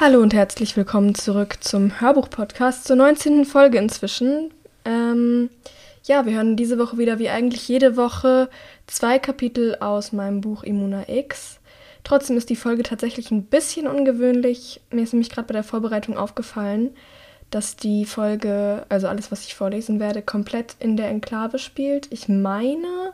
Hallo 0.00 0.22
und 0.22 0.32
herzlich 0.32 0.78
willkommen 0.78 1.14
zurück 1.14 1.58
zum 1.60 2.00
Hörbuch-Podcast, 2.00 2.86
zur 2.86 2.96
19. 2.96 3.44
Folge 3.44 3.76
inzwischen. 3.76 4.50
Ähm, 4.86 5.50
ja, 6.04 6.24
wir 6.24 6.32
hören 6.32 6.56
diese 6.56 6.78
Woche 6.78 6.96
wieder 6.96 7.18
wie 7.18 7.28
eigentlich 7.28 7.68
jede 7.68 7.98
Woche 7.98 8.48
zwei 8.86 9.18
Kapitel 9.18 9.76
aus 9.80 10.12
meinem 10.12 10.40
Buch 10.40 10.62
Immuna 10.62 11.06
X. 11.06 11.60
Trotzdem 12.02 12.38
ist 12.38 12.48
die 12.48 12.56
Folge 12.56 12.82
tatsächlich 12.82 13.30
ein 13.30 13.42
bisschen 13.42 13.86
ungewöhnlich. 13.86 14.80
Mir 14.90 15.02
ist 15.02 15.12
nämlich 15.12 15.28
gerade 15.28 15.48
bei 15.48 15.52
der 15.52 15.64
Vorbereitung 15.64 16.16
aufgefallen, 16.16 16.96
dass 17.50 17.76
die 17.76 18.06
Folge, 18.06 18.86
also 18.88 19.06
alles, 19.06 19.30
was 19.30 19.44
ich 19.44 19.54
vorlesen 19.54 20.00
werde, 20.00 20.22
komplett 20.22 20.76
in 20.78 20.96
der 20.96 21.08
Enklave 21.08 21.58
spielt. 21.58 22.10
Ich 22.10 22.26
meine, 22.26 23.12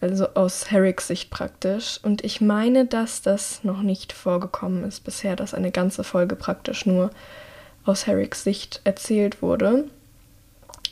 also 0.00 0.28
aus 0.34 0.70
Herricks 0.70 1.08
Sicht 1.08 1.30
praktisch. 1.30 2.00
Und 2.02 2.24
ich 2.24 2.40
meine, 2.40 2.86
dass 2.86 3.22
das 3.22 3.64
noch 3.64 3.82
nicht 3.82 4.12
vorgekommen 4.12 4.84
ist 4.84 5.04
bisher, 5.04 5.36
dass 5.36 5.54
eine 5.54 5.70
ganze 5.70 6.04
Folge 6.04 6.36
praktisch 6.36 6.86
nur 6.86 7.10
aus 7.84 8.06
Herricks 8.06 8.44
Sicht 8.44 8.80
erzählt 8.84 9.42
wurde. 9.42 9.84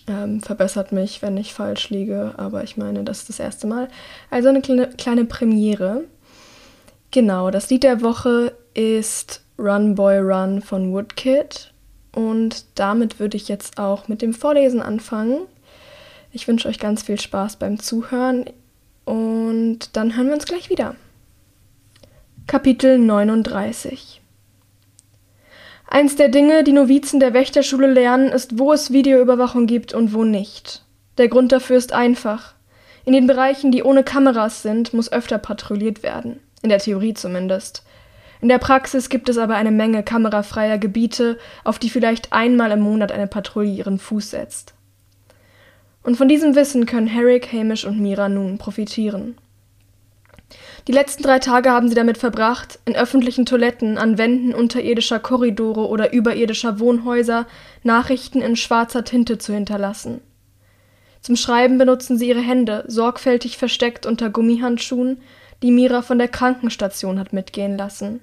Ähm, 0.07 0.41
verbessert 0.41 0.93
mich, 0.93 1.23
wenn 1.23 1.37
ich 1.37 1.55
falsch 1.55 1.91
liege, 1.91 2.35
aber 2.37 2.63
ich 2.63 2.77
meine, 2.77 3.05
das 3.05 3.21
ist 3.21 3.31
das 3.31 3.41
erste 3.41 3.67
Mal. 3.67 3.89
Also 4.31 4.49
eine 4.49 4.61
kleine, 4.61 4.89
kleine 4.91 5.25
Premiere. 5.25 6.05
Genau, 7.11 7.51
das 7.51 7.71
Lied 7.71 7.85
der 7.85 8.03
Woche 8.03 8.55
ist 8.75 9.43
Run 9.59 9.95
Boy 9.95 10.19
Run 10.19 10.61
von 10.61 10.93
Woodkid. 10.93 11.73
Und 12.13 12.65
damit 12.75 13.19
würde 13.19 13.37
ich 13.37 13.49
jetzt 13.49 13.79
auch 13.79 14.09
mit 14.09 14.23
dem 14.23 14.35
Vorlesen 14.35 14.83
anfangen. 14.83 15.43
Ich 16.33 16.47
wünsche 16.49 16.69
euch 16.69 16.79
ganz 16.79 17.03
viel 17.03 17.21
Spaß 17.21 17.57
beim 17.57 17.79
Zuhören. 17.79 18.45
Und 19.05 19.97
dann 19.97 20.17
hören 20.17 20.29
wir 20.29 20.35
uns 20.35 20.47
gleich 20.47 20.71
wieder. 20.71 20.97
Kapitel 22.47 22.99
39 22.99 24.21
Eins 25.87 26.17
der 26.17 26.29
Dinge, 26.29 26.65
die 26.65 26.73
Novizen 26.73 27.21
der 27.21 27.35
Wächterschule 27.35 27.87
lernen, 27.87 28.31
ist, 28.31 28.59
wo 28.59 28.73
es 28.73 28.93
Videoüberwachung 28.93 29.67
gibt 29.67 29.93
und 29.95 30.13
wo 30.13 30.25
nicht. 30.25 30.85
Der 31.19 31.29
Grund 31.29 31.53
dafür 31.53 31.77
ist 31.77 31.93
einfach. 31.93 32.55
In 33.05 33.13
den 33.13 33.27
Bereichen, 33.27 33.71
die 33.71 33.83
ohne 33.83 34.03
Kameras 34.03 34.63
sind, 34.63 34.95
muss 34.95 35.13
öfter 35.13 35.39
patrouilliert 35.39 36.03
werden. 36.03 36.41
In 36.63 36.71
der 36.71 36.79
Theorie 36.79 37.15
zumindest. 37.15 37.85
In 38.41 38.49
der 38.49 38.59
Praxis 38.59 39.09
gibt 39.09 39.29
es 39.29 39.39
aber 39.39 39.55
eine 39.55 39.71
Menge 39.71 40.03
kamerafreier 40.03 40.79
Gebiete, 40.79 41.39
auf 41.65 41.79
die 41.79 41.91
vielleicht 41.91 42.33
einmal 42.33 42.73
im 42.73 42.81
Monat 42.81 43.13
eine 43.13 43.27
Patrouille 43.27 43.73
ihren 43.73 43.99
Fuß 43.99 44.31
setzt. 44.31 44.75
Und 46.05 46.17
von 46.17 46.29
diesem 46.29 46.55
Wissen 46.55 46.87
können 46.87 47.09
Herrick, 47.09 47.53
Hamish 47.53 47.85
und 47.85 47.99
Mira 47.99 48.29
nun 48.29 48.59
profitieren. 48.59 49.37
Die 50.87 50.93
letzten 50.93 51.23
drei 51.23 51.39
Tage 51.39 51.71
haben 51.71 51.89
sie 51.89 51.95
damit 51.95 52.19
verbracht, 52.19 52.79
in 52.85 52.95
öffentlichen 52.95 53.47
Toiletten, 53.47 53.97
an 53.97 54.19
Wänden 54.19 54.55
unterirdischer 54.55 55.19
Korridore 55.19 55.89
oder 55.89 56.13
überirdischer 56.13 56.79
Wohnhäuser 56.79 57.47
Nachrichten 57.83 58.43
in 58.43 58.55
schwarzer 58.55 59.03
Tinte 59.03 59.39
zu 59.39 59.55
hinterlassen. 59.55 60.21
Zum 61.23 61.37
Schreiben 61.37 61.79
benutzen 61.79 62.19
sie 62.19 62.29
ihre 62.29 62.43
Hände, 62.43 62.85
sorgfältig 62.87 63.57
versteckt 63.57 64.05
unter 64.05 64.29
Gummihandschuhen, 64.29 65.23
die 65.63 65.71
Mira 65.71 66.03
von 66.03 66.19
der 66.19 66.29
Krankenstation 66.29 67.19
hat 67.19 67.33
mitgehen 67.33 67.79
lassen. 67.79 68.21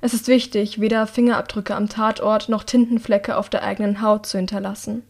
Es 0.00 0.14
ist 0.14 0.26
wichtig, 0.26 0.80
weder 0.80 1.06
Fingerabdrücke 1.06 1.74
am 1.74 1.90
Tatort 1.90 2.48
noch 2.48 2.64
Tintenflecke 2.64 3.36
auf 3.36 3.50
der 3.50 3.62
eigenen 3.62 4.00
Haut 4.00 4.24
zu 4.24 4.38
hinterlassen. 4.38 5.02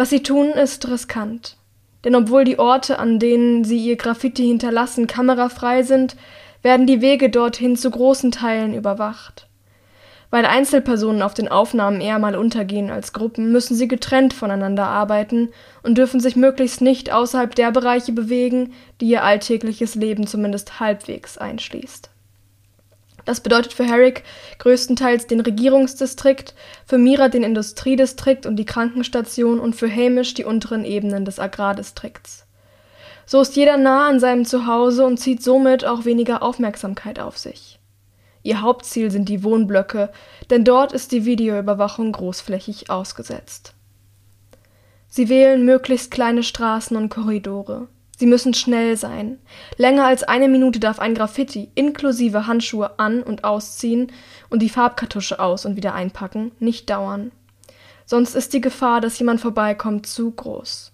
Was 0.00 0.08
sie 0.08 0.22
tun, 0.22 0.52
ist 0.52 0.88
riskant. 0.88 1.58
Denn 2.04 2.14
obwohl 2.14 2.44
die 2.44 2.58
Orte, 2.58 2.98
an 2.98 3.18
denen 3.18 3.64
sie 3.64 3.76
ihr 3.76 3.96
Graffiti 3.96 4.46
hinterlassen, 4.46 5.06
kamerafrei 5.06 5.82
sind, 5.82 6.16
werden 6.62 6.86
die 6.86 7.02
Wege 7.02 7.28
dorthin 7.28 7.76
zu 7.76 7.90
großen 7.90 8.30
Teilen 8.30 8.72
überwacht. 8.72 9.46
Weil 10.30 10.46
Einzelpersonen 10.46 11.20
auf 11.20 11.34
den 11.34 11.48
Aufnahmen 11.48 12.00
eher 12.00 12.18
mal 12.18 12.34
untergehen 12.34 12.88
als 12.88 13.12
Gruppen, 13.12 13.52
müssen 13.52 13.74
sie 13.74 13.88
getrennt 13.88 14.32
voneinander 14.32 14.86
arbeiten 14.86 15.50
und 15.82 15.98
dürfen 15.98 16.18
sich 16.18 16.34
möglichst 16.34 16.80
nicht 16.80 17.12
außerhalb 17.12 17.54
der 17.54 17.70
Bereiche 17.70 18.12
bewegen, 18.12 18.72
die 19.02 19.08
ihr 19.10 19.22
alltägliches 19.22 19.96
Leben 19.96 20.26
zumindest 20.26 20.80
halbwegs 20.80 21.36
einschließt. 21.36 22.08
Das 23.30 23.40
bedeutet 23.40 23.72
für 23.72 23.84
Herrick 23.84 24.24
größtenteils 24.58 25.28
den 25.28 25.38
Regierungsdistrikt, 25.38 26.52
für 26.84 26.98
Mira 26.98 27.28
den 27.28 27.44
Industriedistrikt 27.44 28.44
und 28.44 28.56
die 28.56 28.64
Krankenstation 28.64 29.60
und 29.60 29.76
für 29.76 29.88
Hamish 29.88 30.34
die 30.34 30.42
unteren 30.42 30.84
Ebenen 30.84 31.24
des 31.24 31.38
Agrardistrikts. 31.38 32.44
So 33.26 33.40
ist 33.40 33.54
jeder 33.54 33.76
nah 33.76 34.08
an 34.08 34.18
seinem 34.18 34.46
Zuhause 34.46 35.06
und 35.06 35.18
zieht 35.18 35.44
somit 35.44 35.84
auch 35.84 36.04
weniger 36.04 36.42
Aufmerksamkeit 36.42 37.20
auf 37.20 37.38
sich. 37.38 37.78
Ihr 38.42 38.62
Hauptziel 38.62 39.12
sind 39.12 39.28
die 39.28 39.44
Wohnblöcke, 39.44 40.10
denn 40.50 40.64
dort 40.64 40.92
ist 40.92 41.12
die 41.12 41.24
Videoüberwachung 41.24 42.10
großflächig 42.10 42.90
ausgesetzt. 42.90 43.74
Sie 45.06 45.28
wählen 45.28 45.64
möglichst 45.64 46.10
kleine 46.10 46.42
Straßen 46.42 46.96
und 46.96 47.10
Korridore. 47.10 47.86
Sie 48.20 48.26
müssen 48.26 48.52
schnell 48.52 48.98
sein. 48.98 49.38
Länger 49.78 50.04
als 50.04 50.24
eine 50.24 50.46
Minute 50.46 50.78
darf 50.78 50.98
ein 50.98 51.14
Graffiti 51.14 51.70
inklusive 51.74 52.46
Handschuhe 52.46 52.98
an- 52.98 53.22
und 53.22 53.44
ausziehen 53.44 54.12
und 54.50 54.60
die 54.60 54.68
Farbkartusche 54.68 55.40
aus 55.40 55.64
und 55.64 55.74
wieder 55.74 55.94
einpacken 55.94 56.52
nicht 56.58 56.90
dauern. 56.90 57.32
Sonst 58.04 58.34
ist 58.34 58.52
die 58.52 58.60
Gefahr, 58.60 59.00
dass 59.00 59.18
jemand 59.18 59.40
vorbeikommt, 59.40 60.06
zu 60.06 60.30
groß. 60.32 60.92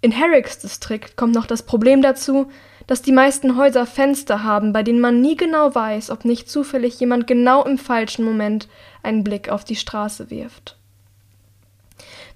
In 0.00 0.12
Herricks 0.12 0.60
Distrikt 0.60 1.16
kommt 1.16 1.34
noch 1.34 1.46
das 1.46 1.64
Problem 1.64 2.02
dazu, 2.02 2.48
dass 2.86 3.02
die 3.02 3.10
meisten 3.10 3.56
Häuser 3.56 3.84
Fenster 3.84 4.44
haben, 4.44 4.72
bei 4.72 4.84
denen 4.84 5.00
man 5.00 5.20
nie 5.20 5.36
genau 5.36 5.74
weiß, 5.74 6.10
ob 6.10 6.24
nicht 6.24 6.48
zufällig 6.48 7.00
jemand 7.00 7.26
genau 7.26 7.64
im 7.64 7.78
falschen 7.78 8.24
Moment 8.24 8.68
einen 9.02 9.24
Blick 9.24 9.48
auf 9.48 9.64
die 9.64 9.74
Straße 9.74 10.30
wirft. 10.30 10.76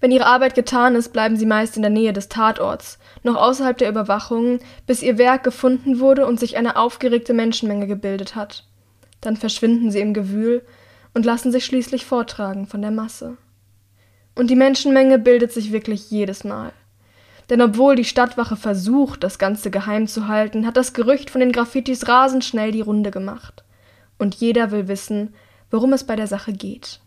Wenn 0.01 0.11
ihre 0.11 0.27
Arbeit 0.27 0.57
getan 0.57 0.97
ist, 0.97 1.13
bleiben 1.13 1.37
sie 1.37 1.47
meist 1.47 1.77
in 1.77 1.83
der 1.83 1.91
Nähe 1.93 2.13
des 2.13 2.29
Tatorts, 2.29 2.99
noch 3.26 3.37
außerhalb 3.37 3.76
der 3.76 3.91
Überwachung, 3.91 4.60
bis 4.87 5.03
ihr 5.03 5.19
Werk 5.19 5.44
gefunden 5.44 6.00
wurde 6.00 6.26
und 6.26 6.41
sich 6.41 6.56
eine 6.56 6.76
aufgeregte 6.76 7.34
Menschenmenge 7.34 7.87
gebildet 7.87 8.34
hat. 8.34 8.64
Dann 9.20 9.37
verschwinden 9.37 9.91
sie 9.91 10.00
im 10.00 10.14
Gewühl 10.14 10.64
und 11.12 11.26
lassen 11.26 11.53
sich 11.53 11.64
schließlich 11.66 12.06
vortragen 12.06 12.66
von 12.66 12.81
der 12.81 12.91
Masse. 12.91 13.37
Und 14.34 14.48
die 14.48 14.56
Menschenmenge 14.56 15.19
bildet 15.19 15.53
sich 15.53 15.72
wirklich 15.72 16.10
jedes 16.10 16.44
Mal. 16.44 16.72
Denn 17.48 17.62
obwohl 17.62 17.97
die 17.97 18.04
Stadtwache 18.04 18.56
versucht, 18.56 19.22
das 19.22 19.38
Ganze 19.38 19.70
geheim 19.70 20.08
zu 20.08 20.28
halten, 20.28 20.66
hat 20.66 20.76
das 20.76 20.93
Gerücht 20.93 21.31
von 21.31 21.41
den 21.41 21.53
Graffitis 21.53 22.08
rasend 22.08 22.44
schnell 22.44 22.72
die 22.72 22.81
Runde 22.81 23.10
gemacht. 23.10 23.64
Und 24.19 24.34
jeder 24.34 24.70
will 24.70 24.88
wissen, 24.88 25.34
worum 25.70 25.93
es 25.93 26.04
bei 26.04 26.16
der 26.16 26.26
Sache 26.26 26.53
geht. 26.53 27.00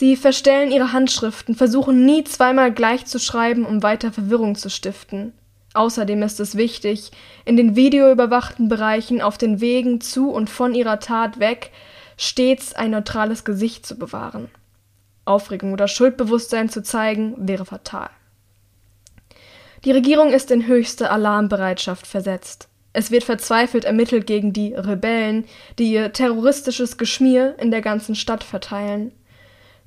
Sie 0.00 0.16
verstellen 0.16 0.72
ihre 0.72 0.94
Handschriften, 0.94 1.54
versuchen 1.54 2.06
nie 2.06 2.24
zweimal 2.24 2.72
gleich 2.72 3.04
zu 3.04 3.18
schreiben, 3.18 3.66
um 3.66 3.82
weiter 3.82 4.10
Verwirrung 4.10 4.54
zu 4.54 4.70
stiften. 4.70 5.34
Außerdem 5.74 6.22
ist 6.22 6.40
es 6.40 6.54
wichtig, 6.54 7.10
in 7.44 7.58
den 7.58 7.76
videoüberwachten 7.76 8.70
Bereichen 8.70 9.20
auf 9.20 9.36
den 9.36 9.60
Wegen 9.60 10.00
zu 10.00 10.30
und 10.30 10.48
von 10.48 10.74
ihrer 10.74 11.00
Tat 11.00 11.38
weg 11.38 11.70
stets 12.16 12.72
ein 12.72 12.92
neutrales 12.92 13.44
Gesicht 13.44 13.84
zu 13.84 13.98
bewahren. 13.98 14.48
Aufregung 15.26 15.74
oder 15.74 15.86
Schuldbewusstsein 15.86 16.70
zu 16.70 16.82
zeigen, 16.82 17.34
wäre 17.36 17.66
fatal. 17.66 18.08
Die 19.84 19.92
Regierung 19.92 20.32
ist 20.32 20.50
in 20.50 20.66
höchste 20.66 21.10
Alarmbereitschaft 21.10 22.06
versetzt. 22.06 22.68
Es 22.94 23.10
wird 23.10 23.24
verzweifelt 23.24 23.84
ermittelt 23.84 24.26
gegen 24.26 24.54
die 24.54 24.72
Rebellen, 24.72 25.44
die 25.78 25.92
ihr 25.92 26.14
terroristisches 26.14 26.96
Geschmier 26.96 27.54
in 27.58 27.70
der 27.70 27.82
ganzen 27.82 28.14
Stadt 28.14 28.42
verteilen. 28.42 29.12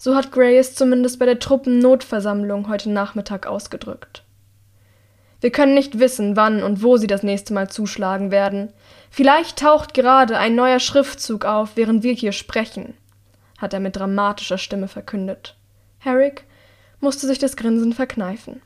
So 0.04 0.16
hat 0.18 0.34
Gray 0.34 0.58
es 0.58 0.76
zumindest 0.76 1.18
bei 1.18 1.26
der 1.26 1.40
Truppennotversammlung 1.40 2.68
heute 2.68 2.90
Nachmittag 2.90 3.48
ausgedrückt. 3.48 4.24
Wir 5.40 5.50
können 5.50 5.76
nicht 5.76 5.98
wissen, 5.98 6.36
wann 6.36 6.62
und 6.62 6.84
wo 6.84 6.98
sie 6.98 7.08
das 7.08 7.24
nächste 7.24 7.54
Mal 7.54 7.70
zuschlagen 7.70 8.30
werden. 8.30 8.74
Vielleicht 9.10 9.60
taucht 9.60 9.94
gerade 9.94 10.38
ein 10.38 10.56
neuer 10.56 10.82
Schriftzug 10.82 11.46
auf, 11.46 11.78
während 11.78 12.04
wir 12.04 12.12
hier 12.12 12.34
sprechen, 12.34 12.96
hat 13.58 13.74
er 13.74 13.80
mit 13.80 13.96
dramatischer 13.96 14.58
Stimme 14.58 14.90
verkündet. 14.90 15.56
Herrick 16.00 16.44
musste 17.00 17.26
sich 17.26 17.40
das 17.40 17.56
Grinsen 17.56 17.94
verkneifen. 17.94 18.62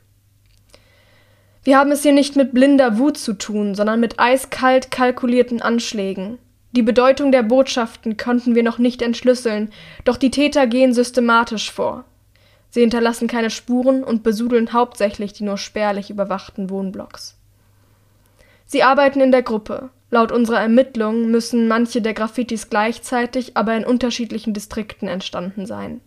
Wir 1.62 1.78
haben 1.78 1.92
es 1.92 2.02
hier 2.02 2.10
nicht 2.10 2.34
mit 2.34 2.52
blinder 2.52 2.98
Wut 2.98 3.16
zu 3.16 3.34
tun, 3.34 3.76
sondern 3.76 4.00
mit 4.00 4.18
eiskalt 4.18 4.90
kalkulierten 4.90 5.62
Anschlägen. 5.62 6.40
Die 6.72 6.82
Bedeutung 6.82 7.32
der 7.32 7.42
Botschaften 7.42 8.16
konnten 8.16 8.54
wir 8.54 8.62
noch 8.62 8.78
nicht 8.78 9.00
entschlüsseln, 9.00 9.70
doch 10.04 10.16
die 10.16 10.30
Täter 10.30 10.66
gehen 10.66 10.92
systematisch 10.92 11.72
vor. 11.72 12.04
Sie 12.70 12.80
hinterlassen 12.80 13.28
keine 13.28 13.50
Spuren 13.50 14.04
und 14.04 14.22
besudeln 14.22 14.72
hauptsächlich 14.72 15.32
die 15.32 15.44
nur 15.44 15.56
spärlich 15.56 16.10
überwachten 16.10 16.68
Wohnblocks. 16.68 17.36
Sie 18.66 18.82
arbeiten 18.82 19.20
in 19.20 19.32
der 19.32 19.42
Gruppe. 19.42 19.88
Laut 20.10 20.30
unserer 20.30 20.60
Ermittlungen 20.60 21.30
müssen 21.30 21.68
manche 21.68 22.02
der 22.02 22.14
Graffitis 22.14 22.68
gleichzeitig, 22.68 23.56
aber 23.56 23.74
in 23.74 23.84
unterschiedlichen 23.84 24.52
Distrikten 24.52 25.08
entstanden 25.08 25.64
sein. 25.64 26.00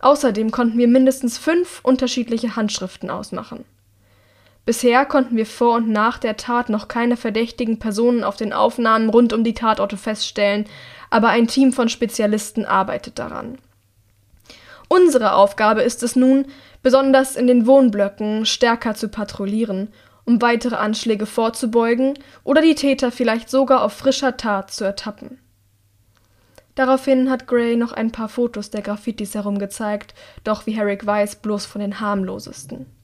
Außerdem 0.00 0.52
konnten 0.52 0.78
wir 0.78 0.88
mindestens 0.88 1.38
fünf 1.38 1.80
unterschiedliche 1.82 2.54
Handschriften 2.54 3.10
ausmachen. 3.10 3.64
Bisher 4.66 5.06
konnten 5.06 5.36
wir 5.36 5.46
vor 5.46 5.76
und 5.76 5.88
nach 5.88 6.18
der 6.18 6.36
Tat 6.36 6.70
noch 6.70 6.88
keine 6.88 7.16
verdächtigen 7.16 7.78
Personen 7.78 8.24
auf 8.24 8.36
den 8.36 8.52
Aufnahmen 8.52 9.08
rund 9.08 9.32
um 9.32 9.44
die 9.44 9.54
Tatorte 9.54 9.96
feststellen, 9.96 10.66
aber 11.08 11.28
ein 11.28 11.46
Team 11.46 11.72
von 11.72 11.88
Spezialisten 11.88 12.64
arbeitet 12.64 13.20
daran. 13.20 13.58
Unsere 14.88 15.34
Aufgabe 15.34 15.82
ist 15.82 16.02
es 16.02 16.16
nun, 16.16 16.46
besonders 16.82 17.36
in 17.36 17.46
den 17.46 17.66
Wohnblöcken 17.68 18.44
stärker 18.44 18.96
zu 18.96 19.08
patrouillieren, 19.08 19.92
um 20.24 20.42
weitere 20.42 20.74
Anschläge 20.74 21.26
vorzubeugen 21.26 22.14
oder 22.42 22.60
die 22.60 22.74
Täter 22.74 23.12
vielleicht 23.12 23.48
sogar 23.48 23.84
auf 23.84 23.92
frischer 23.92 24.36
Tat 24.36 24.72
zu 24.72 24.84
ertappen. 24.84 25.38
Daraufhin 26.74 27.30
hat 27.30 27.46
Gray 27.46 27.76
noch 27.76 27.92
ein 27.92 28.10
paar 28.10 28.28
Fotos 28.28 28.70
der 28.70 28.82
Graffitis 28.82 29.36
herumgezeigt, 29.36 30.12
doch 30.42 30.66
wie 30.66 30.72
Herrick 30.72 31.06
weiß, 31.06 31.36
bloß 31.36 31.66
von 31.66 31.80
den 31.80 32.00
harmlosesten. 32.00 32.95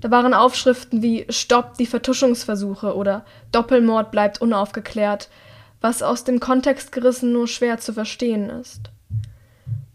Da 0.00 0.10
waren 0.10 0.32
Aufschriften 0.32 1.02
wie 1.02 1.26
Stopp 1.28 1.74
die 1.78 1.86
Vertuschungsversuche 1.86 2.94
oder 2.94 3.24
Doppelmord 3.52 4.10
bleibt 4.10 4.40
unaufgeklärt, 4.40 5.28
was 5.80 6.02
aus 6.02 6.24
dem 6.24 6.40
Kontext 6.40 6.92
gerissen 6.92 7.32
nur 7.32 7.48
schwer 7.48 7.78
zu 7.78 7.92
verstehen 7.92 8.48
ist. 8.48 8.90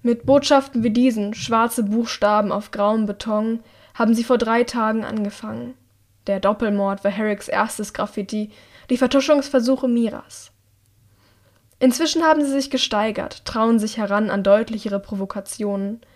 Mit 0.04 0.26
Botschaften 0.26 0.84
wie 0.84 0.92
diesen, 0.92 1.34
schwarze 1.34 1.84
Buchstaben 1.84 2.52
auf 2.52 2.70
grauem 2.70 3.08
Beton, 3.08 3.62
haben 3.96 4.14
sie 4.14 4.24
vor 4.24 4.38
drei 4.38 4.64
Tagen 4.64 5.04
angefangen. 5.04 5.74
Der 6.28 6.40
Doppelmord 6.40 7.04
war 7.04 7.12
Herricks 7.12 7.48
erstes 7.48 7.94
Graffiti, 7.94 8.52
die 8.90 8.98
Vertuschungsversuche 8.98 9.88
Miras. 9.88 10.52
Inzwischen 11.80 12.24
haben 12.24 12.44
sie 12.44 12.52
sich 12.52 12.70
gesteigert, 12.70 13.46
trauen 13.46 13.80
sich 13.80 13.98
heran 13.98 14.30
an 14.30 14.44
deutlichere 14.44 15.00
Provokationen– 15.00 16.02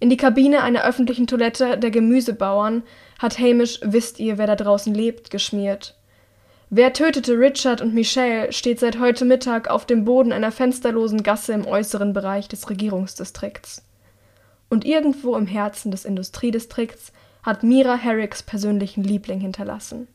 in 0.00 0.10
die 0.10 0.16
Kabine 0.16 0.62
einer 0.62 0.84
öffentlichen 0.84 1.26
Toilette 1.26 1.76
der 1.76 1.90
Gemüsebauern 1.90 2.84
hat 3.18 3.38
Hamish 3.38 3.80
Wisst 3.82 4.20
ihr, 4.20 4.38
wer 4.38 4.46
da 4.46 4.54
draußen 4.54 4.94
lebt 4.94 5.30
geschmiert. 5.30 5.96
Wer 6.70 6.92
tötete 6.92 7.38
Richard 7.38 7.80
und 7.80 7.94
Michelle 7.94 8.52
steht 8.52 8.78
seit 8.78 9.00
heute 9.00 9.24
Mittag 9.24 9.68
auf 9.68 9.86
dem 9.86 10.04
Boden 10.04 10.32
einer 10.32 10.52
fensterlosen 10.52 11.22
Gasse 11.22 11.52
im 11.52 11.66
äußeren 11.66 12.12
Bereich 12.12 12.46
des 12.46 12.68
Regierungsdistrikts. 12.70 13.82
Und 14.68 14.84
irgendwo 14.84 15.34
im 15.34 15.46
Herzen 15.46 15.90
des 15.90 16.04
Industriedistrikts 16.04 17.12
hat 17.42 17.62
Mira 17.62 17.96
Herricks 17.96 18.42
persönlichen 18.42 19.02
Liebling 19.02 19.40
hinterlassen. 19.40 20.06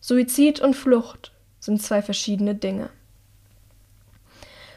Suizid 0.00 0.60
und 0.60 0.74
Flucht 0.74 1.32
sind 1.58 1.82
zwei 1.82 2.02
verschiedene 2.02 2.54
Dinge. 2.54 2.90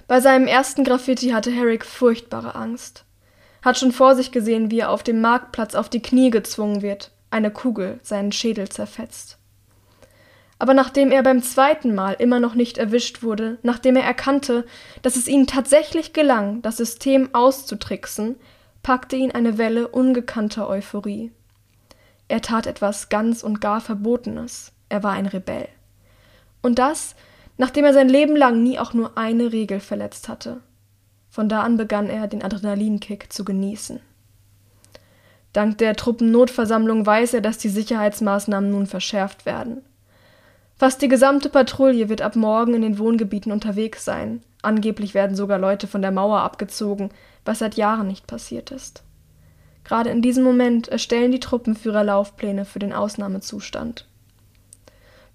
Bei 0.08 0.22
seinem 0.22 0.48
ersten 0.48 0.86
Graffiti 0.86 1.32
hatte 1.32 1.52
Herrick 1.52 1.86
furchtbare 1.86 2.56
Angst 2.56 3.04
hat 3.62 3.78
schon 3.78 3.92
vor 3.92 4.16
sich 4.16 4.32
gesehen, 4.32 4.72
wie 4.72 4.80
er 4.80 4.92
auf 4.92 5.04
dem 5.04 5.22
Marktplatz 5.22 5.76
auf 5.76 5.90
die 5.90 6.02
Knie 6.02 6.30
gezwungen 6.30 6.82
wird, 6.82 7.12
eine 7.32 7.52
Kugel 7.52 8.00
seinen 8.04 8.32
Schädel 8.32 8.70
zerfetzt. 8.70 9.38
Aber 10.60 10.74
nachdem 10.74 11.12
er 11.12 11.22
beim 11.22 11.44
zweiten 11.44 11.94
Mal 11.94 12.14
immer 12.14 12.40
noch 12.40 12.56
nicht 12.56 12.78
erwischt 12.78 13.22
wurde, 13.22 13.60
nachdem 13.62 13.96
er 13.96 14.04
erkannte, 14.04 14.66
dass 15.04 15.16
es 15.16 15.28
ihnen 15.28 15.46
tatsächlich 15.46 16.14
gelang, 16.14 16.62
das 16.64 16.78
System 16.78 17.30
auszutricksen, 17.34 18.38
packte 18.82 19.16
ihn 19.16 19.32
eine 19.32 19.58
Welle 19.58 19.88
ungekannter 19.88 20.68
Euphorie. 20.68 21.32
Er 22.28 22.42
tat 22.42 22.68
etwas 22.68 23.10
ganz 23.10 23.44
und 23.44 23.62
gar 23.62 23.82
Verbotenes. 23.82 24.72
Er 24.90 25.04
war 25.04 25.12
ein 25.12 25.28
Rebell. 25.28 25.68
Und 26.62 26.80
das, 26.80 27.16
nachdem 27.58 27.86
er 27.86 27.94
sein 27.94 28.10
Leben 28.10 28.36
lang 28.36 28.64
nie 28.64 28.80
auch 28.80 28.94
nur 28.94 29.18
eine 29.18 29.52
Regel 29.52 29.80
verletzt 29.80 30.28
hatte. 30.28 30.62
Von 31.38 31.50
da 31.50 31.62
an 31.62 31.78
begann 31.78 32.10
er, 32.10 32.26
den 32.26 32.42
Adrenalinkick 32.42 33.32
zu 33.32 33.46
genießen. 33.46 34.00
Dank 35.54 35.78
der 35.78 35.96
Truppennotversammlung 35.96 37.06
weiß 37.06 37.36
er, 37.36 37.42
dass 37.42 37.60
die 37.60 37.70
Sicherheitsmaßnahmen 37.70 38.72
nun 38.72 38.88
verschärft 38.88 39.46
werden. 39.46 39.84
Fast 40.78 41.00
die 41.04 41.08
gesamte 41.08 41.50
Patrouille 41.50 42.10
wird 42.10 42.24
ab 42.24 42.36
morgen 42.36 42.74
in 42.74 42.82
den 42.82 42.98
Wohngebieten 42.98 43.52
unterwegs 43.52 44.04
sein. 44.04 44.42
Angeblich 44.64 45.14
werden 45.14 45.36
sogar 45.36 45.60
Leute 45.60 45.86
von 45.86 46.02
der 46.02 46.10
Mauer 46.10 46.40
abgezogen, 46.40 47.12
was 47.46 47.60
seit 47.60 47.76
Jahren 47.76 48.08
nicht 48.08 48.26
passiert 48.26 48.72
ist. 48.72 49.04
Gerade 49.84 50.10
in 50.10 50.24
diesem 50.24 50.44
Moment 50.44 50.88
erstellen 50.88 51.32
die 51.32 51.40
Truppenführer 51.40 52.04
Laufpläne 52.04 52.66
für 52.66 52.80
den 52.80 52.94
Ausnahmezustand. 52.94 54.08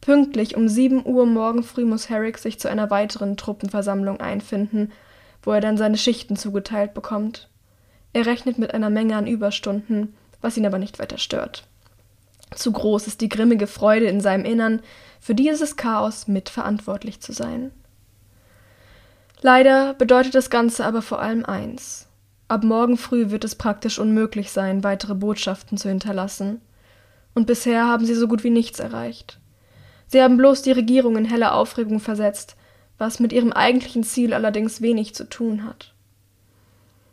Pünktlich 0.00 0.56
um 0.56 0.66
7 0.66 1.06
Uhr 1.06 1.26
morgen 1.26 1.62
früh 1.62 1.84
muss 1.84 2.10
Herrick 2.10 2.38
sich 2.38 2.58
zu 2.58 2.68
einer 2.68 2.90
weiteren 2.90 3.36
Truppenversammlung 3.36 4.20
einfinden 4.20 4.90
wo 5.42 5.52
er 5.52 5.60
dann 5.60 5.76
seine 5.76 5.98
Schichten 5.98 6.36
zugeteilt 6.36 6.94
bekommt. 6.94 7.48
Er 8.12 8.26
rechnet 8.26 8.58
mit 8.58 8.74
einer 8.74 8.90
Menge 8.90 9.16
an 9.16 9.26
Überstunden, 9.26 10.14
was 10.40 10.56
ihn 10.56 10.66
aber 10.66 10.78
nicht 10.78 10.98
weiter 10.98 11.18
stört. 11.18 11.66
Zu 12.54 12.72
groß 12.72 13.06
ist 13.06 13.20
die 13.20 13.28
grimmige 13.28 13.66
Freude 13.66 14.06
in 14.06 14.20
seinem 14.20 14.44
Innern, 14.44 14.80
für 15.20 15.34
dieses 15.34 15.76
Chaos 15.76 16.28
mitverantwortlich 16.28 17.20
zu 17.20 17.32
sein. 17.32 17.70
Leider 19.40 19.94
bedeutet 19.94 20.34
das 20.34 20.50
Ganze 20.50 20.84
aber 20.84 21.02
vor 21.02 21.20
allem 21.20 21.44
eins. 21.44 22.08
Ab 22.48 22.64
morgen 22.64 22.96
früh 22.96 23.30
wird 23.30 23.44
es 23.44 23.54
praktisch 23.54 23.98
unmöglich 23.98 24.50
sein, 24.50 24.84
weitere 24.84 25.14
Botschaften 25.14 25.78
zu 25.78 25.88
hinterlassen. 25.88 26.60
Und 27.34 27.46
bisher 27.46 27.86
haben 27.86 28.04
sie 28.04 28.14
so 28.14 28.28
gut 28.28 28.44
wie 28.44 28.50
nichts 28.50 28.78
erreicht. 28.78 29.40
Sie 30.06 30.22
haben 30.22 30.36
bloß 30.36 30.62
die 30.62 30.72
Regierung 30.72 31.16
in 31.16 31.24
helle 31.24 31.52
Aufregung 31.52 31.98
versetzt, 31.98 32.56
was 32.98 33.20
mit 33.20 33.32
ihrem 33.32 33.52
eigentlichen 33.52 34.04
Ziel 34.04 34.34
allerdings 34.34 34.80
wenig 34.80 35.14
zu 35.14 35.28
tun 35.28 35.64
hat. 35.64 35.92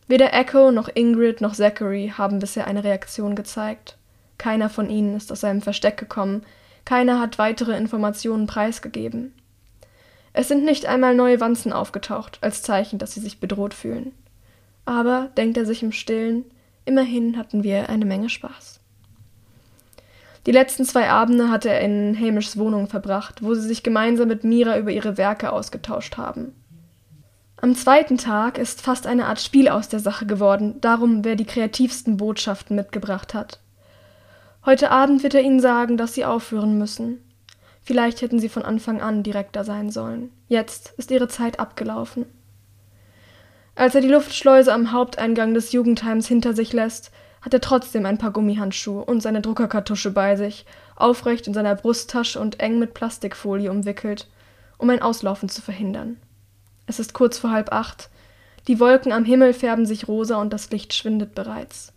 Weder 0.08 0.34
Echo 0.34 0.72
noch 0.72 0.90
Ingrid 0.94 1.42
noch 1.42 1.54
Zachary 1.54 2.14
haben 2.18 2.40
bisher 2.40 2.66
eine 2.66 2.84
Reaktion 2.84 3.36
gezeigt. 3.36 3.98
Keiner 4.38 4.70
von 4.70 4.90
ihnen 4.90 5.16
ist 5.16 5.32
aus 5.32 5.42
seinem 5.42 5.62
Versteck 5.62 5.98
gekommen, 5.98 6.44
keiner 6.86 7.20
hat 7.20 7.38
weitere 7.38 7.78
Informationen 7.78 8.48
preisgegeben. 8.48 9.34
Es 10.34 10.48
sind 10.48 10.64
nicht 10.64 10.86
einmal 10.86 11.16
neue 11.16 11.40
Wanzen 11.40 11.74
aufgetaucht, 11.74 12.40
als 12.42 12.64
Zeichen, 12.64 12.98
dass 12.98 13.14
sie 13.14 13.20
sich 13.20 13.40
bedroht 13.40 13.74
fühlen. 13.74 14.14
Aber, 14.86 15.30
denkt 15.38 15.58
er 15.58 15.66
sich 15.66 15.84
im 15.84 15.92
Stillen, 15.92 16.46
immerhin 16.86 17.38
hatten 17.38 17.64
wir 17.64 17.90
eine 17.90 18.06
Menge 18.06 18.30
Spaß. 18.30 18.79
Die 20.50 20.54
letzten 20.54 20.84
zwei 20.84 21.12
Abende 21.12 21.52
hatte 21.52 21.70
er 21.70 21.82
in 21.82 22.20
Hamishs 22.20 22.58
Wohnung 22.58 22.88
verbracht, 22.88 23.44
wo 23.44 23.54
sie 23.54 23.68
sich 23.68 23.84
gemeinsam 23.84 24.30
mit 24.30 24.44
Mira 24.44 24.80
über 24.80 24.90
ihre 24.90 25.16
Werke 25.16 25.52
ausgetauscht 25.52 26.18
haben. 26.18 26.56
Am 27.58 27.76
zweiten 27.76 28.18
Tag 28.18 28.58
ist 28.58 28.82
fast 28.82 29.06
eine 29.06 29.28
Art 29.28 29.40
Spiel 29.40 29.70
aus 29.70 29.90
der 29.90 30.00
Sache 30.00 30.26
geworden, 30.26 30.82
darum, 30.82 31.24
wer 31.24 31.36
die 31.36 31.46
kreativsten 31.46 32.18
Botschaften 32.18 32.76
mitgebracht 32.76 33.36
hat. 33.36 33.60
Heute 34.66 34.90
Abend 34.90 35.22
wird 35.22 35.36
er 35.36 35.44
ihnen 35.44 35.60
sagen, 35.60 35.98
dass 35.98 36.16
sie 36.16 36.26
aufhören 36.26 36.80
müssen. 36.80 37.20
Vielleicht 37.84 38.24
hätten 38.24 38.40
sie 38.40 38.50
von 38.50 38.64
Anfang 38.64 39.02
an 39.02 39.22
direkter 39.22 39.64
sein 39.64 39.92
sollen. 39.92 40.32
Jetzt 40.48 40.96
ist 40.98 41.12
ihre 41.12 41.28
Zeit 41.28 41.60
abgelaufen. 41.60 42.26
Als 43.76 43.94
er 43.94 44.02
die 44.02 44.08
Luftschleuse 44.08 44.74
am 44.74 44.94
Haupteingang 44.94 45.54
des 45.54 45.74
Jugendheims 45.74 46.28
hinter 46.28 46.56
sich 46.56 46.74
lässt, 46.74 47.12
hat 47.42 47.54
er 47.54 47.62
trotzdem 47.62 48.06
ein 48.06 48.18
paar 48.18 48.32
Gummihandschuhe 48.32 49.04
und 49.04 49.22
seine 49.22 49.42
Druckerkartusche 49.42 50.12
bei 50.12 50.36
sich, 50.36 50.66
aufrecht 50.96 51.48
in 51.48 51.54
seiner 51.54 51.76
Brusttasche 51.76 52.40
und 52.40 52.60
eng 52.60 52.80
mit 52.80 52.94
Plastikfolie 52.94 53.72
umwickelt, 53.72 54.28
um 54.78 54.90
ein 54.90 55.02
Auslaufen 55.02 55.50
zu 55.50 55.62
verhindern. 55.62 56.18
Es 56.88 57.00
ist 57.00 57.14
kurz 57.14 57.38
vor 57.38 57.52
halb 57.52 57.72
acht. 57.72 58.10
Die 58.68 58.80
Wolken 58.80 59.12
am 59.12 59.24
Himmel 59.26 59.54
färben 59.54 59.86
sich 59.86 60.08
rosa 60.08 60.38
und 60.38 60.52
das 60.52 60.70
Licht 60.72 60.94
schwindet 60.94 61.36
bereits. 61.36 61.94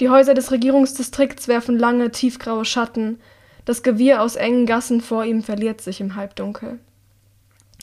Die 0.00 0.10
Häuser 0.10 0.34
des 0.34 0.50
Regierungsdistrikts 0.52 1.48
werfen 1.48 1.78
lange, 1.78 2.10
tiefgraue 2.10 2.64
Schatten. 2.64 3.18
Das 3.64 3.82
Gewirr 3.82 4.20
aus 4.20 4.36
engen 4.36 4.66
Gassen 4.66 5.00
vor 5.00 5.24
ihm 5.24 5.42
verliert 5.42 5.80
sich 5.80 6.00
im 6.00 6.14
Halbdunkel. 6.14 6.78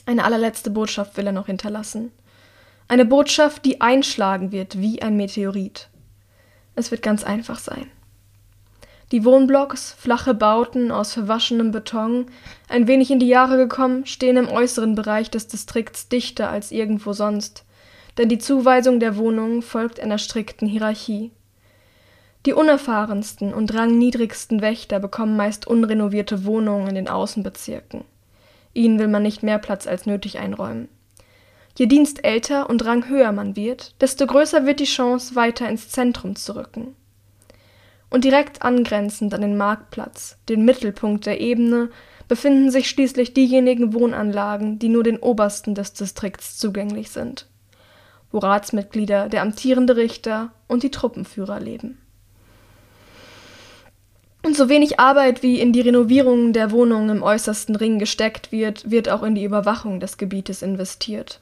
Eine 0.06 0.24
allerletzte 0.24 0.70
Botschaft 0.70 1.16
will 1.16 1.26
er 1.26 1.32
noch 1.32 1.46
hinterlassen. 1.46 2.12
Eine 2.86 3.04
Botschaft, 3.04 3.64
die 3.64 3.80
einschlagen 3.80 4.52
wird 4.52 4.78
wie 4.78 5.02
ein 5.02 5.16
Meteorit. 5.16 5.88
Es 6.74 6.90
wird 6.90 7.02
ganz 7.02 7.24
einfach 7.24 7.58
sein. 7.58 7.86
Die 9.12 9.24
Wohnblocks, 9.24 9.92
flache 9.92 10.34
Bauten 10.34 10.90
aus 10.90 11.12
verwaschenem 11.12 11.70
Beton, 11.70 12.26
ein 12.68 12.88
wenig 12.88 13.10
in 13.10 13.18
die 13.18 13.28
Jahre 13.28 13.56
gekommen, 13.56 14.06
stehen 14.06 14.36
im 14.36 14.48
äußeren 14.48 14.94
Bereich 14.94 15.30
des 15.30 15.46
Distrikts 15.46 16.08
dichter 16.08 16.50
als 16.50 16.72
irgendwo 16.72 17.12
sonst, 17.12 17.64
denn 18.18 18.28
die 18.28 18.38
Zuweisung 18.38 19.00
der 19.00 19.16
Wohnungen 19.16 19.62
folgt 19.62 20.00
einer 20.00 20.18
strikten 20.18 20.66
Hierarchie. 20.66 21.30
Die 22.46 22.52
unerfahrensten 22.52 23.54
und 23.54 23.72
rangniedrigsten 23.72 24.60
Wächter 24.60 25.00
bekommen 25.00 25.36
meist 25.36 25.66
unrenovierte 25.66 26.44
Wohnungen 26.44 26.88
in 26.88 26.94
den 26.94 27.08
Außenbezirken. 27.08 28.04
Ihnen 28.74 28.98
will 28.98 29.08
man 29.08 29.22
nicht 29.22 29.42
mehr 29.42 29.58
Platz 29.58 29.86
als 29.86 30.06
nötig 30.06 30.38
einräumen. 30.38 30.88
Je 31.76 31.86
dienstälter 31.86 32.70
und 32.70 32.84
ranghöher 32.84 33.32
man 33.32 33.56
wird, 33.56 34.00
desto 34.00 34.26
größer 34.26 34.64
wird 34.64 34.78
die 34.78 34.84
Chance, 34.84 35.34
weiter 35.34 35.68
ins 35.68 35.88
Zentrum 35.88 36.36
zu 36.36 36.54
rücken. 36.54 36.94
Und 38.10 38.22
direkt 38.22 38.62
angrenzend 38.62 39.34
an 39.34 39.40
den 39.40 39.56
Marktplatz, 39.56 40.38
den 40.48 40.64
Mittelpunkt 40.64 41.26
der 41.26 41.40
Ebene, 41.40 41.90
befinden 42.28 42.70
sich 42.70 42.88
schließlich 42.88 43.34
diejenigen 43.34 43.92
Wohnanlagen, 43.92 44.78
die 44.78 44.88
nur 44.88 45.02
den 45.02 45.18
Obersten 45.18 45.74
des 45.74 45.92
Distrikts 45.94 46.56
zugänglich 46.56 47.10
sind, 47.10 47.48
wo 48.30 48.38
Ratsmitglieder, 48.38 49.28
der 49.28 49.42
amtierende 49.42 49.96
Richter 49.96 50.52
und 50.68 50.84
die 50.84 50.92
Truppenführer 50.92 51.58
leben. 51.58 51.98
Und 54.44 54.56
so 54.56 54.68
wenig 54.68 55.00
Arbeit 55.00 55.42
wie 55.42 55.58
in 55.58 55.72
die 55.72 55.80
Renovierung 55.80 56.52
der 56.52 56.70
Wohnungen 56.70 57.16
im 57.16 57.22
äußersten 57.22 57.74
Ring 57.76 57.98
gesteckt 57.98 58.52
wird, 58.52 58.90
wird 58.90 59.08
auch 59.08 59.22
in 59.22 59.34
die 59.34 59.44
Überwachung 59.44 60.00
des 60.00 60.18
Gebietes 60.18 60.62
investiert. 60.62 61.40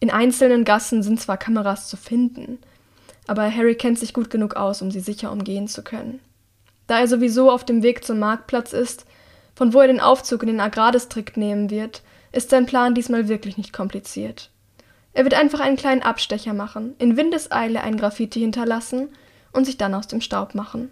In 0.00 0.10
einzelnen 0.10 0.64
Gassen 0.64 1.02
sind 1.02 1.20
zwar 1.20 1.36
Kameras 1.36 1.88
zu 1.88 1.96
finden, 1.96 2.58
aber 3.26 3.54
Harry 3.54 3.74
kennt 3.74 3.98
sich 3.98 4.14
gut 4.14 4.30
genug 4.30 4.54
aus, 4.54 4.80
um 4.80 4.90
sie 4.90 5.00
sicher 5.00 5.32
umgehen 5.32 5.68
zu 5.68 5.82
können. 5.82 6.20
Da 6.86 7.00
er 7.00 7.08
sowieso 7.08 7.50
auf 7.50 7.64
dem 7.64 7.82
Weg 7.82 8.04
zum 8.04 8.18
Marktplatz 8.18 8.72
ist, 8.72 9.04
von 9.54 9.74
wo 9.74 9.80
er 9.80 9.88
den 9.88 10.00
Aufzug 10.00 10.42
in 10.42 10.48
den 10.48 10.60
Agrardistrikt 10.60 11.36
nehmen 11.36 11.68
wird, 11.68 12.02
ist 12.32 12.50
sein 12.50 12.66
Plan 12.66 12.94
diesmal 12.94 13.28
wirklich 13.28 13.56
nicht 13.56 13.72
kompliziert. 13.72 14.50
Er 15.12 15.24
wird 15.24 15.34
einfach 15.34 15.60
einen 15.60 15.76
kleinen 15.76 16.02
Abstecher 16.02 16.54
machen, 16.54 16.94
in 16.98 17.16
Windeseile 17.16 17.82
ein 17.82 17.96
Graffiti 17.96 18.40
hinterlassen 18.40 19.08
und 19.52 19.64
sich 19.64 19.76
dann 19.76 19.94
aus 19.94 20.06
dem 20.06 20.20
Staub 20.20 20.54
machen. 20.54 20.90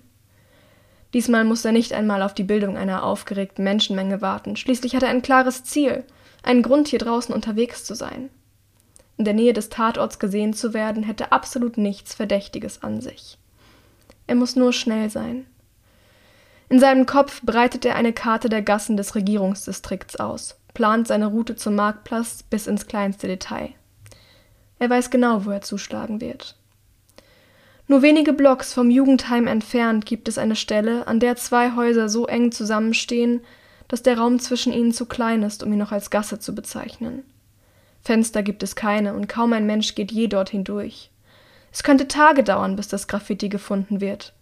Diesmal 1.14 1.44
muss 1.44 1.64
er 1.64 1.72
nicht 1.72 1.92
einmal 1.92 2.22
auf 2.22 2.34
die 2.34 2.42
Bildung 2.42 2.76
einer 2.76 3.04
aufgeregten 3.04 3.62
Menschenmenge 3.62 4.20
warten. 4.20 4.56
Schließlich 4.56 4.96
hat 4.96 5.02
er 5.02 5.10
ein 5.10 5.22
klares 5.22 5.64
Ziel, 5.64 6.04
einen 6.42 6.62
Grund, 6.62 6.88
hier 6.88 6.98
draußen 6.98 7.34
unterwegs 7.34 7.84
zu 7.84 7.94
sein. 7.94 8.28
In 9.18 9.24
der 9.24 9.34
Nähe 9.34 9.52
des 9.52 9.68
Tatorts 9.68 10.18
gesehen 10.18 10.52
zu 10.52 10.74
werden, 10.74 11.02
hätte 11.02 11.32
absolut 11.32 11.78
nichts 11.78 12.14
Verdächtiges 12.14 12.82
an 12.82 13.00
sich. 13.00 13.38
Er 14.26 14.34
muss 14.34 14.56
nur 14.56 14.72
schnell 14.72 15.08
sein. 15.10 15.46
In 16.68 16.80
seinem 16.80 17.06
Kopf 17.06 17.42
breitet 17.42 17.84
er 17.84 17.94
eine 17.94 18.12
Karte 18.12 18.48
der 18.48 18.62
Gassen 18.62 18.96
des 18.96 19.14
Regierungsdistrikts 19.14 20.16
aus, 20.16 20.56
plant 20.74 21.06
seine 21.06 21.26
Route 21.26 21.56
zum 21.56 21.76
Marktplatz 21.76 22.42
bis 22.42 22.66
ins 22.66 22.86
kleinste 22.86 23.28
Detail. 23.28 23.70
Er 24.78 24.90
weiß 24.90 25.10
genau, 25.10 25.46
wo 25.46 25.50
er 25.50 25.62
zuschlagen 25.62 26.20
wird. 26.20 26.56
Nur 27.88 28.02
wenige 28.02 28.32
Blocks 28.32 28.74
vom 28.74 28.90
Jugendheim 28.90 29.46
entfernt 29.46 30.06
gibt 30.06 30.26
es 30.28 30.38
eine 30.38 30.56
Stelle, 30.56 31.06
an 31.06 31.20
der 31.20 31.36
zwei 31.36 31.76
Häuser 31.76 32.08
so 32.08 32.26
eng 32.26 32.50
zusammenstehen, 32.50 33.42
dass 33.86 34.02
der 34.02 34.18
Raum 34.18 34.40
zwischen 34.40 34.72
ihnen 34.72 34.92
zu 34.92 35.06
klein 35.06 35.44
ist, 35.44 35.62
um 35.62 35.72
ihn 35.72 35.78
noch 35.78 35.92
als 35.92 36.10
Gasse 36.10 36.40
zu 36.40 36.52
bezeichnen. 36.52 37.22
Fenster 38.06 38.44
gibt 38.44 38.62
es 38.62 38.76
keine 38.76 39.14
und 39.14 39.28
kaum 39.28 39.52
ein 39.52 39.66
Mensch 39.66 39.96
geht 39.96 40.12
je 40.12 40.28
dort 40.28 40.50
hindurch. 40.50 41.10
Es 41.72 41.82
könnte 41.82 42.06
Tage 42.06 42.44
dauern, 42.44 42.76
bis 42.76 42.86
das 42.86 43.08
Graffiti 43.08 43.48
gefunden 43.48 44.00
wird, 44.00 44.32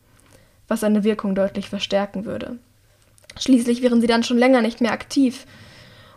was 0.68 0.80
seine 0.80 1.02
Wirkung 1.02 1.34
deutlich 1.34 1.70
verstärken 1.70 2.26
würde. 2.26 2.58
Schließlich 3.38 3.80
wären 3.80 4.02
sie 4.02 4.06
dann 4.06 4.22
schon 4.22 4.36
länger 4.36 4.60
nicht 4.60 4.82
mehr 4.82 4.92
aktiv, 4.92 5.46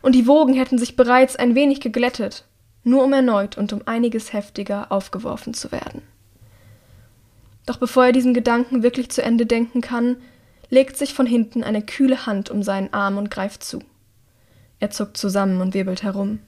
und 0.02 0.14
die 0.14 0.28
Wogen 0.28 0.56
hätten 0.56 0.78
sich 0.78 0.98
bereits 0.98 1.38
ein 1.38 1.56
wenig 1.56 1.80
geglättet, 1.80 2.44
nur 2.84 3.06
um 3.06 3.14
erneut 3.14 3.58
und 3.58 3.72
um 3.72 3.82
einiges 3.86 4.34
heftiger 4.34 4.92
aufgeworfen 4.92 5.54
zu 5.54 5.72
werden. 5.72 6.02
Doch 7.66 7.78
bevor 7.78 8.08
er 8.08 8.12
diesen 8.12 8.34
Gedanken 8.34 8.84
wirklich 8.84 9.10
zu 9.10 9.24
Ende 9.24 9.46
denken 9.46 9.80
kann, 9.80 10.18
legt 10.70 10.98
sich 10.98 11.14
von 11.14 11.26
hinten 11.26 11.64
eine 11.64 11.82
kühle 11.82 12.26
Hand 12.26 12.50
um 12.50 12.62
seinen 12.62 12.94
Arm 12.94 13.18
und 13.18 13.32
greift 13.32 13.64
zu. 13.64 13.80
Er 14.82 14.92
zuckt 14.92 15.16
zusammen 15.16 15.62
und 15.62 15.74
wirbelt 15.74 16.04
herum. 16.04 16.40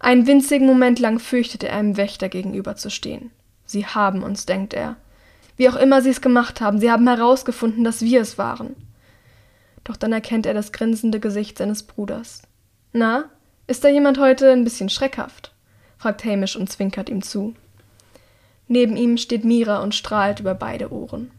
Einen 0.00 0.26
winzigen 0.26 0.66
Moment 0.66 0.98
lang 0.98 1.18
fürchtet 1.18 1.62
er 1.62 1.76
einem 1.76 1.96
Wächter 1.98 2.30
gegenüberzustehen. 2.30 3.30
Sie 3.66 3.86
haben 3.86 4.22
uns, 4.22 4.46
denkt 4.46 4.74
er. 4.74 4.96
Wie 5.56 5.68
auch 5.68 5.76
immer 5.76 6.00
sie 6.00 6.08
es 6.08 6.22
gemacht 6.22 6.62
haben, 6.62 6.80
sie 6.80 6.90
haben 6.90 7.06
herausgefunden, 7.06 7.84
dass 7.84 8.00
wir 8.00 8.22
es 8.22 8.38
waren. 8.38 8.74
Doch 9.84 9.96
dann 9.96 10.12
erkennt 10.12 10.46
er 10.46 10.54
das 10.54 10.72
grinsende 10.72 11.20
Gesicht 11.20 11.58
seines 11.58 11.82
Bruders. 11.82 12.42
Na, 12.92 13.26
ist 13.66 13.84
da 13.84 13.88
jemand 13.88 14.18
heute 14.18 14.50
ein 14.50 14.64
bisschen 14.64 14.88
schreckhaft? 14.88 15.52
fragt 15.98 16.24
Hamish 16.24 16.56
und 16.56 16.72
zwinkert 16.72 17.10
ihm 17.10 17.20
zu. 17.20 17.54
Neben 18.68 18.96
ihm 18.96 19.18
steht 19.18 19.44
Mira 19.44 19.82
und 19.82 19.94
strahlt 19.94 20.40
über 20.40 20.54
beide 20.54 20.92
Ohren. 20.92 21.30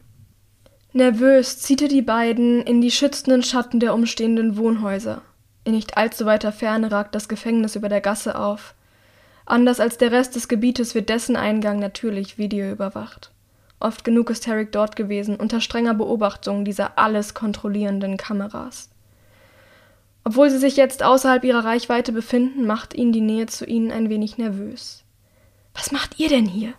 Nervös 0.93 1.59
zieht 1.59 1.81
er 1.81 1.87
die 1.87 2.03
beiden 2.03 2.61
in 2.61 2.79
die 2.79 2.91
schützenden 2.91 3.41
Schatten 3.41 3.79
der 3.79 3.95
umstehenden 3.95 4.55
Wohnhäuser. 4.55 5.23
In 5.63 5.73
nicht 5.73 5.97
allzu 5.97 6.25
weiter 6.25 6.51
Ferne 6.51 6.91
ragt 6.91 7.15
das 7.15 7.29
Gefängnis 7.29 7.75
über 7.75 7.89
der 7.89 8.01
Gasse 8.01 8.37
auf. 8.37 8.73
Anders 9.45 9.79
als 9.79 9.97
der 9.97 10.11
Rest 10.11 10.35
des 10.35 10.47
Gebietes 10.47 10.95
wird 10.95 11.09
dessen 11.09 11.35
Eingang 11.35 11.79
natürlich 11.79 12.37
videoüberwacht. 12.37 13.31
Oft 13.79 14.03
genug 14.03 14.29
ist 14.29 14.47
Herrick 14.47 14.71
dort 14.71 14.95
gewesen, 14.95 15.35
unter 15.35 15.61
strenger 15.61 15.93
Beobachtung 15.93 16.65
dieser 16.65 16.97
alles 16.97 17.33
kontrollierenden 17.33 18.17
Kameras. 18.17 18.89
Obwohl 20.23 20.49
sie 20.49 20.59
sich 20.59 20.77
jetzt 20.77 21.03
außerhalb 21.03 21.43
ihrer 21.43 21.65
Reichweite 21.65 22.11
befinden, 22.11 22.65
macht 22.65 22.93
ihn 22.93 23.11
die 23.11 23.21
Nähe 23.21 23.47
zu 23.47 23.65
ihnen 23.65 23.91
ein 23.91 24.09
wenig 24.09 24.37
nervös. 24.37 25.03
Was 25.73 25.91
macht 25.91 26.19
ihr 26.19 26.29
denn 26.29 26.45
hier? 26.45 26.73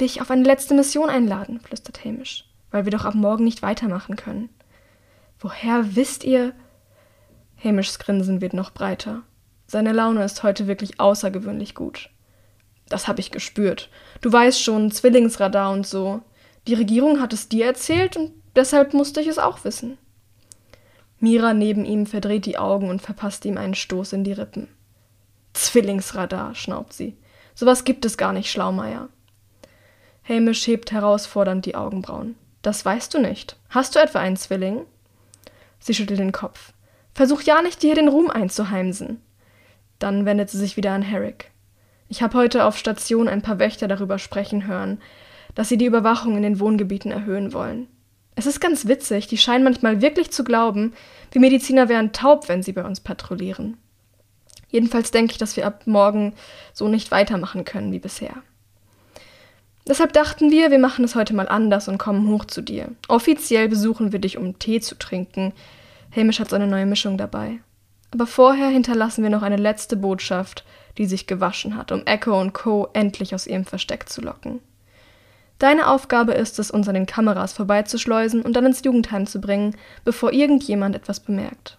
dich 0.00 0.20
auf 0.20 0.30
eine 0.30 0.42
letzte 0.42 0.74
Mission 0.74 1.08
einladen, 1.08 1.60
flüstert 1.60 2.04
Hamish, 2.04 2.44
weil 2.70 2.84
wir 2.84 2.92
doch 2.92 3.04
ab 3.04 3.14
morgen 3.14 3.44
nicht 3.44 3.62
weitermachen 3.62 4.16
können. 4.16 4.48
Woher 5.38 5.96
wisst 5.96 6.24
ihr? 6.24 6.52
Hamishs 7.62 7.98
Grinsen 7.98 8.40
wird 8.40 8.52
noch 8.52 8.70
breiter. 8.70 9.22
Seine 9.66 9.92
Laune 9.92 10.24
ist 10.24 10.42
heute 10.42 10.66
wirklich 10.66 11.00
außergewöhnlich 11.00 11.74
gut. 11.74 12.10
Das 12.88 13.08
habe 13.08 13.20
ich 13.20 13.30
gespürt. 13.30 13.90
Du 14.20 14.32
weißt 14.32 14.62
schon, 14.62 14.90
Zwillingsradar 14.90 15.72
und 15.72 15.86
so. 15.86 16.22
Die 16.68 16.74
Regierung 16.74 17.20
hat 17.20 17.32
es 17.32 17.48
dir 17.48 17.66
erzählt 17.66 18.16
und 18.16 18.32
deshalb 18.54 18.94
musste 18.94 19.20
ich 19.20 19.26
es 19.26 19.38
auch 19.38 19.64
wissen. 19.64 19.98
Mira 21.18 21.54
neben 21.54 21.84
ihm 21.84 22.06
verdreht 22.06 22.46
die 22.46 22.58
Augen 22.58 22.90
und 22.90 23.02
verpasst 23.02 23.44
ihm 23.44 23.56
einen 23.56 23.74
Stoß 23.74 24.12
in 24.12 24.24
die 24.24 24.32
Rippen. 24.32 24.68
Zwillingsradar, 25.54 26.54
schnaubt 26.54 26.92
sie. 26.92 27.16
Sowas 27.54 27.84
gibt 27.84 28.04
es 28.04 28.18
gar 28.18 28.32
nicht, 28.32 28.50
Schlaumeier. 28.50 29.08
Hamish 30.28 30.66
hebt 30.66 30.92
herausfordernd 30.92 31.64
die 31.64 31.74
Augenbrauen. 31.74 32.36
Das 32.62 32.84
weißt 32.84 33.14
du 33.14 33.20
nicht. 33.20 33.56
Hast 33.70 33.94
du 33.94 34.00
etwa 34.00 34.18
einen 34.18 34.36
Zwilling? 34.36 34.84
Sie 35.78 35.94
schüttelt 35.94 36.18
den 36.18 36.32
Kopf. 36.32 36.72
Versuch 37.16 37.40
ja 37.40 37.62
nicht, 37.62 37.82
dir 37.82 37.94
den 37.94 38.08
Ruhm 38.08 38.30
einzuheimsen. 38.30 39.22
Dann 39.98 40.26
wendet 40.26 40.50
sie 40.50 40.58
sich 40.58 40.76
wieder 40.76 40.92
an 40.92 41.00
Herrick. 41.00 41.50
Ich 42.10 42.20
habe 42.20 42.36
heute 42.36 42.66
auf 42.66 42.76
Station 42.76 43.26
ein 43.26 43.40
paar 43.40 43.58
Wächter 43.58 43.88
darüber 43.88 44.18
sprechen 44.18 44.66
hören, 44.66 45.00
dass 45.54 45.70
sie 45.70 45.78
die 45.78 45.86
Überwachung 45.86 46.36
in 46.36 46.42
den 46.42 46.60
Wohngebieten 46.60 47.10
erhöhen 47.10 47.54
wollen. 47.54 47.88
Es 48.34 48.44
ist 48.44 48.60
ganz 48.60 48.86
witzig, 48.86 49.28
die 49.28 49.38
scheinen 49.38 49.64
manchmal 49.64 50.02
wirklich 50.02 50.30
zu 50.30 50.44
glauben, 50.44 50.92
wir 51.32 51.40
Mediziner 51.40 51.88
wären 51.88 52.12
taub, 52.12 52.50
wenn 52.50 52.62
sie 52.62 52.72
bei 52.72 52.84
uns 52.84 53.00
patrouillieren. 53.00 53.78
Jedenfalls 54.68 55.10
denke 55.10 55.32
ich, 55.32 55.38
dass 55.38 55.56
wir 55.56 55.66
ab 55.66 55.86
morgen 55.86 56.34
so 56.74 56.86
nicht 56.86 57.10
weitermachen 57.12 57.64
können 57.64 57.92
wie 57.92 57.98
bisher. 57.98 58.42
Deshalb 59.88 60.12
dachten 60.12 60.50
wir, 60.50 60.70
wir 60.70 60.78
machen 60.78 61.02
es 61.02 61.14
heute 61.14 61.32
mal 61.32 61.48
anders 61.48 61.88
und 61.88 61.96
kommen 61.96 62.28
hoch 62.28 62.44
zu 62.44 62.60
dir. 62.60 62.90
Offiziell 63.08 63.70
besuchen 63.70 64.12
wir 64.12 64.18
dich, 64.18 64.36
um 64.36 64.58
Tee 64.58 64.80
zu 64.80 64.98
trinken. 64.98 65.54
Hamish 66.16 66.40
hat 66.40 66.50
so 66.50 66.56
eine 66.56 66.66
neue 66.66 66.86
Mischung 66.86 67.18
dabei. 67.18 67.60
Aber 68.10 68.26
vorher 68.26 68.68
hinterlassen 68.68 69.22
wir 69.22 69.30
noch 69.30 69.42
eine 69.42 69.56
letzte 69.56 69.96
Botschaft, 69.96 70.64
die 70.96 71.06
sich 71.06 71.26
gewaschen 71.26 71.76
hat, 71.76 71.92
um 71.92 72.06
Echo 72.06 72.40
und 72.40 72.54
Co. 72.54 72.88
endlich 72.94 73.34
aus 73.34 73.46
ihrem 73.46 73.64
Versteck 73.64 74.08
zu 74.08 74.22
locken. 74.22 74.60
Deine 75.58 75.88
Aufgabe 75.88 76.32
ist 76.32 76.58
es, 76.58 76.70
uns 76.70 76.88
an 76.88 76.94
den 76.94 77.06
Kameras 77.06 77.52
vorbeizuschleusen 77.52 78.42
und 78.42 78.54
dann 78.54 78.66
ins 78.66 78.84
Jugendheim 78.84 79.26
zu 79.26 79.40
bringen, 79.40 79.74
bevor 80.04 80.32
irgendjemand 80.32 80.94
etwas 80.94 81.20
bemerkt. 81.20 81.78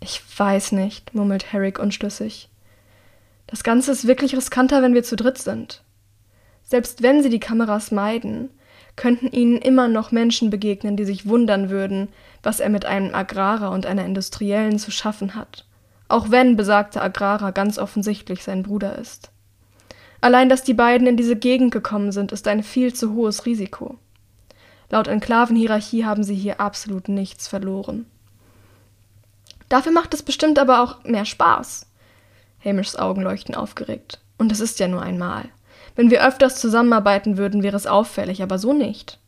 Ich 0.00 0.22
weiß 0.38 0.72
nicht, 0.72 1.14
murmelt 1.14 1.52
Herrick 1.52 1.78
unschlüssig. 1.78 2.48
Das 3.46 3.62
Ganze 3.62 3.92
ist 3.92 4.06
wirklich 4.06 4.34
riskanter, 4.36 4.82
wenn 4.82 4.94
wir 4.94 5.04
zu 5.04 5.16
dritt 5.16 5.38
sind. 5.38 5.82
Selbst 6.64 7.02
wenn 7.02 7.22
sie 7.22 7.30
die 7.30 7.40
Kameras 7.40 7.92
meiden, 7.92 8.50
könnten 8.96 9.28
ihnen 9.28 9.58
immer 9.58 9.88
noch 9.88 10.10
Menschen 10.10 10.50
begegnen, 10.50 10.96
die 10.96 11.04
sich 11.04 11.28
wundern 11.28 11.70
würden, 11.70 12.08
was 12.42 12.60
er 12.60 12.70
mit 12.70 12.84
einem 12.84 13.14
Agrarer 13.14 13.70
und 13.70 13.86
einer 13.86 14.04
Industriellen 14.04 14.78
zu 14.78 14.90
schaffen 14.90 15.34
hat, 15.34 15.66
auch 16.08 16.30
wenn 16.30 16.56
besagter 16.56 17.02
Agrarer 17.02 17.52
ganz 17.52 17.78
offensichtlich 17.78 18.42
sein 18.42 18.62
Bruder 18.62 18.98
ist. 18.98 19.30
Allein, 20.20 20.48
dass 20.48 20.64
die 20.64 20.74
beiden 20.74 21.06
in 21.06 21.16
diese 21.16 21.36
Gegend 21.36 21.72
gekommen 21.72 22.10
sind, 22.10 22.32
ist 22.32 22.48
ein 22.48 22.62
viel 22.62 22.94
zu 22.94 23.14
hohes 23.14 23.46
Risiko. 23.46 23.98
Laut 24.88 25.08
Enklavenhierarchie 25.08 26.04
haben 26.04 26.24
sie 26.24 26.34
hier 26.34 26.60
absolut 26.60 27.08
nichts 27.08 27.48
verloren. 27.48 28.06
Dafür 29.68 29.92
macht 29.92 30.14
es 30.14 30.22
bestimmt 30.22 30.58
aber 30.58 30.80
auch 30.80 31.04
mehr 31.04 31.24
Spaß. 31.24 31.86
Hamishs 32.64 32.96
Augen 32.96 33.22
leuchten 33.22 33.54
aufgeregt. 33.54 34.20
Und 34.38 34.52
es 34.52 34.60
ist 34.60 34.78
ja 34.78 34.88
nur 34.88 35.02
einmal. 35.02 35.48
Wenn 35.96 36.10
wir 36.10 36.24
öfters 36.24 36.60
zusammenarbeiten 36.60 37.38
würden, 37.38 37.62
wäre 37.62 37.76
es 37.76 37.86
auffällig, 37.86 38.42
aber 38.42 38.58
so 38.58 38.72
nicht. 38.72 39.18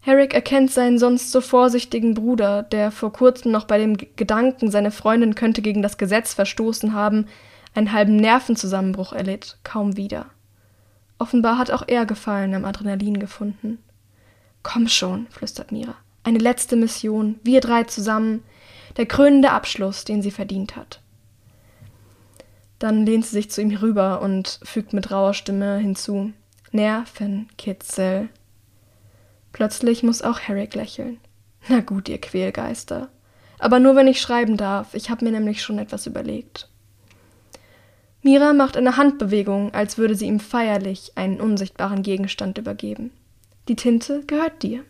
Herrick 0.00 0.34
erkennt 0.34 0.70
seinen 0.70 0.98
sonst 0.98 1.30
so 1.30 1.40
vorsichtigen 1.40 2.14
Bruder, 2.14 2.62
der 2.64 2.90
vor 2.90 3.12
kurzem 3.12 3.52
noch 3.52 3.64
bei 3.64 3.78
dem 3.78 3.96
Gedanken, 4.16 4.70
seine 4.70 4.90
Freundin 4.90 5.34
könnte 5.34 5.62
gegen 5.62 5.80
das 5.80 5.96
Gesetz 5.96 6.34
verstoßen 6.34 6.92
haben, 6.92 7.28
einen 7.74 7.92
halben 7.92 8.16
Nervenzusammenbruch 8.16 9.12
erlitt, 9.12 9.58
kaum 9.62 9.96
wieder. 9.96 10.26
Offenbar 11.18 11.56
hat 11.56 11.70
auch 11.70 11.84
er 11.86 12.04
Gefallen 12.04 12.54
am 12.54 12.64
Adrenalin 12.64 13.20
gefunden. 13.20 13.78
Komm 14.64 14.88
schon, 14.88 15.28
flüstert 15.28 15.72
Mira. 15.72 15.94
Eine 16.24 16.38
letzte 16.38 16.76
Mission, 16.76 17.38
wir 17.44 17.60
drei 17.60 17.84
zusammen, 17.84 18.42
der 18.96 19.06
krönende 19.06 19.50
Abschluss, 19.50 20.04
den 20.04 20.20
sie 20.20 20.30
verdient 20.30 20.76
hat. 20.76 21.01
Dann 22.82 23.06
lehnt 23.06 23.24
sie 23.24 23.30
sich 23.30 23.48
zu 23.48 23.62
ihm 23.62 23.72
rüber 23.76 24.20
und 24.22 24.58
fügt 24.64 24.92
mit 24.92 25.12
rauer 25.12 25.34
Stimme 25.34 25.78
hinzu: 25.78 26.32
Nervenkitzel. 26.72 28.28
Plötzlich 29.52 30.02
muss 30.02 30.20
auch 30.20 30.40
Herrick 30.40 30.74
lächeln. 30.74 31.20
Na 31.68 31.78
gut, 31.78 32.08
ihr 32.08 32.20
Quälgeister. 32.20 33.08
Aber 33.60 33.78
nur 33.78 33.94
wenn 33.94 34.08
ich 34.08 34.20
schreiben 34.20 34.56
darf, 34.56 34.94
ich 34.94 35.10
habe 35.10 35.24
mir 35.24 35.30
nämlich 35.30 35.62
schon 35.62 35.78
etwas 35.78 36.08
überlegt. 36.08 36.68
Mira 38.20 38.52
macht 38.52 38.76
eine 38.76 38.96
Handbewegung, 38.96 39.72
als 39.72 39.96
würde 39.96 40.16
sie 40.16 40.26
ihm 40.26 40.40
feierlich 40.40 41.12
einen 41.14 41.40
unsichtbaren 41.40 42.02
Gegenstand 42.02 42.58
übergeben. 42.58 43.12
Die 43.68 43.76
Tinte 43.76 44.24
gehört 44.26 44.64
dir. 44.64 44.82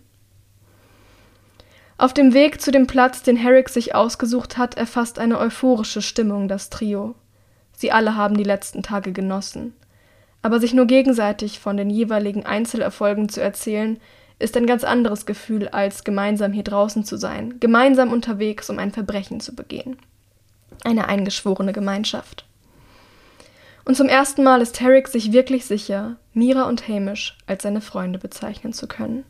Auf 1.99 2.15
dem 2.15 2.33
Weg 2.33 2.63
zu 2.63 2.71
dem 2.71 2.87
Platz, 2.87 3.23
den 3.23 3.37
Herrick 3.37 3.69
sich 3.69 3.95
ausgesucht 3.95 4.57
hat, 4.57 4.79
erfasst 4.79 5.19
eine 5.19 5.39
euphorische 5.39 6.01
Stimmung 6.01 6.49
das 6.49 6.71
Trio. 6.71 7.17
Sie 7.83 7.91
alle 7.91 8.15
haben 8.15 8.37
die 8.37 8.45
letzten 8.45 8.85
Tage 8.85 9.11
genossen. 9.11 9.75
Aber 10.41 10.61
sich 10.61 10.73
nur 10.73 10.87
gegenseitig 10.87 11.59
von 11.59 11.77
den 11.77 11.91
jeweiligen 11.91 12.47
Einzelerfolgen 12.47 13.29
zu 13.29 13.43
erzählen, 13.43 13.99
ist 14.39 14.57
ein 14.57 14.69
ganz 14.69 14.85
anderes 14.85 15.27
Gefühl, 15.27 15.67
als 15.67 16.05
gemeinsam 16.05 16.53
hier 16.53 16.63
draußen 16.63 17.05
zu 17.05 17.17
sein, 17.17 17.59
gemeinsam 17.59 18.13
unterwegs, 18.13 18.71
um 18.71 18.79
ein 18.79 18.93
Verbrechen 18.93 19.41
zu 19.41 19.57
begehen. 19.57 19.97
Eine 20.85 21.09
eingeschworene 21.09 21.73
Gemeinschaft. 21.73 22.45
Und 23.85 23.97
zum 23.97 24.09
ersten 24.09 24.45
Mal 24.45 24.61
ist 24.61 24.81
Herrick 24.81 25.09
sich 25.09 25.33
wirklich 25.33 25.67
sicher, 25.67 26.15
Mira 26.35 26.69
und 26.69 26.87
Hamish 26.87 27.37
als 27.49 27.65
seine 27.65 27.81
Freunde 27.81 28.21
bezeichnen 28.21 28.73
zu 28.73 28.87
können. 28.87 29.25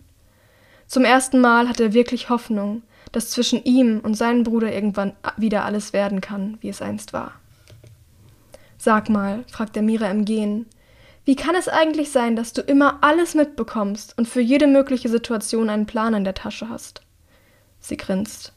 Zum 0.87 1.07
ersten 1.07 1.41
Mal 1.41 1.71
hat 1.71 1.81
er 1.81 1.95
wirklich 1.95 2.29
Hoffnung, 2.29 2.83
dass 3.13 3.31
zwischen 3.31 3.65
ihm 3.65 4.01
und 4.01 4.13
seinem 4.13 4.43
Bruder 4.43 4.71
irgendwann 4.71 5.15
wieder 5.39 5.65
alles 5.65 5.95
werden 5.95 6.21
kann, 6.21 6.59
wie 6.61 6.69
es 6.69 6.83
einst 6.83 7.15
war. 7.15 7.33
Sag 8.85 9.09
mal, 9.09 9.45
fragt 9.47 9.77
er 9.77 9.83
Mira 9.85 10.11
im 10.11 10.25
Gehen, 10.25 10.67
wie 11.25 11.37
kann 11.37 11.55
es 11.55 11.69
eigentlich 11.69 12.11
sein, 12.11 12.35
dass 12.35 12.53
du 12.53 12.63
immer 12.63 12.99
alles 13.05 13.37
mitbekommst 13.37 14.19
und 14.19 14.27
für 14.27 14.41
jede 14.41 14.67
mögliche 14.67 15.09
Situation 15.09 15.71
einen 15.71 15.87
Plan 15.87 16.15
in 16.15 16.25
der 16.25 16.35
Tasche 16.35 16.69
hast? 16.69 17.01
Sie 17.79 17.97
grinst. 17.97 18.53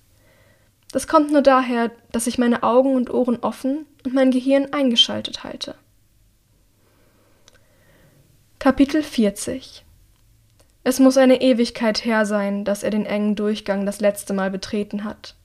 Das 0.92 1.08
kommt 1.08 1.32
nur 1.32 1.44
daher, 1.44 1.92
dass 2.12 2.26
ich 2.26 2.40
meine 2.40 2.64
Augen 2.64 2.96
und 2.96 3.14
Ohren 3.14 3.38
offen 3.42 3.86
und 4.04 4.16
mein 4.16 4.32
Gehirn 4.32 4.74
eingeschaltet 4.74 5.44
halte. 5.44 5.76
Kapitel 8.58 9.04
40 9.04 9.86
Es 10.84 11.00
muss 11.00 11.18
eine 11.18 11.40
Ewigkeit 11.42 12.04
her 12.04 12.26
sein, 12.26 12.66
dass 12.66 12.82
er 12.82 12.90
den 12.90 13.06
engen 13.06 13.36
Durchgang 13.36 13.86
das 13.86 14.00
letzte 14.00 14.34
Mal 14.34 14.50
betreten 14.50 15.04
hat. 15.04 15.36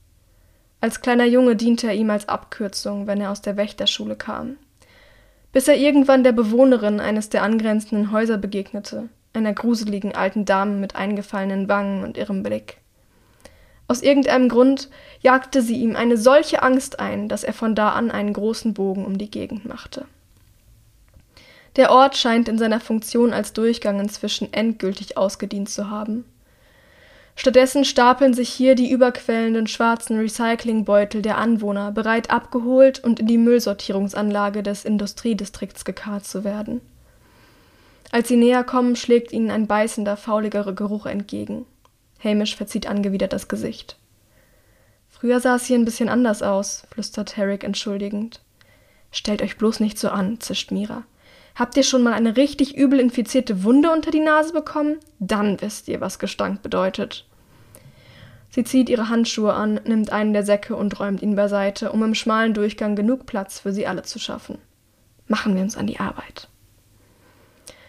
Als 0.79 1.01
kleiner 1.01 1.25
Junge 1.25 1.55
diente 1.55 1.85
er 1.85 1.93
ihm 1.93 2.09
als 2.09 2.27
Abkürzung, 2.27 3.05
wenn 3.05 3.21
er 3.21 3.29
aus 3.29 3.43
der 3.43 3.57
Wächterschule 3.57 4.15
kam 4.15 4.57
bis 5.51 5.67
er 5.67 5.77
irgendwann 5.77 6.23
der 6.23 6.31
Bewohnerin 6.31 6.99
eines 6.99 7.29
der 7.29 7.43
angrenzenden 7.43 8.11
Häuser 8.11 8.37
begegnete, 8.37 9.09
einer 9.33 9.53
gruseligen 9.53 10.15
alten 10.15 10.45
Dame 10.45 10.75
mit 10.75 10.95
eingefallenen 10.95 11.67
Wangen 11.67 12.03
und 12.03 12.17
irrem 12.17 12.43
Blick. 12.43 12.77
Aus 13.87 14.01
irgendeinem 14.01 14.47
Grund 14.47 14.89
jagte 15.21 15.61
sie 15.61 15.75
ihm 15.75 15.97
eine 15.97 16.15
solche 16.15 16.63
Angst 16.63 16.99
ein, 16.99 17.27
dass 17.27 17.43
er 17.43 17.53
von 17.53 17.75
da 17.75 17.89
an 17.89 18.09
einen 18.09 18.31
großen 18.31 18.73
Bogen 18.73 19.05
um 19.05 19.17
die 19.17 19.29
Gegend 19.29 19.65
machte. 19.65 20.05
Der 21.75 21.91
Ort 21.91 22.17
scheint 22.17 22.47
in 22.47 22.57
seiner 22.57 22.79
Funktion 22.79 23.33
als 23.33 23.53
Durchgang 23.53 23.99
inzwischen 23.99 24.51
endgültig 24.53 25.17
ausgedient 25.17 25.69
zu 25.69 25.89
haben. 25.89 26.25
Stattdessen 27.41 27.85
stapeln 27.85 28.35
sich 28.35 28.49
hier 28.49 28.75
die 28.75 28.91
überquellenden 28.91 29.65
schwarzen 29.65 30.15
Recyclingbeutel 30.19 31.23
der 31.23 31.39
Anwohner, 31.39 31.91
bereit 31.91 32.29
abgeholt 32.29 33.03
und 33.03 33.19
in 33.19 33.25
die 33.25 33.39
Müllsortierungsanlage 33.39 34.61
des 34.61 34.85
Industriedistrikts 34.85 35.83
gekarrt 35.83 36.23
zu 36.23 36.43
werden. 36.43 36.81
Als 38.11 38.27
sie 38.27 38.35
näher 38.35 38.63
kommen, 38.63 38.95
schlägt 38.95 39.31
ihnen 39.31 39.49
ein 39.49 39.65
beißender, 39.65 40.17
fauliger 40.17 40.71
Geruch 40.73 41.07
entgegen. 41.07 41.65
Hamish 42.23 42.55
verzieht 42.55 42.85
angewidert 42.85 43.33
das 43.33 43.47
Gesicht. 43.47 43.97
Früher 45.09 45.39
sah 45.39 45.55
es 45.55 45.65
hier 45.65 45.79
ein 45.79 45.85
bisschen 45.85 46.09
anders 46.09 46.43
aus, 46.43 46.83
flüstert 46.91 47.37
Herrick 47.37 47.63
entschuldigend. 47.63 48.39
Stellt 49.11 49.41
euch 49.41 49.57
bloß 49.57 49.79
nicht 49.79 49.97
so 49.97 50.09
an, 50.09 50.39
zischt 50.41 50.69
Mira. 50.69 51.05
Habt 51.55 51.75
ihr 51.75 51.83
schon 51.83 52.03
mal 52.03 52.13
eine 52.13 52.37
richtig 52.37 52.77
übel 52.77 52.99
infizierte 52.99 53.63
Wunde 53.63 53.89
unter 53.89 54.11
die 54.11 54.19
Nase 54.19 54.53
bekommen? 54.53 54.99
Dann 55.17 55.59
wisst 55.59 55.87
ihr, 55.87 56.01
was 56.01 56.19
Gestank 56.19 56.61
bedeutet. 56.61 57.25
Sie 58.51 58.65
zieht 58.65 58.89
ihre 58.89 59.09
Handschuhe 59.09 59.53
an, 59.53 59.79
nimmt 59.85 60.11
einen 60.11 60.33
der 60.33 60.43
Säcke 60.43 60.75
und 60.75 60.99
räumt 60.99 61.21
ihn 61.21 61.35
beiseite, 61.35 61.91
um 61.91 62.03
im 62.03 62.13
schmalen 62.13 62.53
Durchgang 62.53 62.95
genug 62.95 63.25
Platz 63.25 63.59
für 63.59 63.71
sie 63.71 63.87
alle 63.87 64.03
zu 64.03 64.19
schaffen. 64.19 64.57
Machen 65.27 65.55
wir 65.55 65.61
uns 65.61 65.77
an 65.77 65.87
die 65.87 66.01
Arbeit. 66.01 66.49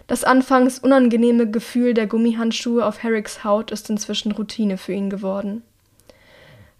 Das 0.07 0.23
anfangs 0.23 0.79
unangenehme 0.79 1.51
Gefühl 1.51 1.95
der 1.95 2.07
Gummihandschuhe 2.07 2.87
auf 2.87 3.03
Herricks 3.03 3.43
Haut 3.43 3.73
ist 3.73 3.91
inzwischen 3.91 4.31
Routine 4.33 4.79
für 4.79 4.93
ihn 4.93 5.11
geworden. 5.11 5.63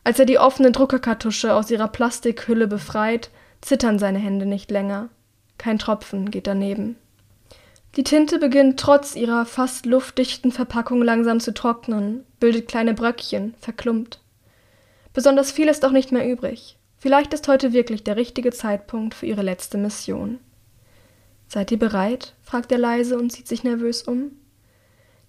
Als 0.05 0.19
er 0.19 0.27
die 0.27 0.39
offene 0.39 0.71
Druckerkartusche 0.71 1.55
aus 1.55 1.71
ihrer 1.71 1.89
Plastikhülle 1.89 2.69
befreit, 2.69 3.31
zittern 3.61 3.99
seine 3.99 4.19
Hände 4.19 4.47
nicht 4.47 4.71
länger. 4.71 5.09
Kein 5.59 5.79
Tropfen 5.79 6.31
geht 6.31 6.47
daneben. 6.47 6.97
Die 7.97 8.05
Tinte 8.05 8.39
beginnt 8.39 8.81
trotz 8.81 9.17
ihrer 9.17 9.45
fast 9.45 9.85
luftdichten 9.85 10.51
Verpackung 10.51 11.03
langsam 11.03 11.41
zu 11.41 11.53
trocknen, 11.53 12.25
bildet 12.41 12.67
kleine 12.67 12.95
Bröckchen, 12.95 13.55
verklumpt. 13.61 14.21
Besonders 15.13 15.53
viel 15.53 15.69
ist 15.69 15.85
auch 15.85 15.91
nicht 15.91 16.11
mehr 16.11 16.27
übrig. 16.27 16.79
Vielleicht 16.97 17.35
ist 17.35 17.49
heute 17.49 17.75
wirklich 17.75 18.03
der 18.03 18.17
richtige 18.17 18.51
Zeitpunkt 18.51 19.15
für 19.15 19.27
ihre 19.27 19.43
letzte 19.43 19.77
Mission. 19.77 20.39
Seid 21.49 21.71
ihr 21.71 21.79
bereit? 21.79 22.33
fragt 22.43 22.73
er 22.73 22.79
leise 22.79 23.19
und 23.19 23.31
sieht 23.31 23.47
sich 23.47 23.63
nervös 23.63 24.05
um. 24.05 24.31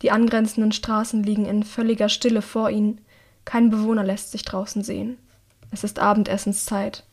Die 0.01 0.11
angrenzenden 0.11 0.71
Straßen 0.71 1.21
liegen 1.21 1.45
in 1.45 1.63
völliger 1.63 2.07
Stille 2.07 2.41
vor 2.41 2.69
ihnen. 2.69 3.01
Kein 3.43 3.71
Bewohner 3.71 4.05
lässt 4.05 4.31
sich 4.31 4.43
draußen 4.43 4.83
sehen. 4.83 5.17
Es 5.71 5.83
ist 5.83 5.99
Abendessenszeit. 5.99 7.03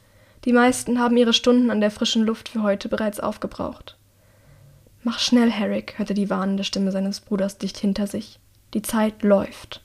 Die 0.44 0.52
meisten 0.52 1.00
haben 1.00 1.16
ihre 1.16 1.32
Stunden 1.32 1.70
an 1.70 1.80
der 1.80 1.90
frischen 1.90 2.24
Luft 2.24 2.50
für 2.50 2.62
heute 2.62 2.88
bereits 2.88 3.18
aufgebraucht. 3.18 3.96
Mach 5.02 5.18
schnell, 5.18 5.50
Herrick, 5.50 5.98
hörte 5.98 6.14
die 6.14 6.28
warnende 6.28 6.64
Stimme 6.64 6.92
seines 6.92 7.20
Bruders 7.20 7.58
dicht 7.58 7.78
hinter 7.78 8.06
sich. 8.06 8.38
Die 8.74 8.82
Zeit 8.82 9.22
läuft. 9.22 9.82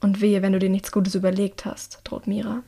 Und 0.00 0.20
wehe, 0.20 0.42
wenn 0.42 0.52
du 0.52 0.58
dir 0.58 0.70
nichts 0.70 0.92
Gutes 0.92 1.14
überlegt 1.14 1.64
hast, 1.64 2.00
droht 2.04 2.26
Mira. 2.26 2.62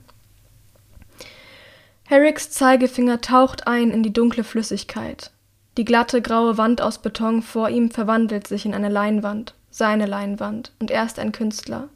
Herricks 2.05 2.51
Zeigefinger 2.51 3.21
taucht 3.21 3.67
ein 3.67 3.91
in 3.91 4.03
die 4.03 4.13
dunkle 4.13 4.45
Flüssigkeit. 4.45 5.31
Die 5.77 5.85
glatte 5.85 6.21
graue 6.21 6.59
Wand 6.59 6.83
aus 6.83 6.99
Beton 6.99 7.41
vor 7.41 7.71
ihm 7.71 7.91
verwandelt 7.91 8.49
sich 8.49 8.67
in 8.67 8.75
eine 8.75 8.89
Leinwand, 8.89 9.55
seine 9.71 10.07
Leinwand, 10.07 10.73
und 10.81 10.91
er 10.91 11.05
ist 11.05 11.21
ein 11.21 11.31
Künstler. 11.31 11.89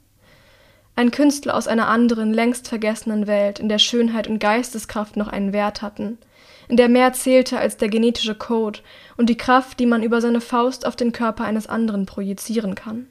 Ein 0.97 1.11
Künstler 1.11 1.57
aus 1.57 1.67
einer 1.67 1.89
anderen, 1.89 2.33
längst 2.33 2.69
vergessenen 2.69 3.27
Welt, 3.27 3.59
in 3.59 3.69
der 3.69 3.81
Schönheit 3.81 4.29
und 4.29 4.39
Geisteskraft 4.39 5.17
noch 5.17 5.27
einen 5.27 5.53
Wert 5.53 5.83
hatten, 5.83 6.19
in 6.69 6.77
der 6.77 6.89
mehr 6.89 7.13
zählte 7.13 7.59
als 7.59 7.77
der 7.77 7.89
genetische 7.89 8.35
Code 8.35 8.81
und 9.17 9.29
die 9.29 9.37
Kraft, 9.37 9.79
die 9.81 9.87
man 9.87 10.03
über 10.03 10.21
seine 10.21 10.41
Faust 10.41 10.87
auf 10.87 10.97
den 10.97 11.13
Körper 11.13 11.45
eines 11.45 11.67
anderen 11.67 12.07
projizieren 12.07 12.75
kann. 12.75 13.07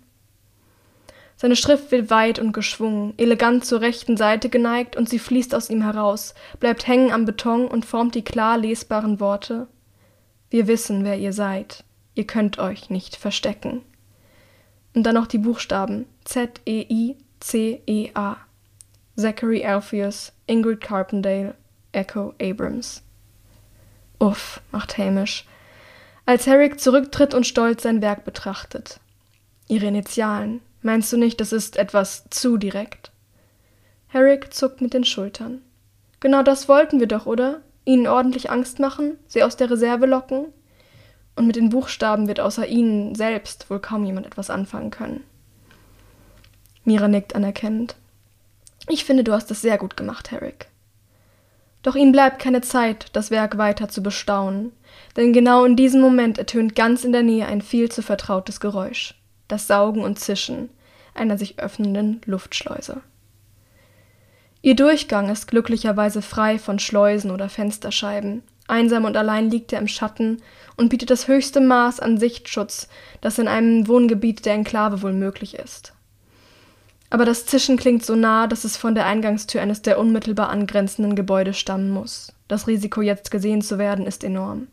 Seine 1.35 1.55
Schrift 1.55 1.91
wird 1.91 2.09
weit 2.09 2.39
und 2.39 2.53
geschwungen, 2.53 3.13
elegant 3.17 3.65
zur 3.65 3.81
rechten 3.81 4.17
Seite 4.17 4.49
geneigt 4.49 4.95
und 4.95 5.09
sie 5.09 5.19
fließt 5.19 5.55
aus 5.55 5.69
ihm 5.69 5.81
heraus, 5.81 6.35
bleibt 6.59 6.87
hängen 6.87 7.11
am 7.11 7.25
Beton 7.25 7.67
und 7.67 7.85
formt 7.85 8.15
die 8.15 8.23
klar 8.23 8.57
lesbaren 8.57 9.19
Worte 9.19 9.67
Wir 10.49 10.67
wissen, 10.67 11.03
wer 11.03 11.17
ihr 11.17 11.33
seid. 11.33 11.83
Ihr 12.15 12.27
könnt 12.27 12.59
euch 12.59 12.89
nicht 12.89 13.15
verstecken. 13.15 13.81
Und 14.93 15.03
dann 15.03 15.15
noch 15.15 15.27
die 15.27 15.39
Buchstaben 15.39 16.05
Z-E-I 16.23 17.17
C-E-A. 17.43 18.37
Zachary 19.17 19.65
Alpheus, 19.65 20.31
Ingrid 20.47 20.79
Carpendale, 20.79 21.55
Echo 21.91 22.33
Abrams. 22.41 23.03
Uff, 24.23 24.61
macht 24.71 24.97
Hamish, 24.97 25.45
als 26.25 26.47
Herrick 26.47 26.79
zurücktritt 26.79 27.33
und 27.33 27.45
stolz 27.45 27.83
sein 27.83 28.01
Werk 28.01 28.23
betrachtet. 28.23 29.01
Ihre 29.67 29.87
Initialen. 29.87 30.61
Meinst 30.81 31.11
du 31.11 31.17
nicht, 31.17 31.41
das 31.41 31.51
ist 31.51 31.75
etwas 31.75 32.23
zu 32.29 32.55
direkt? 32.55 33.11
Herrick 34.07 34.53
zuckt 34.53 34.79
mit 34.79 34.93
den 34.93 35.03
Schultern. 35.03 35.61
Genau 36.21 36.41
das 36.41 36.69
wollten 36.69 37.01
wir 37.01 37.07
doch, 37.07 37.25
oder? 37.25 37.59
Ihnen 37.83 38.07
ordentlich 38.07 38.49
Angst 38.49 38.79
machen, 38.79 39.17
sie 39.27 39.43
aus 39.43 39.57
der 39.57 39.69
Reserve 39.69 40.05
locken? 40.05 40.45
Und 41.35 41.45
mit 41.45 41.57
den 41.57 41.67
Buchstaben 41.67 42.29
wird 42.29 42.39
außer 42.39 42.65
Ihnen 42.65 43.15
selbst 43.15 43.69
wohl 43.69 43.81
kaum 43.81 44.05
jemand 44.05 44.25
etwas 44.25 44.49
anfangen 44.49 44.89
können. 44.89 45.25
Mira 46.85 47.09
nickt 47.09 47.35
anerkennend. 47.35 47.97
Ich 48.87 49.03
finde, 49.03 49.25
du 49.25 49.33
hast 49.33 49.51
es 49.51 49.61
sehr 49.61 49.77
gut 49.77 49.97
gemacht, 49.97 50.31
Herrick. 50.31 50.67
Doch 51.83 51.95
ihm 51.95 52.11
bleibt 52.11 52.39
keine 52.39 52.61
Zeit, 52.61 53.07
das 53.13 53.29
Werk 53.29 53.57
weiter 53.57 53.89
zu 53.89 54.01
bestaunen, 54.01 54.71
denn 55.15 55.33
genau 55.33 55.65
in 55.65 55.75
diesem 55.75 56.01
Moment 56.01 56.37
ertönt 56.37 56.75
ganz 56.75 57.03
in 57.03 57.11
der 57.11 57.23
Nähe 57.23 57.45
ein 57.45 57.61
viel 57.61 57.91
zu 57.91 58.01
vertrautes 58.01 58.59
Geräusch, 58.59 59.15
das 59.47 59.67
Saugen 59.67 60.01
und 60.01 60.17
Zischen 60.17 60.69
einer 61.13 61.37
sich 61.37 61.59
öffnenden 61.59 62.21
Luftschleuse. 62.25 63.01
Ihr 64.61 64.75
Durchgang 64.75 65.29
ist 65.29 65.47
glücklicherweise 65.47 66.21
frei 66.21 66.57
von 66.57 66.79
Schleusen 66.79 67.31
oder 67.31 67.49
Fensterscheiben, 67.49 68.43
Einsam 68.67 69.03
und 69.03 69.17
allein 69.17 69.49
liegt 69.51 69.73
er 69.73 69.79
im 69.79 69.89
Schatten 69.89 70.41
und 70.77 70.89
bietet 70.89 71.09
das 71.09 71.27
höchste 71.27 71.59
Maß 71.59 71.99
an 71.99 72.17
Sichtschutz, 72.17 72.87
das 73.19 73.37
in 73.37 73.47
einem 73.47 73.87
Wohngebiet 73.87 74.45
der 74.45 74.53
Enklave 74.53 75.01
wohl 75.01 75.13
möglich 75.13 75.55
ist. 75.55 75.93
Aber 77.13 77.25
das 77.25 77.45
Zischen 77.45 77.77
klingt 77.77 78.03
so 78.03 78.15
nah, 78.15 78.47
dass 78.47 78.63
es 78.63 78.75
von 78.75 78.95
der 78.95 79.05
Eingangstür 79.05 79.61
eines 79.61 79.83
der 79.83 79.99
unmittelbar 79.99 80.49
angrenzenden 80.49 81.15
Gebäude 81.15 81.53
stammen 81.53 81.91
muss. 81.91 82.33
Das 82.47 82.65
Risiko, 82.65 83.03
jetzt 83.03 83.29
gesehen 83.29 83.61
zu 83.61 83.77
werden, 83.77 84.07
ist 84.07 84.23
enorm. 84.23 84.67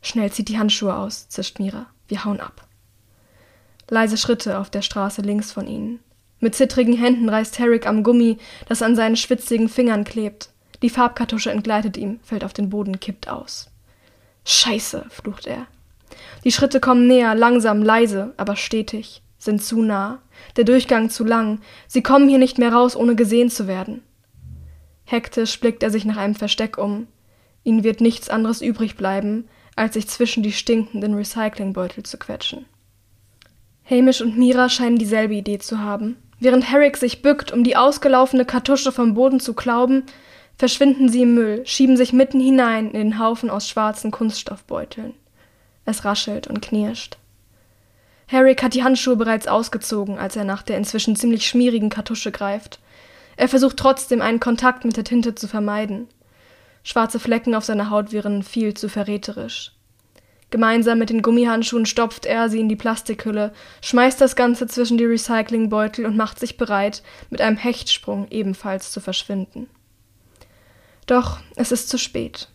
Schnell 0.00 0.32
zieht 0.32 0.48
die 0.48 0.58
Handschuhe 0.58 0.96
aus, 0.96 1.28
zischt 1.28 1.58
Mira. 1.58 1.84
Wir 2.06 2.24
hauen 2.24 2.40
ab. 2.40 2.66
Leise 3.90 4.16
Schritte 4.16 4.58
auf 4.58 4.70
der 4.70 4.80
Straße 4.80 5.20
links 5.20 5.52
von 5.52 5.66
ihnen. 5.66 6.00
Mit 6.40 6.54
zittrigen 6.54 6.96
Händen 6.96 7.28
reißt 7.28 7.58
Herrick 7.58 7.86
am 7.86 8.04
Gummi, 8.04 8.38
das 8.66 8.80
an 8.80 8.96
seinen 8.96 9.16
schwitzigen 9.16 9.68
Fingern 9.68 10.04
klebt. 10.04 10.48
Die 10.80 10.88
Farbkartusche 10.88 11.50
entgleitet 11.50 11.98
ihm, 11.98 12.20
fällt 12.22 12.42
auf 12.42 12.54
den 12.54 12.70
Boden, 12.70 13.00
kippt 13.00 13.28
aus. 13.28 13.68
Scheiße, 14.46 15.04
flucht 15.10 15.46
er. 15.46 15.66
Die 16.44 16.52
Schritte 16.52 16.80
kommen 16.80 17.06
näher, 17.06 17.34
langsam, 17.34 17.82
leise, 17.82 18.32
aber 18.38 18.56
stetig, 18.56 19.20
sind 19.38 19.62
zu 19.62 19.82
nah, 19.82 20.22
der 20.56 20.64
Durchgang 20.64 21.10
zu 21.10 21.24
lang, 21.24 21.60
sie 21.86 22.02
kommen 22.02 22.28
hier 22.28 22.38
nicht 22.38 22.58
mehr 22.58 22.72
raus, 22.72 22.96
ohne 22.96 23.14
gesehen 23.14 23.50
zu 23.50 23.66
werden. 23.66 24.02
Hektisch 25.04 25.58
blickt 25.60 25.82
er 25.82 25.90
sich 25.90 26.04
nach 26.04 26.16
einem 26.16 26.34
Versteck 26.34 26.76
um. 26.78 27.06
Ihnen 27.64 27.84
wird 27.84 28.00
nichts 28.00 28.28
anderes 28.28 28.60
übrig 28.60 28.96
bleiben, 28.96 29.48
als 29.74 29.94
sich 29.94 30.08
zwischen 30.08 30.42
die 30.42 30.52
stinkenden 30.52 31.14
Recyclingbeutel 31.14 32.02
zu 32.02 32.18
quetschen. 32.18 32.66
Hamish 33.88 34.20
und 34.20 34.36
Mira 34.36 34.68
scheinen 34.68 34.98
dieselbe 34.98 35.34
Idee 35.34 35.58
zu 35.58 35.78
haben. 35.78 36.16
Während 36.40 36.70
Herrick 36.70 36.96
sich 36.96 37.22
bückt, 37.22 37.52
um 37.52 37.64
die 37.64 37.76
ausgelaufene 37.76 38.44
Kartusche 38.44 38.92
vom 38.92 39.14
Boden 39.14 39.40
zu 39.40 39.54
klauben, 39.54 40.04
verschwinden 40.56 41.08
sie 41.08 41.22
im 41.22 41.34
Müll, 41.34 41.62
schieben 41.64 41.96
sich 41.96 42.12
mitten 42.12 42.40
hinein 42.40 42.90
in 42.90 43.10
den 43.10 43.18
Haufen 43.18 43.48
aus 43.48 43.68
schwarzen 43.68 44.10
Kunststoffbeuteln. 44.10 45.14
Es 45.84 46.04
raschelt 46.04 46.48
und 46.48 46.60
knirscht. 46.60 47.16
Herrick 48.30 48.62
hat 48.62 48.74
die 48.74 48.84
Handschuhe 48.84 49.16
bereits 49.16 49.48
ausgezogen, 49.48 50.18
als 50.18 50.36
er 50.36 50.44
nach 50.44 50.62
der 50.62 50.76
inzwischen 50.76 51.16
ziemlich 51.16 51.46
schmierigen 51.46 51.88
Kartusche 51.88 52.30
greift. 52.30 52.78
Er 53.38 53.48
versucht 53.48 53.78
trotzdem, 53.78 54.20
einen 54.20 54.38
Kontakt 54.38 54.84
mit 54.84 54.98
der 54.98 55.04
Tinte 55.04 55.34
zu 55.34 55.48
vermeiden. 55.48 56.08
Schwarze 56.82 57.18
Flecken 57.18 57.54
auf 57.54 57.64
seiner 57.64 57.88
Haut 57.88 58.12
wären 58.12 58.42
viel 58.42 58.74
zu 58.74 58.90
verräterisch. 58.90 59.72
Gemeinsam 60.50 60.98
mit 60.98 61.08
den 61.08 61.22
Gummihandschuhen 61.22 61.86
stopft 61.86 62.26
er 62.26 62.50
sie 62.50 62.60
in 62.60 62.68
die 62.68 62.76
Plastikhülle, 62.76 63.52
schmeißt 63.80 64.20
das 64.20 64.36
Ganze 64.36 64.66
zwischen 64.66 64.98
die 64.98 65.06
Recyclingbeutel 65.06 66.04
und 66.04 66.16
macht 66.16 66.38
sich 66.38 66.58
bereit, 66.58 67.02
mit 67.30 67.40
einem 67.40 67.56
Hechtsprung 67.56 68.26
ebenfalls 68.30 68.92
zu 68.92 69.00
verschwinden. 69.00 69.70
Doch 71.06 71.38
es 71.56 71.72
ist 71.72 71.88
zu 71.88 71.96
spät. 71.96 72.48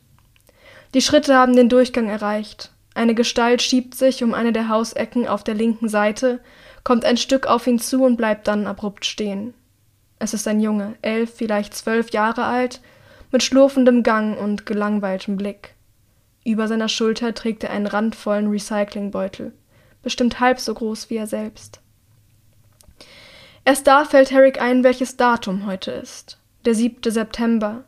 Die 0.94 1.02
Schritte 1.02 1.36
haben 1.36 1.56
den 1.56 1.70
Durchgang 1.70 2.10
erreicht. 2.10 2.73
Eine 2.96 3.16
Gestalt 3.16 3.62
schiebt 3.62 3.96
sich 3.96 4.24
um 4.24 4.34
eine 4.34 4.54
der 4.54 4.70
Hausecken 4.70 5.28
auf 5.28 5.44
der 5.44 5.56
linken 5.56 5.90
Seite, 5.90 6.40
kommt 6.84 7.06
ein 7.06 7.18
Stück 7.18 7.48
auf 7.48 7.66
ihn 7.66 7.80
zu 7.80 8.04
und 8.04 8.18
bleibt 8.18 8.48
dann 8.48 8.68
abrupt 8.68 9.06
stehen. 9.06 9.54
Es 10.20 10.34
ist 10.34 10.48
ein 10.48 10.60
Junge, 10.60 10.96
elf, 11.02 11.34
vielleicht 11.36 11.74
zwölf 11.74 12.12
Jahre 12.12 12.46
alt, 12.46 12.82
mit 13.32 13.44
schlurfendem 13.44 14.04
Gang 14.04 14.38
und 14.40 14.66
gelangweiltem 14.66 15.38
Blick. 15.38 15.76
Über 16.46 16.68
seiner 16.68 16.90
Schulter 16.90 17.34
trägt 17.34 17.64
er 17.64 17.72
einen 17.72 17.88
randvollen 17.88 18.50
Recyclingbeutel, 18.50 19.54
bestimmt 20.04 20.40
halb 20.40 20.60
so 20.60 20.74
groß 20.74 21.10
wie 21.10 21.18
er 21.18 21.28
selbst. 21.28 21.82
Erst 23.66 23.88
da 23.88 24.06
fällt 24.06 24.32
Herrick 24.32 24.62
ein, 24.62 24.84
welches 24.84 25.16
Datum 25.16 25.66
heute 25.66 25.92
ist. 25.92 26.38
Der 26.66 26.76
7. 26.76 27.12
September, 27.12 27.86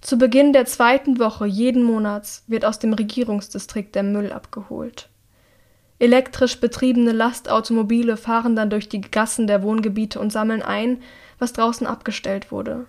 zu 0.00 0.16
Beginn 0.16 0.52
der 0.52 0.64
zweiten 0.64 1.18
Woche 1.18 1.46
jeden 1.46 1.82
Monats 1.82 2.44
wird 2.46 2.64
aus 2.64 2.78
dem 2.78 2.92
Regierungsdistrikt 2.92 3.94
der 3.94 4.04
Müll 4.04 4.32
abgeholt. 4.32 5.08
Elektrisch 5.98 6.60
betriebene 6.60 7.12
Lastautomobile 7.12 8.16
fahren 8.16 8.54
dann 8.54 8.70
durch 8.70 8.88
die 8.88 9.00
Gassen 9.00 9.48
der 9.48 9.62
Wohngebiete 9.62 10.20
und 10.20 10.32
sammeln 10.32 10.62
ein, 10.62 11.02
was 11.38 11.52
draußen 11.52 11.86
abgestellt 11.86 12.52
wurde. 12.52 12.86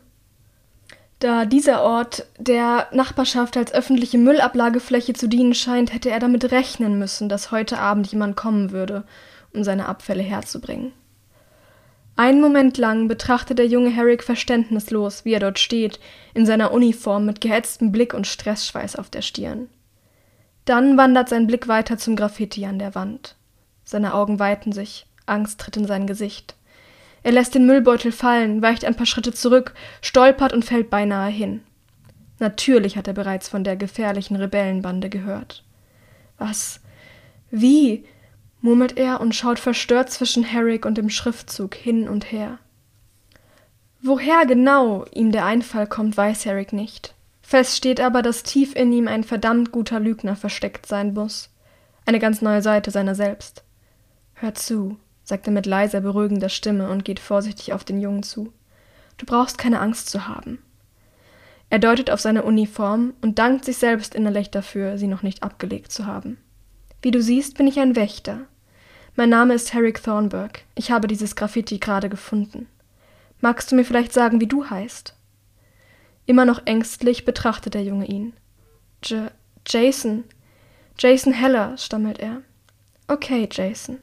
Da 1.18 1.46
dieser 1.46 1.82
Ort 1.82 2.28
der 2.38 2.88
Nachbarschaft 2.94 3.58
als 3.58 3.74
öffentliche 3.74 4.18
Müllablagefläche 4.18 5.14
zu 5.14 5.28
dienen 5.28 5.54
scheint, 5.54 5.94
hätte 5.94 6.10
er 6.10 6.20
damit 6.20 6.52
rechnen 6.52 6.98
müssen, 6.98 7.28
dass 7.28 7.52
heute 7.52 7.80
Abend 7.80 8.08
jemand 8.08 8.38
kommen 8.38 8.72
würde, 8.72 9.04
um 9.54 9.64
seine 9.64 9.88
Abfälle 9.88 10.24
herzubringen. 10.24 10.94
Einen 12.20 12.42
Moment 12.42 12.78
lang 12.78 13.08
betrachtet 13.08 13.60
der 13.60 13.68
junge 13.68 13.92
Herrick 13.92 14.26
verständnislos, 14.26 15.24
wie 15.24 15.32
er 15.32 15.40
dort 15.40 15.58
steht, 15.58 16.02
in 16.34 16.46
seiner 16.46 16.74
Uniform 16.74 17.26
mit 17.26 17.40
gehetztem 17.40 17.94
Blick 17.94 18.14
und 18.14 18.28
Stressschweiß 18.28 18.98
auf 18.98 19.10
der 19.10 19.22
Stirn. 19.22 19.70
Dann 20.66 20.98
wandert 20.98 21.30
sein 21.30 21.48
Blick 21.48 21.70
weiter 21.70 21.98
zum 21.98 22.18
Graffiti 22.18 22.66
an 22.66 22.78
der 22.78 22.94
Wand. 22.94 23.38
Seine 23.86 24.14
Augen 24.14 24.38
weiten 24.38 24.74
sich, 24.74 25.06
Angst 25.28 25.62
tritt 25.62 25.78
in 25.78 25.88
sein 25.88 26.08
Gesicht. 26.08 26.56
Er 27.24 27.32
lässt 27.32 27.56
den 27.56 27.66
Müllbeutel 27.66 28.12
fallen, 28.12 28.62
weicht 28.62 28.84
ein 28.84 28.96
paar 28.96 29.06
Schritte 29.06 29.32
zurück, 29.32 29.74
stolpert 30.02 30.52
und 30.52 30.66
fällt 30.66 30.90
beinahe 30.90 31.32
hin. 31.32 31.62
Natürlich 32.40 32.98
hat 32.98 33.08
er 33.08 33.14
bereits 33.14 33.48
von 33.48 33.64
der 33.64 33.78
gefährlichen 33.78 34.36
Rebellenbande 34.36 35.08
gehört. 35.08 35.64
Was? 36.38 36.82
Wie? 37.50 38.04
Murmelt 38.62 38.98
er 38.98 39.22
und 39.22 39.36
schaut 39.36 39.60
verstört 39.60 40.10
zwischen 40.10 40.44
Herrick 40.44 40.86
und 40.86 40.98
dem 40.98 41.10
Schriftzug 41.10 41.76
hin 41.76 42.10
und 42.10 42.32
her. 42.32 42.60
Woher 44.02 44.46
genau 44.46 45.06
ihm 45.14 45.32
der 45.32 45.46
Einfall 45.46 45.88
kommt, 45.88 46.16
weiß 46.16 46.46
Herrick 46.46 46.74
nicht. 46.74 47.14
Fest 47.42 47.76
steht 47.76 48.00
aber, 48.00 48.22
dass 48.22 48.44
tief 48.44 48.76
in 48.76 48.94
ihm 48.94 49.08
ein 49.08 49.24
verdammt 49.24 49.72
guter 49.72 50.00
Lügner 50.00 50.36
versteckt 50.36 50.86
sein 50.86 51.14
muss. 51.14 51.50
Eine 52.06 52.20
ganz 52.20 52.42
neue 52.42 52.62
Seite 52.62 52.92
seiner 52.92 53.16
selbst. 53.16 53.64
Hör 54.36 54.54
zu, 54.54 54.98
sagt 55.24 55.48
er 55.48 55.54
mit 55.54 55.66
leiser, 55.66 56.02
beruhigender 56.02 56.50
Stimme 56.50 56.90
und 56.90 57.06
geht 57.06 57.20
vorsichtig 57.20 57.74
auf 57.74 57.84
den 57.84 58.00
Jungen 58.00 58.24
zu. 58.24 58.54
Du 59.18 59.26
brauchst 59.26 59.58
keine 59.58 59.80
Angst 59.80 60.10
zu 60.10 60.28
haben. 60.28 60.60
Er 61.70 61.80
deutet 61.80 62.10
auf 62.10 62.22
seine 62.22 62.44
Uniform 62.44 63.14
und 63.22 63.38
dankt 63.38 63.66
sich 63.66 63.78
selbst 63.78 64.16
innerlich 64.16 64.50
dafür, 64.50 64.98
sie 64.98 65.08
noch 65.08 65.24
nicht 65.24 65.44
abgelegt 65.44 65.92
zu 65.92 66.06
haben. 66.06 66.38
Wie 67.02 67.12
du 67.12 67.22
siehst, 67.22 67.58
bin 67.58 67.68
ich 67.68 67.80
ein 67.80 67.96
Wächter. 67.96 68.42
Mein 69.16 69.30
Name 69.30 69.54
ist 69.54 69.74
Herrick 69.74 70.04
Thornburg. 70.04 70.64
Ich 70.76 70.92
habe 70.92 71.08
dieses 71.08 71.36
Graffiti 71.36 71.78
gerade 71.78 72.10
gefunden. 72.10 72.68
Magst 73.40 73.72
du 73.72 73.76
mir 73.76 73.86
vielleicht 73.86 74.12
sagen, 74.12 74.42
wie 74.42 74.48
du 74.48 74.70
heißt? 74.70 75.16
Immer 76.26 76.44
noch 76.46 76.66
ängstlich 76.66 77.24
betrachtet 77.24 77.74
der 77.74 77.84
Junge 77.84 78.06
ihn. 78.06 78.34
J 79.04 79.32
Jason. 79.66 80.26
Jason 80.98 81.32
Heller, 81.32 81.78
stammelt 81.78 82.20
er. 82.20 82.42
Okay, 83.08 83.48
Jason. 83.50 84.00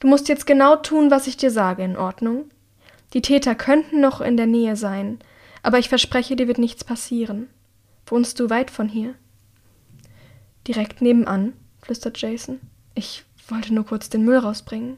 Du 0.00 0.08
musst 0.08 0.28
jetzt 0.28 0.46
genau 0.46 0.76
tun, 0.76 1.10
was 1.10 1.26
ich 1.26 1.36
dir 1.36 1.50
sage, 1.50 1.84
in 1.84 1.96
Ordnung? 1.96 2.50
Die 3.12 3.22
Täter 3.22 3.54
könnten 3.54 4.00
noch 4.00 4.20
in 4.20 4.36
der 4.36 4.46
Nähe 4.46 4.76
sein, 4.76 5.18
aber 5.62 5.78
ich 5.78 5.88
verspreche, 5.88 6.34
dir 6.34 6.48
wird 6.48 6.58
nichts 6.58 6.82
passieren. 6.82 7.48
Wohnst 8.06 8.40
du 8.40 8.50
weit 8.50 8.70
von 8.70 8.88
hier? 8.88 9.14
Direkt 10.66 11.00
nebenan, 11.02 11.52
flüstert 11.86 12.20
Jason. 12.20 12.60
Ich 12.94 13.24
wollte 13.48 13.72
nur 13.72 13.86
kurz 13.86 14.08
den 14.08 14.24
Müll 14.24 14.38
rausbringen. 14.38 14.96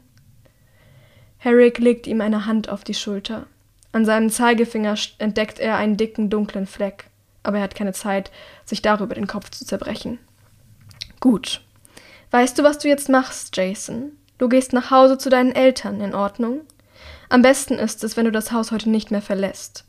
Herrick 1.37 1.77
legt 1.77 2.07
ihm 2.07 2.19
eine 2.19 2.47
Hand 2.47 2.67
auf 2.67 2.83
die 2.83 2.95
Schulter. 2.95 3.45
An 3.91 4.05
seinem 4.05 4.31
Zeigefinger 4.31 4.95
entdeckt 5.19 5.59
er 5.59 5.77
einen 5.77 5.97
dicken, 5.97 6.31
dunklen 6.31 6.65
Fleck, 6.65 7.05
aber 7.43 7.57
er 7.57 7.63
hat 7.63 7.75
keine 7.75 7.93
Zeit, 7.93 8.31
sich 8.65 8.81
darüber 8.81 9.13
den 9.13 9.27
Kopf 9.27 9.51
zu 9.51 9.65
zerbrechen. 9.65 10.17
Gut. 11.19 11.61
Weißt 12.31 12.57
du, 12.57 12.63
was 12.63 12.79
du 12.79 12.87
jetzt 12.87 13.07
machst, 13.07 13.55
Jason? 13.55 14.11
Du 14.39 14.49
gehst 14.49 14.73
nach 14.73 14.89
Hause 14.89 15.17
zu 15.17 15.29
deinen 15.29 15.53
Eltern, 15.53 16.01
in 16.01 16.15
Ordnung? 16.15 16.61
Am 17.29 17.43
besten 17.43 17.75
ist 17.75 18.03
es, 18.03 18.17
wenn 18.17 18.25
du 18.25 18.31
das 18.31 18.51
Haus 18.51 18.71
heute 18.71 18.89
nicht 18.89 19.11
mehr 19.11 19.21
verlässt. 19.21 19.85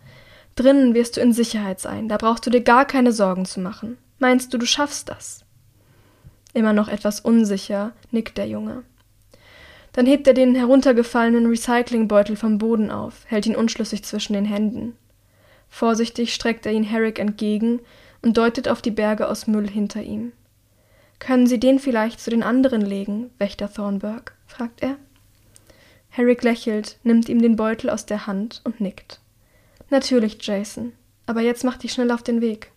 Drinnen 0.55 0.93
wirst 0.93 1.17
du 1.17 1.23
in 1.23 1.33
Sicherheit 1.33 1.81
sein, 1.81 2.11
da 2.11 2.19
brauchst 2.19 2.47
du 2.47 2.51
dir 2.51 2.63
gar 2.63 2.85
keine 2.85 3.13
Sorgen 3.13 3.47
zu 3.47 3.61
machen. 3.61 3.97
Meinst 4.19 4.53
du, 4.53 4.59
du 4.59 4.67
schaffst 4.67 5.09
das? 5.09 5.45
Immer 6.53 6.73
noch 6.73 6.89
etwas 6.89 7.21
unsicher 7.21 7.93
nickt 8.11 8.39
der 8.39 8.49
Junge. 8.49 8.83
Dann 9.93 10.07
hebt 10.07 10.27
er 10.27 10.35
den 10.35 10.55
heruntergefallenen 10.55 11.47
Recyclingbeutel 11.47 12.37
vom 12.37 12.59
Boden 12.59 12.91
auf, 12.91 13.25
hält 13.27 13.47
ihn 13.47 13.57
unschlüssig 13.57 14.05
zwischen 14.05 14.35
den 14.35 14.45
Händen. 14.45 14.97
Vorsichtig 15.69 16.35
streckt 16.35 16.67
er 16.67 16.73
ihn 16.73 16.85
Herrick 16.85 17.19
entgegen 17.19 17.81
und 18.23 18.37
deutet 18.37 18.69
auf 18.69 18.83
die 18.83 18.91
Berge 18.91 19.29
aus 19.29 19.47
Müll 19.47 19.69
hinter 19.69 20.03
ihm. 20.03 20.33
Können 21.19 21.47
Sie 21.47 21.61
den 21.61 21.79
vielleicht 21.79 22.21
zu 22.21 22.31
den 22.31 22.43
anderen 22.43 22.81
legen, 22.81 23.31
Wächter 23.39 23.73
Thornburg? 23.73 24.35
fragt 24.47 24.83
er. 24.83 24.97
Herrick 26.09 26.43
lächelt, 26.43 26.99
nimmt 27.05 27.29
ihm 27.29 27.41
den 27.41 27.57
Beutel 27.57 27.89
aus 27.89 28.07
der 28.07 28.27
Hand 28.27 28.63
und 28.65 28.81
nickt. 28.81 29.21
Natürlich, 29.91 30.39
Jason, 30.41 30.93
aber 31.27 31.41
jetzt 31.41 31.63
mach 31.63 31.77
dich 31.77 31.93
schnell 31.93 32.11
auf 32.11 32.23
den 32.23 32.41
Weg. 32.41 32.73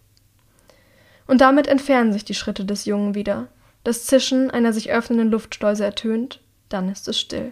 Und 1.25 1.41
damit 1.41 1.67
entfernen 1.67 2.13
sich 2.13 2.25
die 2.25 2.35
Schritte 2.35 2.65
des 2.65 2.85
Jungen 2.85 3.15
wieder, 3.15 3.47
das 3.83 4.05
Zischen 4.05 4.49
einer 4.49 4.73
sich 4.73 4.91
öffnenden 4.91 5.29
Luftschleuse 5.29 5.83
ertönt, 5.83 6.41
dann 6.69 6.89
ist 6.89 7.07
es 7.07 7.19
still. 7.19 7.51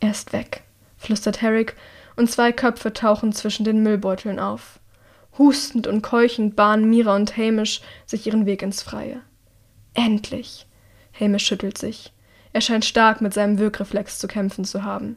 Er 0.00 0.10
ist 0.10 0.32
weg, 0.32 0.64
flüstert 0.96 1.40
Herrick, 1.40 1.76
und 2.16 2.30
zwei 2.30 2.52
Köpfe 2.52 2.92
tauchen 2.92 3.32
zwischen 3.32 3.64
den 3.64 3.82
Müllbeuteln 3.82 4.38
auf. 4.38 4.80
Hustend 5.38 5.86
und 5.86 6.02
keuchend 6.02 6.56
bahnen 6.56 6.90
Mira 6.90 7.16
und 7.16 7.36
Hamish 7.36 7.80
sich 8.04 8.26
ihren 8.26 8.44
Weg 8.44 8.62
ins 8.62 8.82
Freie. 8.82 9.22
Endlich! 9.94 10.66
Hamish 11.18 11.46
schüttelt 11.46 11.78
sich. 11.78 12.12
Er 12.52 12.60
scheint 12.60 12.84
stark 12.84 13.20
mit 13.20 13.32
seinem 13.32 13.58
Wirkreflex 13.58 14.18
zu 14.18 14.28
kämpfen 14.28 14.64
zu 14.64 14.84
haben. 14.84 15.16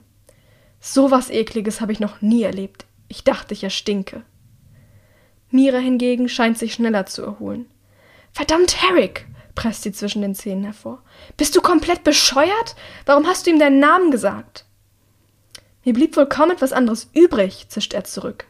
So 0.79 1.11
was 1.11 1.29
Ekliges 1.29 1.81
habe 1.81 1.91
ich 1.91 1.99
noch 1.99 2.21
nie 2.21 2.43
erlebt. 2.43 2.85
Ich 3.07 3.23
dachte, 3.23 3.53
ich 3.53 3.63
erstinke. 3.63 4.23
Mira 5.49 5.77
hingegen 5.79 6.29
scheint 6.29 6.57
sich 6.57 6.73
schneller 6.73 7.05
zu 7.05 7.23
erholen. 7.23 7.65
Verdammt, 8.31 8.81
Herrick! 8.81 9.25
Presst 9.55 9.83
sie 9.83 9.91
zwischen 9.91 10.21
den 10.21 10.35
Zähnen 10.35 10.63
hervor. 10.63 11.01
Bist 11.37 11.55
du 11.55 11.61
komplett 11.61 12.03
bescheuert? 12.03 12.75
Warum 13.05 13.25
hast 13.25 13.45
du 13.45 13.51
ihm 13.51 13.59
deinen 13.59 13.79
Namen 13.79 14.11
gesagt? 14.11 14.65
Mir 15.83 15.93
blieb 15.93 16.15
wohl 16.17 16.27
kaum 16.27 16.51
etwas 16.51 16.73
anderes 16.73 17.09
übrig, 17.13 17.67
zischt 17.69 17.93
er 17.93 18.03
zurück. 18.03 18.45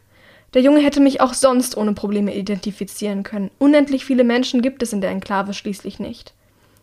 Der 0.54 0.62
Junge 0.62 0.80
hätte 0.80 1.00
mich 1.00 1.20
auch 1.20 1.34
sonst 1.34 1.76
ohne 1.76 1.92
Probleme 1.92 2.34
identifizieren 2.34 3.22
können. 3.22 3.50
Unendlich 3.58 4.04
viele 4.04 4.24
Menschen 4.24 4.62
gibt 4.62 4.82
es 4.82 4.92
in 4.92 5.00
der 5.00 5.10
Enklave 5.10 5.52
schließlich 5.52 5.98
nicht. 5.98 6.34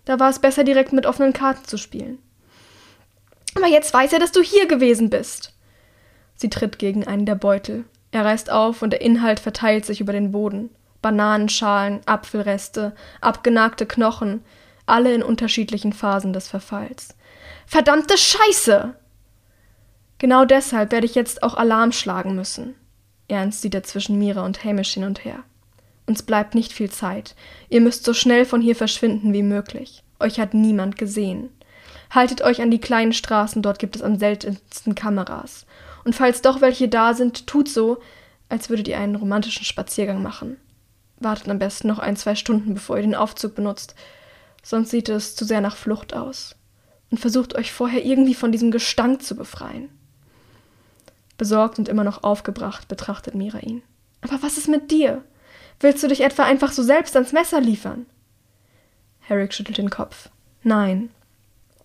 Da 0.05 0.19
war 0.19 0.29
es 0.29 0.39
besser, 0.39 0.63
direkt 0.63 0.93
mit 0.93 1.05
offenen 1.05 1.33
Karten 1.33 1.65
zu 1.65 1.77
spielen. 1.77 2.19
Aber 3.55 3.67
jetzt 3.67 3.93
weiß 3.93 4.13
er, 4.13 4.19
dass 4.19 4.31
du 4.31 4.41
hier 4.41 4.67
gewesen 4.67 5.09
bist. 5.09 5.53
Sie 6.35 6.49
tritt 6.49 6.79
gegen 6.79 7.07
einen 7.07 7.25
der 7.25 7.35
Beutel. 7.35 7.85
Er 8.11 8.25
reißt 8.25 8.51
auf 8.51 8.81
und 8.81 8.91
der 8.91 9.01
Inhalt 9.01 9.39
verteilt 9.39 9.85
sich 9.85 10.01
über 10.01 10.13
den 10.13 10.31
Boden. 10.31 10.69
Bananenschalen, 11.03 12.01
Apfelreste, 12.07 12.95
abgenagte 13.21 13.85
Knochen, 13.85 14.43
alle 14.87 15.13
in 15.13 15.21
unterschiedlichen 15.21 15.93
Phasen 15.93 16.33
des 16.33 16.47
Verfalls. 16.47 17.15
Verdammte 17.67 18.17
Scheiße! 18.17 18.95
Genau 20.17 20.45
deshalb 20.45 20.91
werde 20.91 21.05
ich 21.05 21.13
jetzt 21.13 21.43
auch 21.43 21.53
Alarm 21.53 21.91
schlagen 21.91 22.35
müssen. 22.35 22.73
Ernst 23.27 23.61
sieht 23.61 23.75
er 23.75 23.83
zwischen 23.83 24.17
Mira 24.17 24.43
und 24.43 24.63
Hamish 24.63 24.93
hin 24.93 25.03
und 25.03 25.23
her. 25.23 25.43
Uns 26.05 26.23
bleibt 26.23 26.55
nicht 26.55 26.73
viel 26.73 26.89
Zeit. 26.89 27.35
Ihr 27.69 27.81
müsst 27.81 28.03
so 28.03 28.13
schnell 28.13 28.45
von 28.45 28.61
hier 28.61 28.75
verschwinden 28.75 29.33
wie 29.33 29.43
möglich. 29.43 30.03
Euch 30.19 30.39
hat 30.39 30.53
niemand 30.53 30.97
gesehen. 30.97 31.49
Haltet 32.09 32.41
euch 32.41 32.61
an 32.61 32.71
die 32.71 32.79
kleinen 32.79 33.13
Straßen, 33.13 33.61
dort 33.61 33.79
gibt 33.79 33.95
es 33.95 34.01
am 34.01 34.17
seltensten 34.17 34.95
Kameras. 34.95 35.65
Und 36.03 36.15
falls 36.15 36.41
doch 36.41 36.61
welche 36.61 36.89
da 36.89 37.13
sind, 37.13 37.47
tut 37.47 37.69
so, 37.69 37.99
als 38.49 38.69
würdet 38.69 38.87
ihr 38.87 38.99
einen 38.99 39.15
romantischen 39.15 39.65
Spaziergang 39.65 40.21
machen. 40.21 40.57
Wartet 41.23 41.49
am 41.49 41.59
besten 41.59 41.87
noch 41.87 41.99
ein, 41.99 42.15
zwei 42.15 42.35
Stunden, 42.35 42.73
bevor 42.73 42.97
ihr 42.97 43.03
den 43.03 43.15
Aufzug 43.15 43.55
benutzt, 43.55 43.95
sonst 44.61 44.89
sieht 44.89 45.09
es 45.09 45.35
zu 45.35 45.45
sehr 45.45 45.61
nach 45.61 45.75
Flucht 45.75 46.13
aus. 46.13 46.55
Und 47.11 47.19
versucht 47.19 47.55
euch 47.55 47.71
vorher 47.71 48.03
irgendwie 48.03 48.33
von 48.33 48.51
diesem 48.51 48.71
Gestank 48.71 49.21
zu 49.21 49.35
befreien. 49.35 49.89
Besorgt 51.37 51.79
und 51.79 51.87
immer 51.87 52.03
noch 52.03 52.23
aufgebracht 52.23 52.87
betrachtet 52.87 53.35
Mira 53.35 53.59
ihn. 53.59 53.83
Aber 54.21 54.41
was 54.41 54.57
ist 54.57 54.67
mit 54.67 54.91
dir? 54.91 55.23
Willst 55.79 56.03
du 56.03 56.07
dich 56.07 56.21
etwa 56.21 56.43
einfach 56.43 56.71
so 56.71 56.81
selbst 56.81 57.15
ans 57.15 57.33
Messer 57.33 57.61
liefern? 57.61 58.05
Herrick 59.19 59.53
schüttelt 59.53 59.77
den 59.77 59.89
Kopf. 59.89 60.29
Nein. 60.63 61.09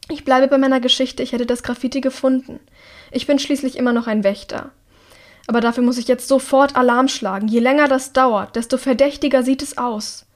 Ich 0.08 0.24
bleibe 0.24 0.48
bei 0.48 0.58
meiner 0.58 0.80
Geschichte, 0.80 1.22
ich 1.22 1.32
hätte 1.32 1.46
das 1.46 1.62
Graffiti 1.62 2.00
gefunden. 2.00 2.60
Ich 3.10 3.26
bin 3.26 3.38
schließlich 3.38 3.76
immer 3.76 3.92
noch 3.92 4.06
ein 4.06 4.24
Wächter. 4.24 4.70
Aber 5.48 5.62
dafür 5.62 5.82
muss 5.82 5.96
ich 5.96 6.08
jetzt 6.08 6.28
sofort 6.28 6.76
Alarm 6.76 7.08
schlagen. 7.08 7.48
Je 7.48 7.58
länger 7.58 7.88
das 7.88 8.12
dauert, 8.12 8.54
desto 8.54 8.76
verdächtiger 8.76 9.42
sieht 9.42 9.62
es 9.62 9.78
aus. 9.78 10.26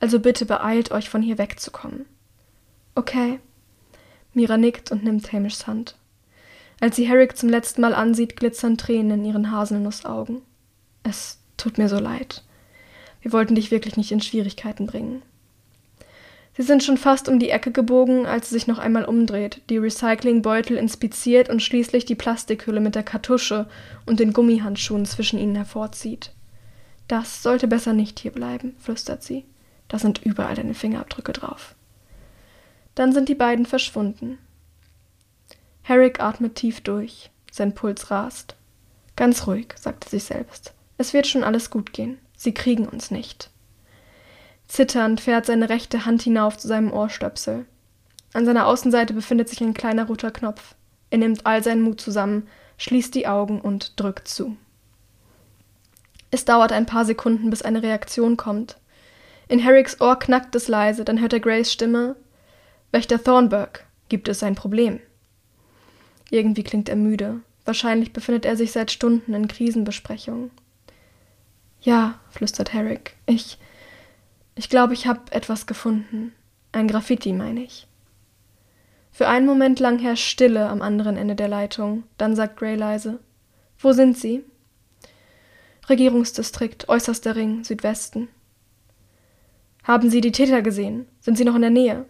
Also 0.00 0.18
bitte 0.18 0.46
beeilt 0.46 0.90
euch, 0.90 1.10
von 1.10 1.20
hier 1.20 1.36
wegzukommen. 1.36 2.06
Okay. 2.94 3.38
Mira 4.32 4.56
nickt 4.56 4.90
und 4.90 5.04
nimmt 5.04 5.30
Hamishs 5.30 5.66
Hand. 5.66 5.96
Als 6.80 6.96
sie 6.96 7.06
Herrick 7.06 7.36
zum 7.36 7.50
letzten 7.50 7.82
Mal 7.82 7.94
ansieht, 7.94 8.34
glitzern 8.34 8.78
Tränen 8.78 9.20
in 9.20 9.24
ihren 9.26 9.50
Haselnussaugen. 9.52 10.40
Es 11.02 11.38
tut 11.58 11.76
mir 11.76 11.90
so 11.90 11.98
leid. 11.98 12.42
Wir 13.20 13.32
wollten 13.32 13.54
dich 13.54 13.70
wirklich 13.70 13.98
nicht 13.98 14.10
in 14.10 14.22
Schwierigkeiten 14.22 14.86
bringen. 14.86 15.20
Sie 16.54 16.62
sind 16.62 16.84
schon 16.84 16.98
fast 16.98 17.28
um 17.28 17.38
die 17.38 17.48
Ecke 17.48 17.72
gebogen, 17.72 18.26
als 18.26 18.48
sie 18.48 18.54
sich 18.54 18.66
noch 18.66 18.78
einmal 18.78 19.06
umdreht, 19.06 19.62
die 19.70 19.78
Recyclingbeutel 19.78 20.76
inspiziert 20.76 21.48
und 21.48 21.62
schließlich 21.62 22.04
die 22.04 22.14
Plastikhülle 22.14 22.80
mit 22.80 22.94
der 22.94 23.02
Kartusche 23.02 23.66
und 24.04 24.20
den 24.20 24.34
Gummihandschuhen 24.34 25.06
zwischen 25.06 25.38
ihnen 25.38 25.54
hervorzieht. 25.54 26.32
Das 27.08 27.42
sollte 27.42 27.68
besser 27.68 27.94
nicht 27.94 28.20
hier 28.20 28.32
bleiben, 28.32 28.76
flüstert 28.78 29.22
sie. 29.22 29.44
Da 29.88 29.98
sind 29.98 30.22
überall 30.24 30.54
deine 30.54 30.74
Fingerabdrücke 30.74 31.32
drauf. 31.32 31.74
Dann 32.94 33.12
sind 33.12 33.28
die 33.28 33.34
beiden 33.34 33.64
verschwunden. 33.64 34.38
Herrick 35.82 36.20
atmet 36.20 36.54
tief 36.54 36.80
durch. 36.80 37.30
Sein 37.50 37.74
Puls 37.74 38.10
rast. 38.10 38.56
Ganz 39.16 39.46
ruhig, 39.46 39.74
sagt 39.78 40.06
er 40.06 40.10
sich 40.10 40.24
selbst. 40.24 40.72
Es 40.98 41.12
wird 41.12 41.26
schon 41.26 41.44
alles 41.44 41.70
gut 41.70 41.92
gehen. 41.92 42.18
Sie 42.36 42.52
kriegen 42.52 42.88
uns 42.88 43.10
nicht. 43.10 43.50
Zitternd 44.72 45.20
fährt 45.20 45.44
seine 45.44 45.68
rechte 45.68 46.06
Hand 46.06 46.22
hinauf 46.22 46.56
zu 46.56 46.66
seinem 46.66 46.94
Ohrstöpsel. 46.94 47.66
An 48.32 48.46
seiner 48.46 48.66
Außenseite 48.66 49.12
befindet 49.12 49.50
sich 49.50 49.60
ein 49.60 49.74
kleiner 49.74 50.06
roter 50.06 50.30
Knopf. 50.30 50.76
Er 51.10 51.18
nimmt 51.18 51.44
all 51.44 51.62
seinen 51.62 51.82
Mut 51.82 52.00
zusammen, 52.00 52.48
schließt 52.78 53.14
die 53.14 53.26
Augen 53.26 53.60
und 53.60 54.00
drückt 54.00 54.28
zu. 54.28 54.56
Es 56.30 56.46
dauert 56.46 56.72
ein 56.72 56.86
paar 56.86 57.04
Sekunden, 57.04 57.50
bis 57.50 57.60
eine 57.60 57.82
Reaktion 57.82 58.38
kommt. 58.38 58.78
In 59.46 59.58
Herricks 59.58 60.00
Ohr 60.00 60.18
knackt 60.18 60.54
es 60.54 60.68
leise, 60.68 61.04
dann 61.04 61.20
hört 61.20 61.34
er 61.34 61.40
Grays 61.40 61.70
Stimme. 61.70 62.16
Wächter 62.92 63.22
Thornburg, 63.22 63.84
gibt 64.08 64.26
es 64.26 64.42
ein 64.42 64.54
Problem? 64.54 65.00
Irgendwie 66.30 66.62
klingt 66.64 66.88
er 66.88 66.96
müde. 66.96 67.40
Wahrscheinlich 67.66 68.14
befindet 68.14 68.46
er 68.46 68.56
sich 68.56 68.72
seit 68.72 68.90
Stunden 68.90 69.34
in 69.34 69.48
Krisenbesprechungen. 69.48 70.50
Ja, 71.82 72.18
flüstert 72.30 72.72
Herrick. 72.72 73.16
Ich. 73.26 73.58
Ich 74.54 74.68
glaube, 74.68 74.92
ich 74.92 75.06
habe 75.06 75.32
etwas 75.32 75.66
gefunden. 75.66 76.32
Ein 76.72 76.88
Graffiti, 76.88 77.32
meine 77.32 77.64
ich. 77.64 77.86
Für 79.10 79.28
einen 79.28 79.46
Moment 79.46 79.78
lang 79.80 79.98
herrscht 79.98 80.28
Stille 80.28 80.68
am 80.68 80.82
anderen 80.82 81.16
Ende 81.16 81.34
der 81.34 81.48
Leitung. 81.48 82.04
Dann 82.18 82.34
sagt 82.34 82.58
Gray 82.58 82.76
leise: 82.76 83.20
Wo 83.78 83.92
sind 83.92 84.16
Sie? 84.16 84.44
Regierungsdistrikt, 85.88 86.88
äußerster 86.88 87.36
Ring, 87.36 87.64
Südwesten. 87.64 88.28
Haben 89.84 90.10
Sie 90.10 90.20
die 90.20 90.32
Täter 90.32 90.62
gesehen? 90.62 91.06
Sind 91.20 91.36
Sie 91.36 91.44
noch 91.44 91.56
in 91.56 91.62
der 91.62 91.70
Nähe? 91.70 92.06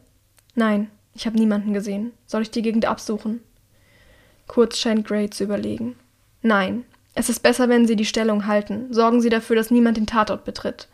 Nein, 0.54 0.90
ich 1.14 1.26
habe 1.26 1.38
niemanden 1.38 1.72
gesehen. 1.72 2.12
Soll 2.26 2.42
ich 2.42 2.50
die 2.50 2.62
Gegend 2.62 2.84
absuchen? 2.84 3.40
Kurz 4.46 4.78
scheint 4.78 5.06
Gray 5.06 5.30
zu 5.30 5.44
überlegen. 5.44 5.96
Nein, 6.42 6.84
es 7.14 7.28
ist 7.28 7.40
besser, 7.40 7.68
wenn 7.68 7.86
Sie 7.86 7.96
die 7.96 8.04
Stellung 8.04 8.46
halten. 8.46 8.92
Sorgen 8.92 9.20
Sie 9.20 9.30
dafür, 9.30 9.56
dass 9.56 9.70
niemand 9.70 9.96
den 9.96 10.06
Tatort 10.06 10.44
betritt. 10.44 10.88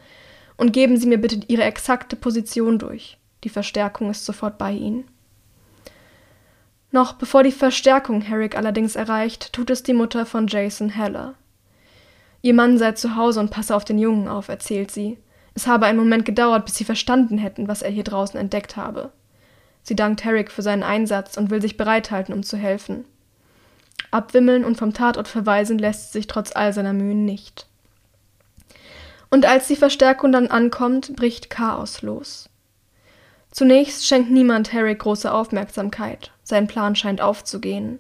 Und 0.58 0.72
geben 0.72 0.98
Sie 0.98 1.06
mir 1.06 1.18
bitte 1.18 1.40
Ihre 1.48 1.62
exakte 1.62 2.16
Position 2.16 2.78
durch. 2.78 3.16
Die 3.44 3.48
Verstärkung 3.48 4.10
ist 4.10 4.26
sofort 4.26 4.58
bei 4.58 4.72
Ihnen. 4.72 5.04
Noch 6.90 7.14
bevor 7.14 7.42
die 7.42 7.52
Verstärkung 7.52 8.20
Herrick 8.20 8.56
allerdings 8.56 8.96
erreicht, 8.96 9.52
tut 9.52 9.70
es 9.70 9.82
die 9.82 9.94
Mutter 9.94 10.26
von 10.26 10.46
Jason 10.46 10.90
Heller. 10.90 11.34
Ihr 12.42 12.54
Mann 12.54 12.78
sei 12.78 12.92
zu 12.92 13.16
Hause 13.16 13.40
und 13.40 13.50
passe 13.50 13.74
auf 13.74 13.84
den 13.84 13.98
Jungen 13.98 14.28
auf, 14.28 14.48
erzählt 14.48 14.90
sie. 14.90 15.18
Es 15.54 15.66
habe 15.66 15.86
einen 15.86 15.98
Moment 15.98 16.24
gedauert, 16.24 16.64
bis 16.64 16.76
sie 16.76 16.84
verstanden 16.84 17.38
hätten, 17.38 17.68
was 17.68 17.82
er 17.82 17.90
hier 17.90 18.04
draußen 18.04 18.38
entdeckt 18.38 18.76
habe. 18.76 19.12
Sie 19.82 19.96
dankt 19.96 20.24
Herrick 20.24 20.50
für 20.50 20.62
seinen 20.62 20.82
Einsatz 20.82 21.36
und 21.36 21.50
will 21.50 21.62
sich 21.62 21.76
bereithalten, 21.76 22.34
um 22.34 22.42
zu 22.42 22.56
helfen. 22.56 23.04
Abwimmeln 24.10 24.64
und 24.64 24.76
vom 24.76 24.92
Tatort 24.92 25.28
verweisen 25.28 25.78
lässt 25.78 26.12
sich 26.12 26.26
trotz 26.26 26.54
all 26.54 26.72
seiner 26.72 26.92
Mühen 26.92 27.24
nicht. 27.24 27.67
Und 29.30 29.46
als 29.46 29.68
die 29.68 29.76
Verstärkung 29.76 30.32
dann 30.32 30.48
ankommt, 30.48 31.14
bricht 31.16 31.50
Chaos 31.50 32.02
los. 32.02 32.48
Zunächst 33.50 34.06
schenkt 34.06 34.30
niemand 34.30 34.72
Herrick 34.72 35.00
große 35.00 35.32
Aufmerksamkeit, 35.32 36.32
sein 36.42 36.66
Plan 36.66 36.96
scheint 36.96 37.20
aufzugehen. 37.20 37.98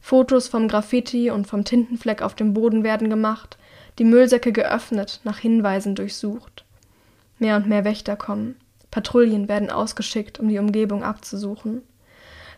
Fotos 0.00 0.48
vom 0.48 0.68
Graffiti 0.68 1.30
und 1.30 1.46
vom 1.46 1.64
Tintenfleck 1.64 2.22
auf 2.22 2.34
dem 2.34 2.54
Boden 2.54 2.84
werden 2.84 3.10
gemacht, 3.10 3.58
die 3.98 4.04
Müllsäcke 4.04 4.52
geöffnet, 4.52 5.20
nach 5.24 5.38
Hinweisen 5.38 5.94
durchsucht. 5.94 6.64
Mehr 7.38 7.56
und 7.56 7.66
mehr 7.66 7.84
Wächter 7.84 8.16
kommen. 8.16 8.56
Patrouillen 8.90 9.48
werden 9.48 9.70
ausgeschickt, 9.70 10.38
um 10.38 10.48
die 10.48 10.58
Umgebung 10.58 11.02
abzusuchen. 11.02 11.82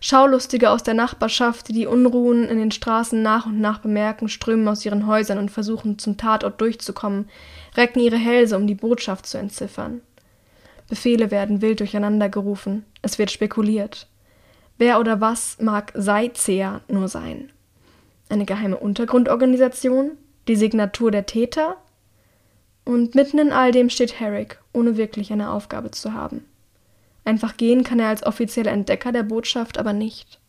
Schaulustige 0.01 0.71
aus 0.71 0.85
der 0.85 0.95
Nachbarschaft, 0.95 1.69
die 1.69 1.73
die 1.73 1.87
Unruhen 1.87 2.45
in 2.45 2.59
den 2.59 2.71
Straßen 2.71 3.21
nach 3.21 3.47
und 3.47 3.61
nach 3.61 3.79
bemerken, 3.79 4.29
strömen 4.29 4.69
aus 4.69 4.85
ihren 4.85 5.07
Häusern 5.07 5.39
und 5.39 5.51
versuchen 5.51 5.99
zum 5.99 6.17
Tatort 6.17 6.61
durchzukommen, 6.61 7.29
recken 7.77 8.01
ihre 8.01 8.17
Hälse, 8.17 8.57
um 8.57 8.67
die 8.67 8.75
Botschaft 8.75 9.27
zu 9.27 9.39
entziffern. 9.39 10.01
Befehle 10.89 11.31
werden 11.31 11.61
wild 11.61 11.81
durcheinander 11.81 12.29
gerufen, 12.29 12.85
es 13.03 13.19
wird 13.19 13.31
spekuliert. 13.31 14.07
Wer 14.79 15.01
oder 15.01 15.21
was 15.21 15.59
mag 15.61 15.93
Seitseher 15.95 16.81
nur 16.89 17.09
sein? 17.09 17.51
Eine 18.29 18.45
geheime 18.45 18.77
Untergrundorganisation? 18.77 20.13
Die 20.47 20.57
Signatur 20.57 21.11
der 21.11 21.27
Täter? 21.27 21.77
Und 22.85 23.15
mitten 23.15 23.39
in 23.39 23.53
all 23.53 23.73
dem 23.73 23.91
steht 23.91 24.19
Herrick, 24.19 24.61
ohne 24.73 24.97
wirklich 24.97 25.33
eine 25.33 25.51
Aufgabe 25.51 25.91
zu 25.91 26.15
haben. 26.15 26.45
Einfach 27.25 27.59
gehen 27.59 27.85
kann 27.85 28.01
er 28.01 28.09
als 28.09 28.23
offizieller 28.23 28.73
Entdecker 28.73 29.13
der 29.13 29.25
Botschaft 29.25 29.77
aber 29.77 29.93
nicht. 29.93 30.41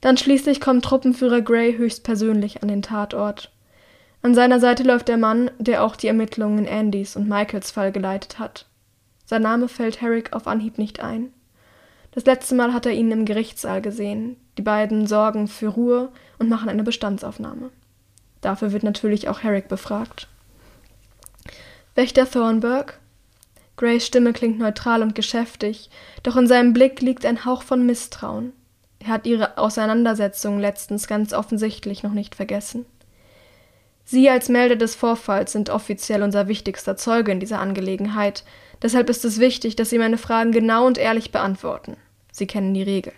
Dann 0.00 0.16
schließlich 0.16 0.60
kommt 0.60 0.84
Truppenführer 0.84 1.40
Gray 1.40 1.76
höchstpersönlich 1.76 2.62
an 2.62 2.68
den 2.68 2.82
Tatort. 2.82 3.50
An 4.22 4.34
seiner 4.34 4.60
Seite 4.60 4.82
läuft 4.82 5.08
der 5.08 5.16
Mann, 5.16 5.50
der 5.58 5.82
auch 5.82 5.96
die 5.96 6.08
Ermittlungen 6.08 6.66
in 6.66 6.68
Andys 6.68 7.16
und 7.16 7.28
Michaels 7.28 7.70
Fall 7.70 7.90
geleitet 7.90 8.38
hat. 8.38 8.66
Sein 9.24 9.42
Name 9.42 9.68
fällt 9.68 10.00
Herrick 10.00 10.32
auf 10.32 10.46
Anhieb 10.46 10.76
nicht 10.76 11.00
ein. 11.00 11.32
Das 12.12 12.26
letzte 12.26 12.54
Mal 12.54 12.74
hat 12.74 12.86
er 12.86 12.92
ihn 12.92 13.10
im 13.12 13.24
Gerichtssaal 13.24 13.80
gesehen. 13.80 14.36
Die 14.58 14.62
beiden 14.62 15.06
sorgen 15.06 15.48
für 15.48 15.68
Ruhe 15.68 16.10
und 16.38 16.48
machen 16.48 16.68
eine 16.68 16.82
Bestandsaufnahme. 16.82 17.70
Dafür 18.40 18.72
wird 18.72 18.82
natürlich 18.82 19.28
auch 19.28 19.40
Herrick 19.42 19.68
befragt. 19.68 20.28
Wächter 21.94 22.28
Thornburg? 22.28 22.98
Grays 23.76 24.06
Stimme 24.06 24.32
klingt 24.32 24.58
neutral 24.58 25.02
und 25.02 25.14
geschäftig, 25.14 25.88
doch 26.22 26.36
in 26.36 26.46
seinem 26.46 26.74
Blick 26.74 27.00
liegt 27.00 27.24
ein 27.24 27.46
Hauch 27.46 27.62
von 27.62 27.86
Misstrauen. 27.86 28.52
Er 28.98 29.08
hat 29.08 29.26
ihre 29.26 29.56
Auseinandersetzung 29.56 30.58
letztens 30.58 31.06
ganz 31.06 31.32
offensichtlich 31.32 32.02
noch 32.02 32.12
nicht 32.12 32.34
vergessen. 32.34 32.84
Sie 34.10 34.28
als 34.28 34.48
Melder 34.48 34.74
des 34.74 34.96
Vorfalls 34.96 35.52
sind 35.52 35.70
offiziell 35.70 36.24
unser 36.24 36.48
wichtigster 36.48 36.96
Zeuge 36.96 37.30
in 37.30 37.38
dieser 37.38 37.60
Angelegenheit, 37.60 38.42
deshalb 38.82 39.08
ist 39.08 39.24
es 39.24 39.38
wichtig, 39.38 39.76
dass 39.76 39.90
Sie 39.90 39.98
meine 39.98 40.18
Fragen 40.18 40.50
genau 40.50 40.84
und 40.84 40.98
ehrlich 40.98 41.30
beantworten. 41.30 41.96
Sie 42.32 42.48
kennen 42.48 42.74
die 42.74 42.82
Regeln. 42.82 43.14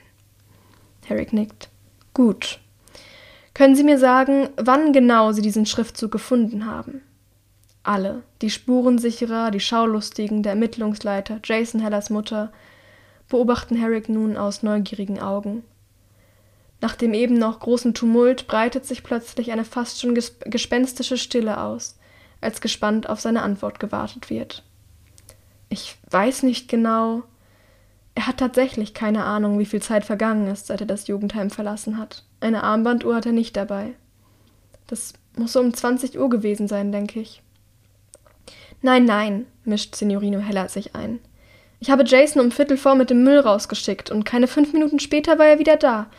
Herrick 1.07 1.33
nickt. 1.33 1.70
Gut. 2.12 2.61
Können 3.55 3.74
Sie 3.74 3.85
mir 3.85 3.98
sagen, 3.98 4.50
wann 4.59 4.92
genau 4.92 5.33
Sie 5.33 5.40
diesen 5.40 5.64
Schriftzug 5.64 6.12
gefunden 6.12 6.66
haben? 6.66 7.00
Alle, 7.83 8.22
die 8.42 8.50
Spurensicherer, 8.50 9.50
die 9.50 9.61
Schaulustigen, 9.61 10.42
der 10.42 10.52
Ermittlungsleiter, 10.52 11.40
Jason 11.42 11.81
Hellers 11.81 12.11
Mutter, 12.11 12.52
beobachten 13.31 13.76
Herrick 13.76 14.11
nun 14.11 14.37
aus 14.37 14.62
neugierigen 14.62 15.18
Augen. 15.20 15.64
Nach 16.83 16.97
dem 16.97 17.14
eben 17.14 17.38
noch 17.38 17.61
großen 17.61 17.95
Tumult 17.95 18.49
breitet 18.49 18.85
sich 18.85 19.05
plötzlich 19.05 19.53
eine 19.53 19.64
fast 19.64 20.01
schon 20.01 20.18
gespenstische 20.45 21.16
Stille 21.16 21.61
aus, 21.61 21.97
als 22.40 22.61
gespannt 22.61 23.09
auf 23.09 23.21
seine 23.21 23.42
Antwort 23.42 23.79
gewartet 23.79 24.31
wird. 24.31 24.64
Ich 25.68 25.97
weiß 26.11 26.42
nicht 26.42 26.68
genau. 26.68 27.23
Er 28.16 28.27
hat 28.27 28.38
tatsächlich 28.38 28.95
keine 28.95 29.23
Ahnung, 29.23 29.61
wie 29.61 29.64
viel 29.64 29.81
Zeit 29.81 30.05
vergangen 30.05 30.49
ist, 30.49 30.66
seit 30.66 30.81
er 30.81 30.87
das 30.87 31.07
Jugendheim 31.07 31.51
verlassen 31.51 31.99
hat. 31.99 32.25
Eine 32.40 32.64
Armbanduhr 32.64 33.14
hat 33.14 33.27
er 33.27 33.33
nicht 33.33 33.57
dabei. 33.57 33.95
Das 34.88 35.12
muss 35.37 35.53
so 35.53 35.61
um 35.61 35.73
20 35.73 36.18
Uhr 36.18 36.29
gewesen 36.29 36.66
sein, 36.66 36.90
denke 36.90 37.21
ich. 37.21 37.42
Nein, 38.83 39.05
nein, 39.05 39.47
mischt 39.64 39.95
Signorino 39.95 40.40
Heller 40.40 40.68
sich 40.68 40.97
ein. 40.97 41.21
Ich 41.79 41.92
habe 41.92 42.05
Jason 42.05 42.42
um 42.42 42.51
Viertel 42.51 42.77
vor 42.77 42.97
mit 42.97 43.09
dem 43.09 43.23
Müll 43.23 43.38
rausgeschickt 43.38 44.11
und 44.11 44.25
keine 44.25 44.49
fünf 44.49 44.73
Minuten 44.73 44.99
später 44.99 45.38
war 45.38 45.47
er 45.47 45.61
wieder 45.61 45.77
da. 45.77 46.11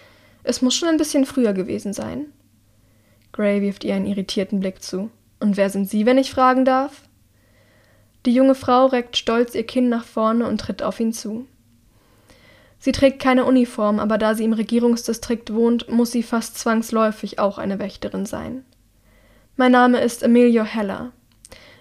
Es 0.44 0.62
muss 0.62 0.76
schon 0.76 0.90
ein 0.90 0.98
bisschen 0.98 1.26
früher 1.26 1.54
gewesen 1.54 1.94
sein. 1.94 2.28
Gray 3.32 3.62
wirft 3.62 3.84
ihr 3.84 3.96
einen 3.96 4.06
irritierten 4.06 4.60
Blick 4.60 4.84
zu. 4.84 5.10
Und 5.40 5.58
wer 5.58 5.70
sind 5.70 5.90
Sie, 5.90 6.06
wenn 6.06 6.18
ich 6.18 6.32
fragen 6.32 6.66
darf? 6.66 7.02
Die 8.26 8.34
junge 8.34 8.56
Frau 8.56 8.86
reckt 8.86 9.18
stolz 9.18 9.56
ihr 9.56 9.66
Kinn 9.66 9.90
nach 9.90 10.06
vorne 10.06 10.48
und 10.48 10.60
tritt 10.60 10.84
auf 10.84 11.00
ihn 11.00 11.12
zu. 11.12 11.46
Sie 12.80 12.92
trägt 12.92 13.22
keine 13.22 13.46
Uniform, 13.46 14.00
aber 14.00 14.18
da 14.18 14.36
sie 14.36 14.44
im 14.44 14.54
Regierungsdistrikt 14.54 15.54
wohnt, 15.54 15.90
muss 15.90 16.12
sie 16.12 16.24
fast 16.24 16.58
zwangsläufig 16.58 17.40
auch 17.40 17.58
eine 17.58 17.80
Wächterin 17.80 18.26
sein. 18.26 18.66
Mein 19.56 19.72
Name 19.72 20.02
ist 20.02 20.24
Emilio 20.24 20.64
Heller. 20.64 21.12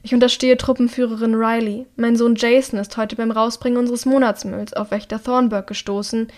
Ich 0.05 0.15
unterstehe 0.15 0.57
Truppenführerin 0.57 1.35
Riley. 1.35 1.87
Mein 1.97 2.17
Sohn 2.17 2.35
Jason 2.37 2.79
ist 2.79 2.97
heute 2.97 3.17
beim 3.17 3.31
Rausbringen 3.31 3.79
unseres 3.79 4.05
Monatsmülls 4.05 4.75
auf 4.75 4.91
Wächter 4.91 5.23
Thornburg 5.23 5.67
gestoßen, 5.67 6.29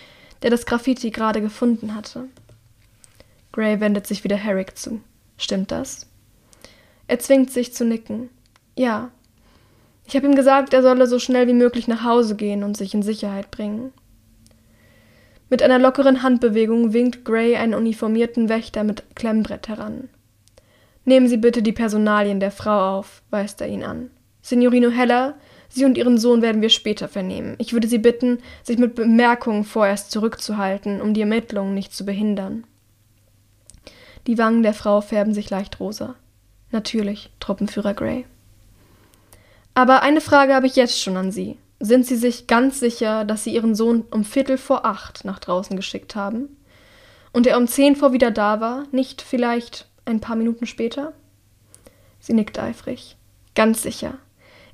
der 0.44 0.50
das 0.50 0.66
Graffiti 0.66 1.10
gerade 1.10 1.40
gefunden 1.40 1.94
hatte. 1.94 2.28
Gray 3.50 3.80
wendet 3.80 4.06
sich 4.06 4.24
wieder 4.24 4.36
Herrick 4.36 4.76
zu. 4.76 5.00
Stimmt 5.38 5.70
das? 5.70 6.06
Er 7.08 7.18
zwingt 7.18 7.50
sich 7.50 7.72
zu 7.72 7.86
nicken. 7.86 8.28
Ja. 8.76 9.10
Ich 10.06 10.14
habe 10.14 10.26
ihm 10.26 10.34
gesagt, 10.34 10.74
er 10.74 10.82
solle 10.82 11.06
so 11.06 11.18
schnell 11.18 11.46
wie 11.48 11.54
möglich 11.54 11.88
nach 11.88 12.04
Hause 12.04 12.36
gehen 12.36 12.62
und 12.62 12.76
sich 12.76 12.92
in 12.92 13.02
Sicherheit 13.02 13.50
bringen. 13.50 13.90
Mit 15.48 15.62
einer 15.62 15.78
lockeren 15.78 16.22
Handbewegung 16.22 16.92
winkt 16.92 17.24
Gray 17.24 17.56
einen 17.56 17.72
uniformierten 17.72 18.50
Wächter 18.50 18.84
mit 18.84 19.02
Klemmbrett 19.16 19.68
heran. 19.68 20.10
Nehmen 21.06 21.26
Sie 21.26 21.38
bitte 21.38 21.62
die 21.62 21.72
Personalien 21.72 22.38
der 22.38 22.50
Frau 22.50 22.98
auf, 22.98 23.22
weist 23.30 23.62
er 23.62 23.68
ihn 23.68 23.82
an. 23.82 24.10
Signorino 24.42 24.90
Heller, 24.90 25.36
Sie 25.68 25.84
und 25.84 25.98
Ihren 25.98 26.18
Sohn 26.18 26.42
werden 26.42 26.62
wir 26.62 26.68
später 26.68 27.08
vernehmen. 27.08 27.56
Ich 27.58 27.72
würde 27.72 27.88
Sie 27.88 27.98
bitten, 27.98 28.38
sich 28.62 28.78
mit 28.78 28.94
Bemerkungen 28.94 29.64
vorerst 29.64 30.10
zurückzuhalten, 30.10 31.00
um 31.00 31.14
die 31.14 31.22
Ermittlungen 31.22 31.74
nicht 31.74 31.94
zu 31.94 32.04
behindern. 32.04 32.64
Die 34.26 34.38
Wangen 34.38 34.62
der 34.62 34.74
Frau 34.74 35.00
färben 35.00 35.34
sich 35.34 35.50
leicht 35.50 35.80
rosa. 35.80 36.14
Natürlich, 36.70 37.30
Truppenführer 37.40 37.94
Gray. 37.94 38.24
Aber 39.74 40.02
eine 40.02 40.20
Frage 40.20 40.54
habe 40.54 40.66
ich 40.66 40.76
jetzt 40.76 41.00
schon 41.00 41.16
an 41.16 41.32
Sie. 41.32 41.58
Sind 41.80 42.06
Sie 42.06 42.16
sich 42.16 42.46
ganz 42.46 42.80
sicher, 42.80 43.24
dass 43.24 43.44
Sie 43.44 43.54
Ihren 43.54 43.74
Sohn 43.74 44.04
um 44.10 44.24
Viertel 44.24 44.56
vor 44.56 44.86
acht 44.86 45.24
nach 45.24 45.38
draußen 45.38 45.76
geschickt 45.76 46.14
haben? 46.14 46.56
Und 47.32 47.46
er 47.46 47.58
um 47.58 47.66
zehn 47.66 47.96
vor 47.96 48.12
wieder 48.12 48.30
da 48.30 48.60
war, 48.60 48.84
nicht 48.92 49.20
vielleicht 49.20 49.88
ein 50.04 50.20
paar 50.20 50.36
Minuten 50.36 50.66
später? 50.66 51.12
Sie 52.20 52.32
nickt 52.32 52.58
eifrig. 52.58 53.16
Ganz 53.54 53.82
sicher. 53.82 54.18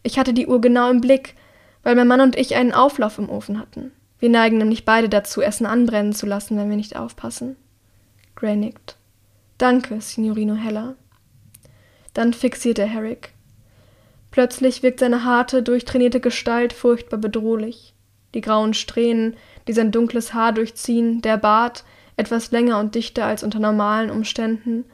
Ich 0.02 0.18
hatte 0.18 0.32
die 0.32 0.46
Uhr 0.46 0.60
genau 0.60 0.90
im 0.90 1.00
Blick, 1.00 1.34
weil 1.82 1.94
mein 1.94 2.08
Mann 2.08 2.20
und 2.20 2.36
ich 2.36 2.54
einen 2.54 2.72
Auflauf 2.72 3.18
im 3.18 3.28
Ofen 3.28 3.58
hatten. 3.58 3.92
Wir 4.18 4.28
neigen 4.28 4.58
nämlich 4.58 4.84
beide 4.84 5.08
dazu, 5.08 5.40
Essen 5.40 5.66
anbrennen 5.66 6.12
zu 6.12 6.26
lassen, 6.26 6.56
wenn 6.58 6.68
wir 6.68 6.76
nicht 6.76 6.96
aufpassen. 6.96 7.56
Gray 8.36 8.56
nickt. 8.56 8.96
Danke, 9.58 10.00
Signorino 10.00 10.54
Heller. 10.54 10.94
Dann 12.14 12.32
fixiert 12.32 12.78
er 12.78 12.86
Herrick. 12.86 13.32
Plötzlich 14.30 14.82
wirkt 14.82 15.00
seine 15.00 15.24
harte, 15.24 15.62
durchtrainierte 15.62 16.20
Gestalt 16.20 16.72
furchtbar 16.72 17.18
bedrohlich. 17.18 17.94
Die 18.34 18.40
grauen 18.40 18.74
Strähnen, 18.74 19.36
die 19.66 19.72
sein 19.72 19.90
dunkles 19.90 20.34
Haar 20.34 20.52
durchziehen, 20.52 21.20
der 21.22 21.36
Bart, 21.36 21.84
etwas 22.16 22.50
länger 22.50 22.78
und 22.78 22.94
dichter 22.94 23.24
als 23.24 23.42
unter 23.42 23.58
normalen 23.58 24.10
Umständen, 24.10 24.84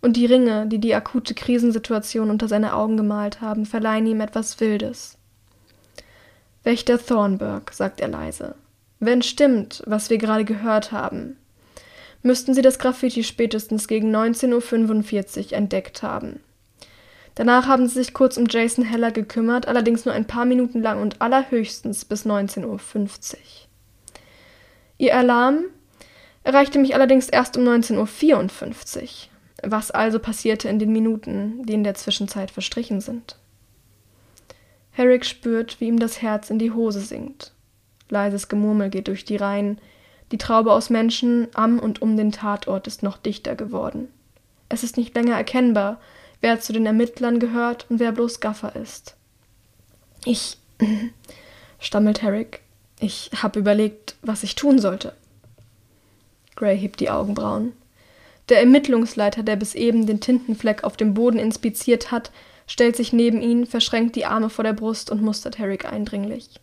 und 0.00 0.16
die 0.16 0.26
Ringe, 0.26 0.66
die 0.66 0.78
die 0.78 0.94
akute 0.94 1.34
Krisensituation 1.34 2.30
unter 2.30 2.48
seine 2.48 2.74
Augen 2.74 2.96
gemalt 2.96 3.40
haben, 3.40 3.66
verleihen 3.66 4.06
ihm 4.06 4.20
etwas 4.20 4.60
Wildes. 4.60 5.16
Wächter 6.64 7.04
Thornburg, 7.04 7.72
sagt 7.72 8.00
er 8.00 8.08
leise, 8.08 8.54
wenn 8.98 9.22
stimmt, 9.22 9.82
was 9.86 10.10
wir 10.10 10.18
gerade 10.18 10.44
gehört 10.44 10.92
haben, 10.92 11.36
müssten 12.22 12.54
Sie 12.54 12.62
das 12.62 12.78
Graffiti 12.78 13.22
spätestens 13.24 13.88
gegen 13.88 14.14
19.45 14.14 15.46
Uhr 15.46 15.52
entdeckt 15.52 16.02
haben. 16.02 16.40
Danach 17.36 17.66
haben 17.66 17.86
sie 17.86 17.94
sich 18.02 18.14
kurz 18.14 18.38
um 18.38 18.46
Jason 18.48 18.84
Heller 18.84 19.10
gekümmert, 19.12 19.68
allerdings 19.68 20.06
nur 20.06 20.14
ein 20.14 20.26
paar 20.26 20.46
Minuten 20.46 20.80
lang 20.80 21.02
und 21.02 21.20
allerhöchstens 21.20 22.06
bis 22.06 22.24
19.50 22.24 22.64
Uhr. 22.64 23.38
Ihr 24.96 25.14
Alarm 25.14 25.66
erreichte 26.44 26.78
mich 26.78 26.94
allerdings 26.94 27.28
erst 27.28 27.58
um 27.58 27.64
19.54 27.64 29.02
Uhr. 29.02 29.08
Was 29.62 29.90
also 29.90 30.18
passierte 30.18 30.68
in 30.68 30.78
den 30.78 30.92
Minuten, 30.92 31.64
die 31.64 31.74
in 31.74 31.84
der 31.84 31.94
Zwischenzeit 31.94 32.50
verstrichen 32.50 33.00
sind? 33.00 33.36
Herrick 34.92 35.24
spürt, 35.24 35.80
wie 35.80 35.88
ihm 35.88 35.98
das 35.98 36.22
Herz 36.22 36.50
in 36.50 36.58
die 36.58 36.72
Hose 36.72 37.00
sinkt. 37.00 37.52
Leises 38.08 38.48
Gemurmel 38.48 38.90
geht 38.90 39.08
durch 39.08 39.24
die 39.24 39.36
Reihen. 39.36 39.78
Die 40.32 40.38
Traube 40.38 40.72
aus 40.72 40.90
Menschen 40.90 41.48
am 41.54 41.78
und 41.78 42.02
um 42.02 42.16
den 42.16 42.32
Tatort 42.32 42.86
ist 42.86 43.02
noch 43.02 43.16
dichter 43.16 43.56
geworden. 43.56 44.08
Es 44.68 44.82
ist 44.82 44.96
nicht 44.96 45.14
länger 45.14 45.36
erkennbar, 45.36 46.00
wer 46.40 46.60
zu 46.60 46.72
den 46.72 46.86
Ermittlern 46.86 47.38
gehört 47.38 47.86
und 47.90 48.00
wer 48.00 48.12
bloß 48.12 48.40
Gaffer 48.40 48.74
ist. 48.76 49.16
Ich, 50.24 50.58
stammelt 51.78 52.22
Herrick, 52.22 52.62
ich 52.98 53.30
habe 53.42 53.60
überlegt, 53.60 54.16
was 54.22 54.42
ich 54.42 54.54
tun 54.54 54.78
sollte. 54.78 55.12
Gray 56.56 56.78
hebt 56.78 57.00
die 57.00 57.10
Augenbrauen. 57.10 57.74
Der 58.48 58.60
Ermittlungsleiter, 58.60 59.42
der 59.42 59.56
bis 59.56 59.74
eben 59.74 60.06
den 60.06 60.20
Tintenfleck 60.20 60.84
auf 60.84 60.96
dem 60.96 61.14
Boden 61.14 61.38
inspiziert 61.38 62.10
hat, 62.12 62.30
stellt 62.66 62.96
sich 62.96 63.12
neben 63.12 63.42
ihn, 63.42 63.66
verschränkt 63.66 64.16
die 64.16 64.26
Arme 64.26 64.50
vor 64.50 64.64
der 64.64 64.72
Brust 64.72 65.10
und 65.10 65.22
mustert 65.22 65.58
Herrick 65.58 65.84
eindringlich. 65.84 66.60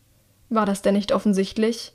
War 0.50 0.66
das 0.66 0.82
denn 0.82 0.94
nicht 0.94 1.12
offensichtlich? 1.12 1.94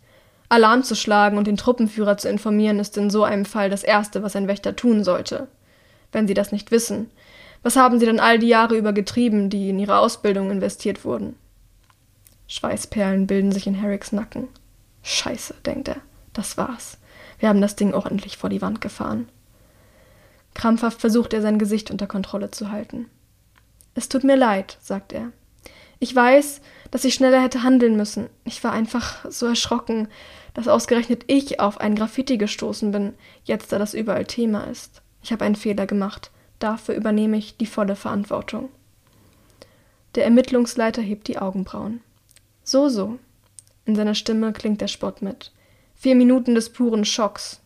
Alarm 0.50 0.82
zu 0.82 0.94
schlagen 0.94 1.36
und 1.36 1.46
den 1.46 1.56
Truppenführer 1.56 2.16
zu 2.16 2.28
informieren, 2.28 2.78
ist 2.78 2.96
in 2.96 3.10
so 3.10 3.24
einem 3.24 3.44
Fall 3.44 3.70
das 3.70 3.84
Erste, 3.84 4.22
was 4.22 4.34
ein 4.34 4.48
Wächter 4.48 4.76
tun 4.76 5.04
sollte. 5.04 5.48
Wenn 6.10 6.26
Sie 6.26 6.34
das 6.34 6.52
nicht 6.52 6.70
wissen, 6.70 7.10
was 7.62 7.76
haben 7.76 7.98
Sie 7.98 8.06
denn 8.06 8.20
all 8.20 8.38
die 8.38 8.48
Jahre 8.48 8.76
über 8.76 8.92
getrieben, 8.92 9.50
die 9.50 9.70
in 9.70 9.78
Ihre 9.78 9.98
Ausbildung 9.98 10.50
investiert 10.50 11.04
wurden? 11.04 11.36
Schweißperlen 12.46 13.26
bilden 13.26 13.52
sich 13.52 13.66
in 13.66 13.80
Harricks 13.80 14.12
Nacken. 14.12 14.48
Scheiße, 15.02 15.54
denkt 15.66 15.88
er. 15.88 15.96
Das 16.32 16.56
war's. 16.56 16.98
Wir 17.38 17.48
haben 17.48 17.60
das 17.60 17.76
Ding 17.76 17.92
ordentlich 17.92 18.38
vor 18.38 18.48
die 18.48 18.62
Wand 18.62 18.80
gefahren. 18.80 19.28
Krampfhaft 20.58 21.00
versucht 21.00 21.32
er, 21.34 21.40
sein 21.40 21.60
Gesicht 21.60 21.90
unter 21.92 22.08
Kontrolle 22.08 22.50
zu 22.50 22.72
halten. 22.72 23.08
Es 23.94 24.08
tut 24.08 24.24
mir 24.24 24.36
leid, 24.36 24.76
sagt 24.80 25.12
er. 25.12 25.30
Ich 26.00 26.14
weiß, 26.14 26.60
dass 26.90 27.04
ich 27.04 27.14
schneller 27.14 27.40
hätte 27.40 27.62
handeln 27.62 27.96
müssen. 27.96 28.28
Ich 28.44 28.62
war 28.64 28.72
einfach 28.72 29.24
so 29.30 29.46
erschrocken, 29.46 30.08
dass 30.54 30.66
ausgerechnet 30.66 31.22
ich 31.28 31.60
auf 31.60 31.78
ein 31.78 31.94
Graffiti 31.94 32.38
gestoßen 32.38 32.90
bin, 32.90 33.14
jetzt 33.44 33.70
da 33.70 33.78
das 33.78 33.94
überall 33.94 34.24
Thema 34.24 34.64
ist. 34.64 35.00
Ich 35.22 35.30
habe 35.30 35.44
einen 35.44 35.54
Fehler 35.54 35.86
gemacht. 35.86 36.32
Dafür 36.58 36.96
übernehme 36.96 37.36
ich 37.36 37.56
die 37.56 37.66
volle 37.66 37.94
Verantwortung. 37.94 38.68
Der 40.16 40.24
Ermittlungsleiter 40.24 41.02
hebt 41.02 41.28
die 41.28 41.38
Augenbrauen. 41.38 42.00
So, 42.64 42.88
so. 42.88 43.16
In 43.84 43.94
seiner 43.94 44.16
Stimme 44.16 44.52
klingt 44.52 44.80
der 44.80 44.88
Spott 44.88 45.22
mit. 45.22 45.52
Vier 45.94 46.16
Minuten 46.16 46.56
des 46.56 46.70
puren 46.70 47.04
Schocks. 47.04 47.60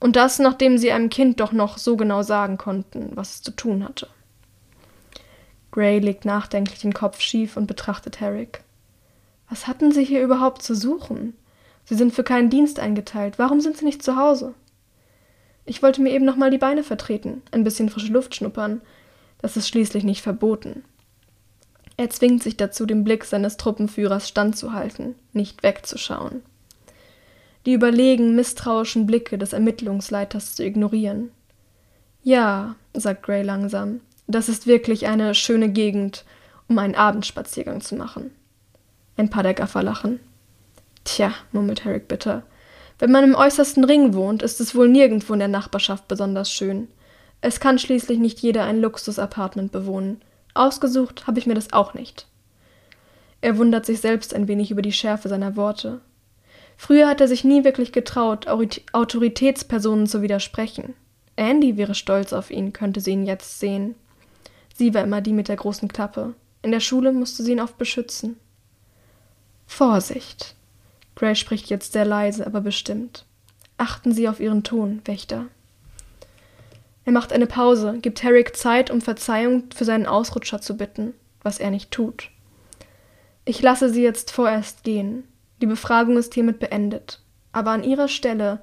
Und 0.00 0.16
das, 0.16 0.38
nachdem 0.38 0.78
sie 0.78 0.92
einem 0.92 1.10
Kind 1.10 1.40
doch 1.40 1.52
noch 1.52 1.78
so 1.78 1.96
genau 1.96 2.22
sagen 2.22 2.58
konnten, 2.58 3.10
was 3.14 3.36
es 3.36 3.42
zu 3.42 3.52
tun 3.52 3.84
hatte. 3.84 4.08
Gray 5.70 5.98
legt 5.98 6.24
nachdenklich 6.24 6.80
den 6.80 6.94
Kopf 6.94 7.20
schief 7.20 7.56
und 7.56 7.66
betrachtet 7.66 8.20
Herrick. 8.20 8.62
Was 9.48 9.66
hatten 9.66 9.92
Sie 9.92 10.04
hier 10.04 10.22
überhaupt 10.22 10.62
zu 10.62 10.74
suchen? 10.74 11.34
Sie 11.84 11.96
sind 11.96 12.14
für 12.14 12.24
keinen 12.24 12.50
Dienst 12.50 12.78
eingeteilt. 12.78 13.38
Warum 13.38 13.60
sind 13.60 13.76
Sie 13.76 13.84
nicht 13.84 14.02
zu 14.02 14.16
Hause? 14.16 14.54
Ich 15.66 15.82
wollte 15.82 16.02
mir 16.02 16.10
eben 16.10 16.24
noch 16.24 16.36
mal 16.36 16.50
die 16.50 16.58
Beine 16.58 16.84
vertreten, 16.84 17.42
ein 17.50 17.64
bisschen 17.64 17.88
frische 17.88 18.12
Luft 18.12 18.34
schnuppern. 18.34 18.82
Das 19.38 19.56
ist 19.56 19.68
schließlich 19.68 20.04
nicht 20.04 20.22
verboten. 20.22 20.84
Er 21.96 22.10
zwingt 22.10 22.42
sich 22.42 22.56
dazu, 22.56 22.86
dem 22.86 23.04
Blick 23.04 23.24
seines 23.24 23.56
Truppenführers 23.56 24.28
standzuhalten, 24.28 25.14
nicht 25.32 25.62
wegzuschauen. 25.62 26.42
Die 27.66 27.72
überlegen, 27.72 28.34
misstrauischen 28.34 29.06
Blicke 29.06 29.38
des 29.38 29.52
Ermittlungsleiters 29.52 30.54
zu 30.54 30.64
ignorieren. 30.64 31.30
Ja, 32.22 32.76
sagt 32.94 33.22
Gray 33.22 33.42
langsam, 33.42 34.00
das 34.26 34.48
ist 34.48 34.66
wirklich 34.66 35.06
eine 35.06 35.34
schöne 35.34 35.70
Gegend, 35.70 36.24
um 36.68 36.78
einen 36.78 36.94
Abendspaziergang 36.94 37.80
zu 37.80 37.96
machen. 37.96 38.30
Ein 39.16 39.30
paar 39.30 39.42
der 39.42 39.54
Gaffer 39.54 39.82
lachen. 39.82 40.20
Tja, 41.04 41.32
murmelt 41.52 41.84
Herrick 41.84 42.08
bitter, 42.08 42.44
wenn 42.98 43.10
man 43.10 43.24
im 43.24 43.34
äußersten 43.34 43.84
Ring 43.84 44.14
wohnt, 44.14 44.42
ist 44.42 44.60
es 44.60 44.74
wohl 44.74 44.88
nirgendwo 44.88 45.32
in 45.32 45.40
der 45.40 45.48
Nachbarschaft 45.48 46.06
besonders 46.06 46.50
schön. 46.50 46.88
Es 47.40 47.60
kann 47.60 47.78
schließlich 47.78 48.18
nicht 48.18 48.40
jeder 48.40 48.64
ein 48.64 48.80
Luxus-Apartment 48.80 49.72
bewohnen. 49.72 50.22
Ausgesucht 50.54 51.26
habe 51.26 51.38
ich 51.38 51.46
mir 51.46 51.54
das 51.54 51.72
auch 51.72 51.94
nicht. 51.94 52.26
Er 53.40 53.58
wundert 53.58 53.84
sich 53.84 54.00
selbst 54.00 54.32
ein 54.32 54.48
wenig 54.48 54.70
über 54.70 54.80
die 54.80 54.92
Schärfe 54.92 55.28
seiner 55.28 55.56
Worte. 55.56 56.00
Früher 56.76 57.08
hat 57.08 57.20
er 57.20 57.28
sich 57.28 57.44
nie 57.44 57.64
wirklich 57.64 57.92
getraut, 57.92 58.46
Autoritätspersonen 58.92 60.06
zu 60.06 60.22
widersprechen. 60.22 60.94
Andy 61.36 61.76
wäre 61.76 61.94
stolz 61.94 62.32
auf 62.32 62.50
ihn, 62.50 62.72
könnte 62.72 63.00
sie 63.00 63.12
ihn 63.12 63.26
jetzt 63.26 63.60
sehen. 63.60 63.94
Sie 64.74 64.92
war 64.94 65.02
immer 65.02 65.20
die 65.20 65.32
mit 65.32 65.48
der 65.48 65.56
großen 65.56 65.88
Klappe. 65.88 66.34
In 66.62 66.70
der 66.70 66.80
Schule 66.80 67.12
musste 67.12 67.42
sie 67.42 67.52
ihn 67.52 67.60
oft 67.60 67.78
beschützen. 67.78 68.36
Vorsicht. 69.66 70.54
Gray 71.16 71.36
spricht 71.36 71.70
jetzt 71.70 71.92
sehr 71.92 72.04
leise, 72.04 72.46
aber 72.46 72.60
bestimmt. 72.60 73.24
Achten 73.76 74.12
Sie 74.12 74.28
auf 74.28 74.40
Ihren 74.40 74.62
Ton, 74.62 75.00
Wächter. 75.04 75.46
Er 77.04 77.12
macht 77.12 77.32
eine 77.32 77.46
Pause, 77.46 77.98
gibt 78.00 78.22
Herrick 78.22 78.56
Zeit, 78.56 78.90
um 78.90 79.00
Verzeihung 79.00 79.64
für 79.74 79.84
seinen 79.84 80.06
Ausrutscher 80.06 80.60
zu 80.60 80.76
bitten, 80.76 81.12
was 81.42 81.58
er 81.58 81.70
nicht 81.70 81.90
tut. 81.90 82.30
Ich 83.44 83.60
lasse 83.60 83.90
Sie 83.90 84.02
jetzt 84.02 84.30
vorerst 84.30 84.84
gehen. 84.84 85.24
Die 85.60 85.66
Befragung 85.66 86.16
ist 86.16 86.34
hiermit 86.34 86.58
beendet. 86.58 87.20
Aber 87.52 87.70
an 87.70 87.84
Ihrer 87.84 88.08
Stelle 88.08 88.60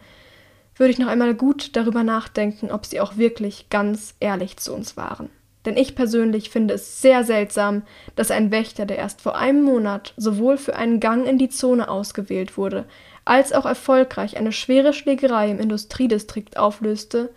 würde 0.76 0.92
ich 0.92 1.00
noch 1.00 1.08
einmal 1.08 1.34
gut 1.34 1.76
darüber 1.76 2.04
nachdenken, 2.04 2.72
ob 2.72 2.86
Sie 2.86 3.00
auch 3.00 3.18
wirklich 3.18 3.70
ganz 3.70 4.16
ehrlich 4.20 4.58
zu 4.58 4.74
uns 4.74 4.98
waren. 4.98 5.30
Denn 5.66 5.78
ich 5.78 5.96
persönlich 5.96 6.50
finde 6.50 6.74
es 6.74 7.02
sehr 7.02 7.24
seltsam, 7.24 7.84
dass 8.16 8.32
ein 8.32 8.52
Wächter, 8.52 8.86
der 8.86 8.98
erst 8.98 9.22
vor 9.22 9.38
einem 9.38 9.64
Monat 9.64 10.14
sowohl 10.18 10.58
für 10.58 10.76
einen 10.76 11.00
Gang 11.00 11.28
in 11.28 11.38
die 11.38 11.50
Zone 11.50 11.88
ausgewählt 11.88 12.58
wurde, 12.58 12.86
als 13.26 13.54
auch 13.54 13.66
erfolgreich 13.66 14.38
eine 14.38 14.52
schwere 14.52 14.94
Schlägerei 14.94 15.52
im 15.52 15.60
Industriedistrikt 15.60 16.58
auflöste, 16.58 17.30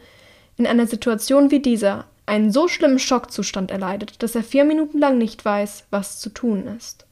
in 0.57 0.67
einer 0.67 0.87
Situation 0.87 1.51
wie 1.51 1.61
dieser 1.61 2.07
einen 2.27 2.51
so 2.51 2.69
schlimmen 2.69 2.99
Schockzustand 2.99 3.71
erleidet, 3.71 4.23
dass 4.23 4.35
er 4.35 4.43
vier 4.43 4.65
Minuten 4.65 4.99
lang 4.99 5.19
nicht 5.19 5.45
weiß, 5.45 5.85
was 5.91 6.19
zu 6.19 6.31
tun 6.31 6.67
ist. 6.79 7.07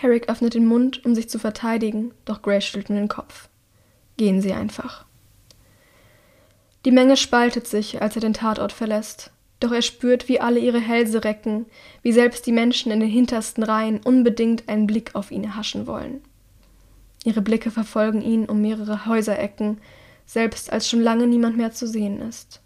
Herrick 0.00 0.28
öffnet 0.28 0.54
den 0.54 0.64
Mund, 0.64 1.04
um 1.04 1.16
sich 1.16 1.28
zu 1.28 1.40
verteidigen, 1.40 2.12
doch 2.24 2.40
Gray 2.40 2.60
schüttelt 2.60 2.88
nur 2.88 3.00
den 3.00 3.08
Kopf. 3.08 3.48
Gehen 4.16 4.40
Sie 4.40 4.52
einfach. 4.52 5.04
Die 6.84 6.92
Menge 6.92 7.16
spaltet 7.16 7.66
sich, 7.66 8.00
als 8.00 8.14
er 8.14 8.20
den 8.20 8.32
Tatort 8.32 8.70
verlässt. 8.70 9.32
Doch 9.58 9.72
er 9.72 9.82
spürt, 9.82 10.28
wie 10.28 10.40
alle 10.40 10.60
ihre 10.60 10.78
Hälse 10.78 11.24
recken, 11.24 11.66
wie 12.02 12.12
selbst 12.12 12.46
die 12.46 12.52
Menschen 12.52 12.92
in 12.92 13.00
den 13.00 13.08
hintersten 13.08 13.64
Reihen 13.64 13.98
unbedingt 14.04 14.68
einen 14.68 14.86
Blick 14.86 15.16
auf 15.16 15.32
ihn 15.32 15.42
erhaschen 15.42 15.88
wollen. 15.88 16.20
Ihre 17.24 17.42
Blicke 17.42 17.72
verfolgen 17.72 18.22
ihn 18.22 18.44
um 18.44 18.60
mehrere 18.60 19.04
Häuserecken, 19.04 19.78
selbst 20.26 20.72
als 20.72 20.88
schon 20.88 21.00
lange 21.00 21.26
niemand 21.26 21.56
mehr 21.56 21.72
zu 21.72 21.88
sehen 21.88 22.22
ist. 22.22 22.60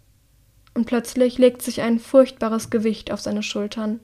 Und 0.75 0.85
plötzlich 0.85 1.39
legt 1.39 1.63
sich 1.63 1.81
ein 1.81 1.97
furchtbares 1.97 2.69
Gewicht 2.69 3.11
auf 3.11 3.21
seine 3.21 3.41
Schultern, 3.41 4.01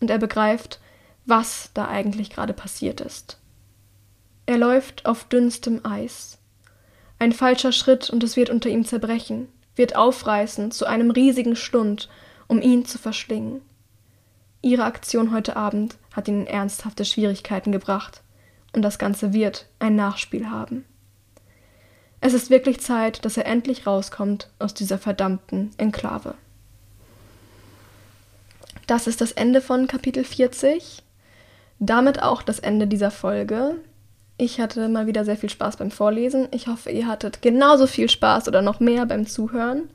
und 0.00 0.10
er 0.10 0.18
begreift, 0.18 0.80
was 1.24 1.70
da 1.74 1.88
eigentlich 1.88 2.30
gerade 2.30 2.52
passiert 2.52 3.00
ist. 3.00 3.38
Er 4.46 4.58
läuft 4.58 5.06
auf 5.06 5.24
dünnstem 5.24 5.84
Eis. 5.84 6.38
Ein 7.18 7.32
falscher 7.32 7.72
Schritt 7.72 8.10
und 8.10 8.24
es 8.24 8.36
wird 8.36 8.50
unter 8.50 8.68
ihm 8.68 8.84
zerbrechen, 8.84 9.48
wird 9.76 9.96
aufreißen 9.96 10.72
zu 10.72 10.86
einem 10.86 11.10
riesigen 11.10 11.56
Schlund, 11.56 12.08
um 12.48 12.60
ihn 12.60 12.84
zu 12.84 12.98
verschlingen. 12.98 13.62
Ihre 14.60 14.84
Aktion 14.84 15.32
heute 15.32 15.56
Abend 15.56 15.96
hat 16.12 16.28
ihn 16.28 16.42
in 16.42 16.46
ernsthafte 16.46 17.04
Schwierigkeiten 17.04 17.72
gebracht, 17.72 18.22
und 18.74 18.82
das 18.82 18.98
Ganze 18.98 19.32
wird 19.32 19.66
ein 19.78 19.96
Nachspiel 19.96 20.50
haben. 20.50 20.84
Es 22.20 22.32
ist 22.32 22.50
wirklich 22.50 22.80
Zeit, 22.80 23.24
dass 23.24 23.36
er 23.36 23.46
endlich 23.46 23.86
rauskommt 23.86 24.48
aus 24.58 24.74
dieser 24.74 24.98
verdammten 24.98 25.70
Enklave. 25.76 26.34
Das 28.86 29.06
ist 29.06 29.20
das 29.20 29.32
Ende 29.32 29.60
von 29.60 29.86
Kapitel 29.88 30.24
40. 30.24 31.02
Damit 31.84 32.22
auch 32.22 32.42
das 32.42 32.60
Ende 32.60 32.86
dieser 32.86 33.10
Folge. 33.10 33.74
Ich 34.36 34.60
hatte 34.60 34.88
mal 34.88 35.08
wieder 35.08 35.24
sehr 35.24 35.36
viel 35.36 35.50
Spaß 35.50 35.78
beim 35.78 35.90
Vorlesen. 35.90 36.46
Ich 36.52 36.68
hoffe, 36.68 36.90
ihr 36.90 37.08
hattet 37.08 37.42
genauso 37.42 37.88
viel 37.88 38.08
Spaß 38.08 38.46
oder 38.46 38.62
noch 38.62 38.78
mehr 38.78 39.04
beim 39.04 39.26
Zuhören. 39.26 39.90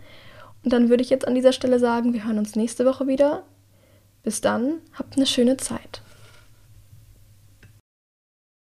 Und 0.66 0.74
dann 0.74 0.90
würde 0.90 1.02
ich 1.02 1.10
jetzt 1.10 1.26
an 1.26 1.34
dieser 1.34 1.54
Stelle 1.54 1.80
sagen, 1.80 2.12
wir 2.12 2.26
hören 2.26 2.40
uns 2.40 2.58
nächste 2.58 2.84
Woche 2.84 3.08
wieder. 3.08 3.44
Bis 4.22 4.42
dann, 4.42 4.80
habt 5.00 5.16
eine 5.16 5.26
schöne 5.26 5.56
Zeit. 5.56 6.02